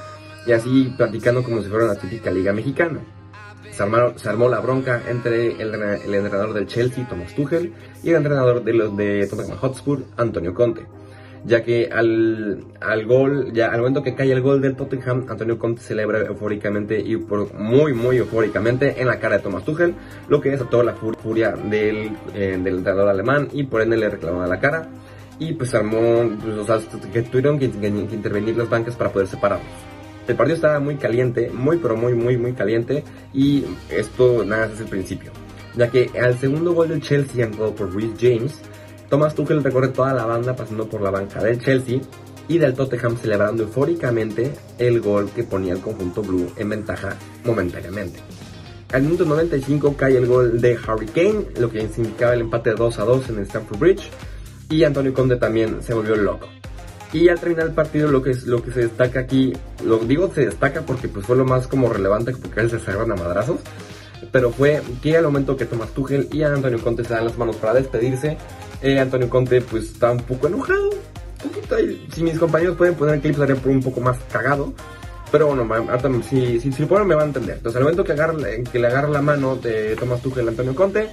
Y 0.47 0.53
así 0.53 0.95
platicando 0.97 1.43
como 1.43 1.63
si 1.63 1.69
fuera 1.69 1.85
una 1.85 1.97
típica 1.97 2.31
liga 2.31 2.53
mexicana. 2.53 3.01
Se, 3.71 4.29
armó 4.29 4.49
la 4.49 4.61
bronca 4.61 5.03
entre 5.09 5.53
el, 5.61 5.75
entrenador 6.15 6.53
del 6.53 6.67
Chelsea, 6.67 7.07
Thomas 7.09 7.33
Tuchel, 7.35 7.73
y 8.03 8.11
el 8.11 8.17
entrenador 8.17 8.65
de 8.65 8.73
los 8.73 8.97
de 8.97 9.25
Tottenham 9.29 9.57
Hotspur, 9.59 10.03
Antonio 10.17 10.53
Conte. 10.53 10.87
Ya 11.45 11.63
que 11.63 11.89
al, 11.93 12.65
al 12.81 13.07
gol, 13.07 13.53
ya 13.53 13.71
al 13.73 13.79
momento 13.79 14.03
que 14.03 14.15
cae 14.15 14.33
el 14.33 14.41
gol 14.41 14.61
del 14.61 14.77
Tottenham, 14.77 15.27
Antonio 15.29 15.59
Conte 15.59 15.81
celebra 15.81 16.21
eufóricamente 16.21 17.01
y 17.01 17.17
por, 17.17 17.55
muy, 17.55 17.95
muy 17.95 18.17
eufóricamente 18.17 19.01
en 19.01 19.07
la 19.07 19.19
cara 19.19 19.37
de 19.37 19.43
Thomas 19.43 19.65
Tuchel, 19.65 19.95
lo 20.29 20.41
que 20.41 20.51
desató 20.51 20.83
la 20.83 20.95
furia 20.95 21.53
del, 21.53 22.11
eh, 22.35 22.59
del 22.63 22.79
entrenador 22.79 23.09
alemán 23.09 23.49
y 23.53 23.65
por 23.65 23.83
ende 23.83 23.97
le 23.97 24.11
reclamó 24.11 24.45
la 24.47 24.61
cara. 24.61 24.89
Y 25.41 25.53
pues 25.53 25.73
armó, 25.75 26.29
pues, 26.43 26.57
o 26.57 26.65
sea, 26.65 26.81
que 27.13 27.23
tuvieron 27.23 27.61
que 27.61 27.67
intervenir 27.67 28.57
las 28.57 28.69
bancas 28.69 28.97
para 28.97 29.11
poder 29.11 29.29
separarlos. 29.29 29.69
El 30.29 30.37
partido 30.37 30.57
estaba 30.57 30.79
muy 30.79 30.97
caliente, 30.97 31.51
muy 31.51 31.79
pero 31.79 31.97
muy 31.97 32.15
muy 32.15 32.37
muy 32.37 32.53
caliente 32.53 33.03
y 33.33 33.65
esto 33.89 34.45
nada 34.45 34.67
es 34.67 34.79
el 34.79 34.87
principio. 34.87 35.33
Ya 35.75 35.89
que 35.89 36.11
al 36.21 36.39
segundo 36.39 36.75
gol 36.75 36.89
del 36.89 37.01
Chelsea 37.01 37.47
anotado 37.47 37.75
por 37.75 37.95
Reece 37.95 38.17
James, 38.21 38.61
Thomas 39.09 39.35
Tuchel 39.35 39.65
recorre 39.65 39.89
toda 39.89 40.13
la 40.13 40.27
banda 40.27 40.55
pasando 40.55 40.89
por 40.89 41.01
la 41.01 41.11
banca 41.11 41.43
del 41.43 41.59
Chelsea 41.59 42.01
y 42.47 42.59
del 42.59 42.75
Tottenham 42.75 43.17
celebrando 43.17 43.63
eufóricamente 43.63 44.53
el 44.79 45.01
gol 45.01 45.31
que 45.35 45.45
ponía 45.45 45.75
el 45.75 45.81
conjunto 45.81 46.23
blue 46.23 46.51
en 46.57 46.69
ventaja 46.69 47.17
momentáneamente. 47.45 48.21
Al 48.93 49.03
minuto 49.03 49.25
95 49.27 49.97
cae 49.97 50.17
el 50.17 50.27
gol 50.27 50.61
de 50.61 50.79
Harry 50.87 51.07
Kane, 51.07 51.47
lo 51.59 51.71
que 51.71 51.89
significaba 51.89 52.35
el 52.35 52.41
empate 52.41 52.73
2 52.73 52.99
a 52.99 53.05
2 53.05 53.29
en 53.29 53.37
el 53.37 53.43
Stamford 53.43 53.79
Bridge 53.79 54.11
y 54.71 54.85
Antonio 54.85 55.13
Conde 55.13 55.37
también 55.37 55.83
se 55.83 55.95
volvió 55.95 56.17
loco. 56.17 56.49
Y 57.13 57.29
al 57.29 57.41
terminar 57.41 57.67
el 57.67 57.73
partido 57.73 58.11
lo 58.11 58.23
que 58.23 58.31
es 58.31 58.47
lo 58.47 58.63
que 58.63 58.71
se 58.71 58.81
destaca 58.81 59.21
aquí, 59.21 59.55
lo 59.85 59.99
digo 59.99 60.31
se 60.35 60.47
destaca 60.47 60.83
porque 60.83 61.09
pues 61.09 61.25
fue 61.27 61.37
lo 61.37 61.45
más 61.45 61.67
como 61.67 61.89
relevante 61.89 62.33
porque 62.33 62.61
él 62.61 62.71
se 62.71 62.79
cerraron 62.79 63.13
a 63.13 63.17
madrazos, 63.17 63.61
pero 64.33 64.51
fue 64.51 64.83
que 65.03 65.17
al 65.17 65.25
momento 65.25 65.57
que 65.57 65.65
Tomás 65.65 65.91
Tuchel 65.91 66.29
y 66.33 66.43
Antonio 66.43 66.83
Conte 66.83 67.05
se 67.05 67.15
dan 67.15 67.25
las 67.25 67.39
manos 67.39 67.57
para 67.57 67.75
despedirse, 67.75 68.37
eh, 68.83 68.99
Antonio 68.99 69.29
Conte 69.29 69.61
pues 69.61 69.85
está 69.85 70.13
un 70.13 70.21
poco 70.21 70.47
enojado, 70.47 70.91
si 72.13 72.23
mis 72.23 72.39
compañeros 72.39 72.77
pueden 72.77 72.95
poner 72.95 73.17
el 73.17 73.21
clip 73.21 73.37
sería 73.37 73.57
un 73.65 73.83
poco 73.83 74.01
más 74.01 74.19
cagado, 74.31 74.73
pero 75.31 75.49
bueno, 75.49 75.69
si, 76.23 76.61
si, 76.61 76.71
lo 76.71 76.89
ponen 76.89 77.07
me 77.07 77.15
va 77.15 77.23
a 77.23 77.27
entender. 77.27 77.57
Entonces 77.57 77.77
al 77.77 77.83
momento 77.83 78.05
que, 78.05 78.79
le 78.79 78.87
agarra 78.87 79.09
la 79.09 79.23
mano 79.23 79.57
de 79.57 79.95
Tomás 79.97 80.23
Tuchel 80.23 80.47
a 80.47 80.51
Antonio 80.51 80.75
Conte, 80.75 81.09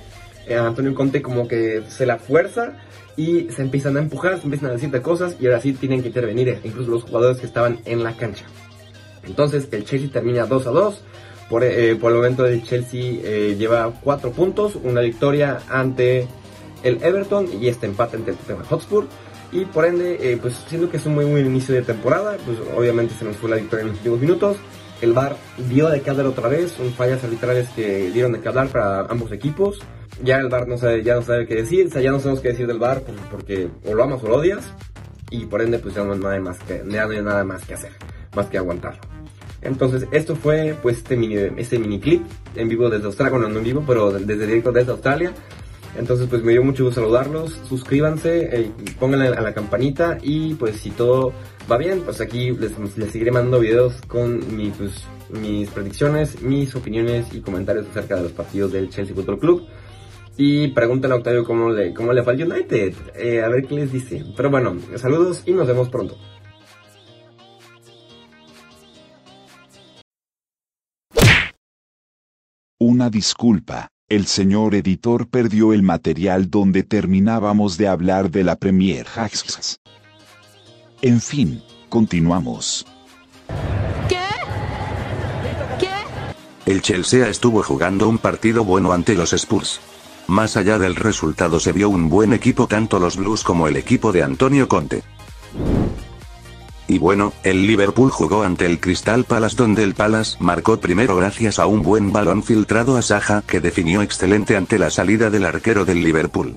eh, 0.48 0.56
Antonio 0.56 0.96
Conte 0.96 1.22
como 1.22 1.48
que 1.48 1.84
se 1.90 2.06
la 2.06 2.18
fuerza 2.18 2.74
y 3.18 3.50
se 3.50 3.62
empiezan 3.62 3.98
a 3.98 4.00
empujar, 4.00 4.38
se 4.38 4.46
empiezan 4.46 4.70
a 4.70 4.74
decirte 4.74 5.02
cosas 5.02 5.36
y 5.40 5.48
ahora 5.48 5.60
sí 5.60 5.74
tienen 5.74 6.02
que 6.02 6.08
intervenir 6.08 6.50
eh, 6.50 6.60
incluso 6.64 6.92
los 6.92 7.04
jugadores 7.04 7.40
que 7.40 7.46
estaban 7.46 7.80
en 7.86 8.04
la 8.04 8.16
cancha. 8.16 8.46
Entonces 9.24 9.68
el 9.72 9.86
Chelsea 9.86 10.10
termina 10.12 10.46
2 10.46 10.68
a 10.68 10.72
2. 10.72 11.02
Por, 11.50 11.62
por 12.00 12.12
el 12.12 12.18
momento 12.18 12.46
el 12.46 12.64
Chelsea 12.64 13.54
lleva 13.54 13.94
4 14.04 14.32
puntos, 14.32 14.76
una 14.82 15.02
victoria 15.02 15.60
ante 15.70 16.28
el 16.86 17.04
Everton 17.04 17.50
y 17.62 17.68
este 17.68 17.88
empate 17.88 18.16
ante 18.16 18.32
el 18.32 18.38
Tottenham 18.38 18.64
Hotspur. 18.66 19.06
Y 19.52 19.66
por 19.66 19.86
ende, 19.86 20.38
pues 20.42 20.56
siendo 20.68 20.90
que 20.90 20.98
es 20.98 21.06
un 21.06 21.16
muy 21.16 21.26
buen 21.26 21.46
inicio 21.46 21.76
de 21.76 21.82
temporada, 21.82 22.38
pues 22.46 22.58
obviamente 22.76 23.14
se 23.14 23.26
nos 23.26 23.36
fue 23.36 23.50
la 23.50 23.58
victoria 23.58 23.82
en 23.82 23.90
los 23.90 23.98
últimos 23.98 24.20
minutos. 24.20 24.58
El 25.02 25.12
VAR 25.12 25.36
dio 25.70 25.90
de 25.90 26.02
qué 26.02 26.10
hablar 26.10 26.28
otra 26.28 26.48
vez, 26.48 26.72
son 26.72 26.92
fallas 26.94 27.24
arbitrales 27.24 27.68
que 27.76 28.10
dieron 28.12 28.32
de 28.32 28.40
qué 28.40 28.48
hablar 28.48 28.70
para 28.70 29.02
ambos 29.02 29.32
equipos 29.34 29.80
ya 30.24 30.38
el 30.38 30.50
bar 30.50 30.68
no 30.68 30.78
sabe, 30.78 31.04
ya 31.04 31.16
no 31.16 31.22
sabe 31.22 31.46
qué 31.46 31.56
decir, 31.56 31.88
o 31.88 31.90
sea, 31.90 32.02
ya 32.02 32.12
no 32.12 32.20
sabemos 32.20 32.42
qué 32.42 32.50
decir 32.50 32.68
del 32.68 32.80
bar 32.80 33.04
porque 33.32 33.70
o 33.86 33.94
lo 33.94 34.04
amas 34.04 34.24
o 34.24 34.28
lo 34.28 34.38
odias 34.38 34.64
y 35.30 35.46
por 35.46 35.62
ende 35.62 35.80
pues 35.80 35.96
ya 35.96 36.04
no 36.04 36.14
hay 36.14 36.20
nada 36.20 36.40
más 36.40 36.60
que, 36.60 36.84
no 36.84 36.94
hay 36.94 37.22
nada 37.22 37.44
más 37.44 37.66
que 37.66 37.74
hacer, 37.74 37.92
más 38.36 38.48
que 38.48 38.58
aguantarlo. 38.58 39.02
Entonces, 39.62 40.08
esto 40.12 40.36
fue 40.36 40.76
pues 40.82 40.98
este 40.98 41.16
mini, 41.16 41.38
este 41.58 41.80
mini 41.80 42.00
clip 42.00 42.24
en 42.56 42.70
vivo 42.70 42.88
desde 42.90 43.06
Australia, 43.08 43.32
bueno, 43.32 43.50
no 43.50 43.58
en 43.58 43.64
vivo, 43.64 43.84
pero 43.86 44.12
desde 44.12 44.46
directo 44.46 44.72
desde 44.72 44.92
Australia. 44.92 45.34
Entonces, 45.98 46.28
pues 46.30 46.44
me 46.44 46.52
dio 46.52 46.64
mucho 46.64 46.86
gusto 46.86 47.02
saludarlos. 47.02 47.60
Suscríbanse, 47.68 48.50
eh, 48.52 48.72
pónganle 49.00 49.28
a 49.28 49.42
la 49.42 49.54
campanita 49.54 50.18
y 50.22 50.54
pues 50.56 50.78
si 50.78 50.92
todo 50.92 51.34
va 51.72 51.78
bien, 51.78 52.02
pues 52.02 52.22
aquí 52.22 52.52
les, 52.52 52.78
les 52.98 53.12
seguiré 53.12 53.32
mandando 53.32 53.60
videos 53.60 54.02
con 54.08 54.56
mi, 54.56 54.70
pues, 54.72 55.04
mis 55.30 55.70
predicciones, 55.70 56.42
mis 56.42 56.76
opiniones 56.76 57.34
y 57.34 57.42
comentarios 57.42 57.88
acerca 57.88 58.16
de 58.16 58.24
los 58.24 58.32
partidos 58.32 58.72
del 58.72 58.90
Chelsea 58.90 59.16
Football 59.16 59.40
Club. 59.40 59.68
Y 60.38 60.68
pregúntale 60.70 61.14
a 61.14 61.18
Octavio 61.18 61.46
cómo 61.46 61.70
le, 61.70 61.94
cómo 61.94 62.12
le 62.12 62.22
fue 62.22 62.34
al 62.34 62.52
United. 62.52 62.94
Eh, 63.16 63.42
a 63.42 63.48
ver 63.48 63.66
qué 63.66 63.76
les 63.76 63.92
dice. 63.92 64.26
Pero 64.36 64.50
bueno, 64.50 64.76
saludos 64.98 65.44
y 65.46 65.54
nos 65.54 65.68
vemos 65.68 65.90
pronto. 65.90 66.18
Una 72.78 73.10
disculpa, 73.10 73.88
el 74.08 74.28
señor 74.28 74.76
editor 74.76 75.28
perdió 75.28 75.74
el 75.74 75.82
material 75.82 76.52
donde 76.52 76.84
terminábamos 76.84 77.78
de 77.78 77.88
hablar 77.88 78.30
de 78.30 78.44
la 78.44 78.56
Premier 78.56 79.08
Hacks. 79.16 79.80
En 81.02 81.20
fin, 81.20 81.64
continuamos. 81.90 82.86
¿Qué? 84.08 84.20
¿Qué? 85.80 85.90
El 86.72 86.84
Chelsea 86.84 87.28
estuvo 87.28 87.64
jugando 87.64 88.08
un 88.08 88.20
partido 88.20 88.64
bueno 88.64 88.94
ante 88.94 89.16
los 89.16 89.34
Spurs. 89.34 89.80
Más 90.28 90.56
allá 90.56 90.78
del 90.78 90.96
resultado 90.96 91.60
se 91.60 91.72
vio 91.72 91.90
un 91.90 92.08
buen 92.08 92.34
equipo 92.34 92.68
tanto 92.68 93.00
los 93.00 93.18
Blues 93.18 93.44
como 93.44 93.68
el 93.68 93.76
equipo 93.76 94.12
de 94.12 94.22
Antonio 94.22 94.68
Conte. 94.68 95.04
Y 96.88 97.00
bueno, 97.00 97.34
el 97.44 97.66
Liverpool 97.66 98.12
jugó 98.12 98.44
ante 98.44 98.66
el 98.66 98.80
Crystal 98.80 99.24
Palace 99.24 99.56
donde 99.56 99.84
el 99.84 99.96
Palace 99.96 100.38
marcó 100.40 100.80
primero 100.80 101.16
gracias 101.16 101.58
a 101.60 101.66
un 101.66 101.82
buen 101.82 102.12
balón 102.12 102.44
filtrado 102.44 102.98
a 102.98 103.02
Saja 103.02 103.44
que 103.46 103.60
definió 103.60 104.02
excelente 104.02 104.56
ante 104.56 104.78
la 104.78 104.92
salida 104.92 105.30
del 105.30 105.46
arquero 105.46 105.86
del 105.86 106.04
Liverpool. 106.04 106.56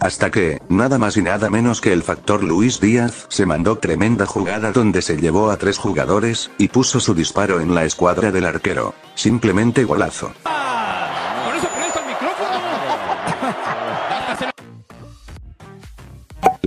Hasta 0.00 0.30
que, 0.30 0.62
nada 0.68 0.96
más 0.98 1.16
y 1.16 1.22
nada 1.22 1.50
menos 1.50 1.80
que 1.80 1.92
el 1.92 2.04
factor 2.04 2.44
Luis 2.44 2.80
Díaz 2.80 3.26
se 3.28 3.46
mandó 3.46 3.78
tremenda 3.78 4.26
jugada 4.26 4.70
donde 4.70 5.02
se 5.02 5.16
llevó 5.16 5.50
a 5.50 5.56
tres 5.56 5.76
jugadores, 5.76 6.50
y 6.56 6.68
puso 6.68 7.00
su 7.00 7.14
disparo 7.14 7.60
en 7.60 7.74
la 7.74 7.84
escuadra 7.84 8.30
del 8.30 8.46
arquero. 8.46 8.94
Simplemente 9.16 9.84
golazo. 9.84 10.32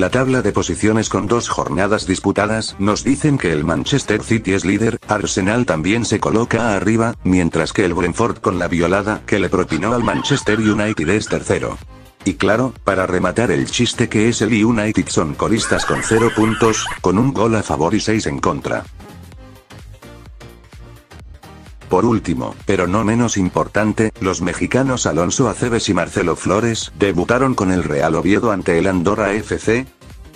La 0.01 0.09
tabla 0.09 0.41
de 0.41 0.51
posiciones 0.51 1.09
con 1.09 1.27
dos 1.27 1.47
jornadas 1.47 2.07
disputadas 2.07 2.75
nos 2.79 3.03
dicen 3.03 3.37
que 3.37 3.53
el 3.53 3.63
Manchester 3.63 4.23
City 4.23 4.53
es 4.53 4.65
líder, 4.65 4.97
Arsenal 5.07 5.67
también 5.67 6.05
se 6.05 6.19
coloca 6.19 6.75
arriba, 6.75 7.13
mientras 7.23 7.71
que 7.71 7.85
el 7.85 7.93
Brentford 7.93 8.39
con 8.39 8.57
la 8.57 8.67
violada 8.67 9.21
que 9.27 9.37
le 9.37 9.47
propinó 9.47 9.93
al 9.93 10.03
Manchester 10.03 10.57
United 10.57 11.07
es 11.07 11.27
tercero. 11.27 11.77
Y 12.25 12.33
claro, 12.33 12.73
para 12.83 13.05
rematar 13.05 13.51
el 13.51 13.69
chiste 13.69 14.09
que 14.09 14.27
es 14.27 14.41
el 14.41 14.65
United 14.65 15.07
son 15.07 15.35
coristas 15.35 15.85
con 15.85 16.01
0 16.01 16.31
puntos, 16.35 16.87
con 17.01 17.19
un 17.19 17.31
gol 17.31 17.53
a 17.53 17.61
favor 17.61 17.93
y 17.93 17.99
6 17.99 18.25
en 18.25 18.39
contra. 18.39 18.83
Por 21.91 22.05
último, 22.05 22.55
pero 22.65 22.87
no 22.87 23.03
menos 23.03 23.35
importante, 23.35 24.13
los 24.21 24.41
mexicanos 24.41 25.05
Alonso 25.05 25.49
Aceves 25.49 25.89
y 25.89 25.93
Marcelo 25.93 26.37
Flores 26.37 26.93
debutaron 26.97 27.53
con 27.53 27.69
el 27.69 27.83
Real 27.83 28.15
Oviedo 28.15 28.53
ante 28.53 28.77
el 28.77 28.87
Andorra 28.87 29.33
FC. 29.33 29.85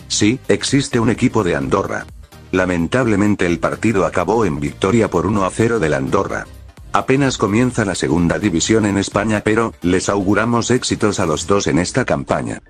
Sí, 0.10 0.38
existe 0.50 1.00
un 1.00 1.10
equipo 1.10 1.46
de 1.46 1.56
Andorra. 1.56 2.08
Lamentablemente 2.52 3.46
el 3.46 3.60
partido 3.60 4.06
acabó 4.06 4.44
en 4.44 4.60
victoria 4.60 5.10
por 5.10 5.26
1 5.26 5.46
a 5.46 5.50
0 5.50 5.80
del 5.80 5.94
Andorra. 5.94 6.46
Apenas 6.92 7.38
comienza 7.38 7.86
la 7.86 7.96
segunda 7.96 8.38
división 8.38 8.86
en 8.86 8.98
España 8.98 9.42
pero, 9.42 9.74
les 9.82 10.10
auguramos 10.10 10.72
éxitos 10.72 11.22
a 11.22 11.26
los 11.26 11.48
dos 11.48 11.68
en 11.68 11.80
esta 11.80 12.04
campaña. 12.04 12.64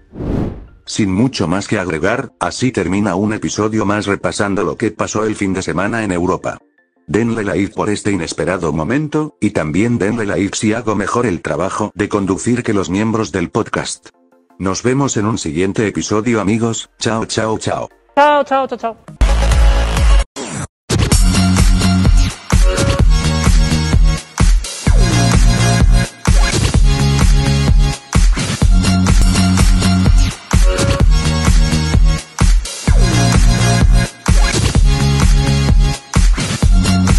Sin 0.85 1.11
mucho 1.11 1.47
más 1.47 1.67
que 1.67 1.79
agregar, 1.79 2.33
así 2.39 2.71
termina 2.71 3.15
un 3.15 3.33
episodio 3.33 3.83
más 3.83 4.05
repasando 4.05 4.63
lo 4.63 4.77
que 4.77 4.91
pasó 4.91 5.25
el 5.25 5.35
fin 5.35 5.53
de 5.53 5.63
semana 5.63 6.03
en 6.03 6.11
Europa. 6.11 6.59
Denle 7.07 7.43
like 7.43 7.73
por 7.73 7.89
este 7.89 8.11
inesperado 8.11 8.73
momento, 8.73 9.37
y 9.39 9.51
también 9.51 9.99
denle 9.99 10.25
like 10.25 10.55
si 10.55 10.73
hago 10.73 10.95
mejor 10.95 11.25
el 11.25 11.41
trabajo 11.41 11.91
de 11.93 12.09
conducir 12.09 12.63
que 12.63 12.73
los 12.73 12.89
miembros 12.89 13.31
del 13.31 13.49
podcast. 13.49 14.09
Nos 14.57 14.83
vemos 14.83 15.17
en 15.17 15.25
un 15.25 15.37
siguiente 15.37 15.85
episodio 15.87 16.41
amigos, 16.41 16.89
chao 16.97 17.25
chao 17.25 17.57
chao. 17.59 17.89
Chao, 18.15 18.43
chao, 18.43 18.67
chao, 18.67 18.77
chao. 18.77 19.24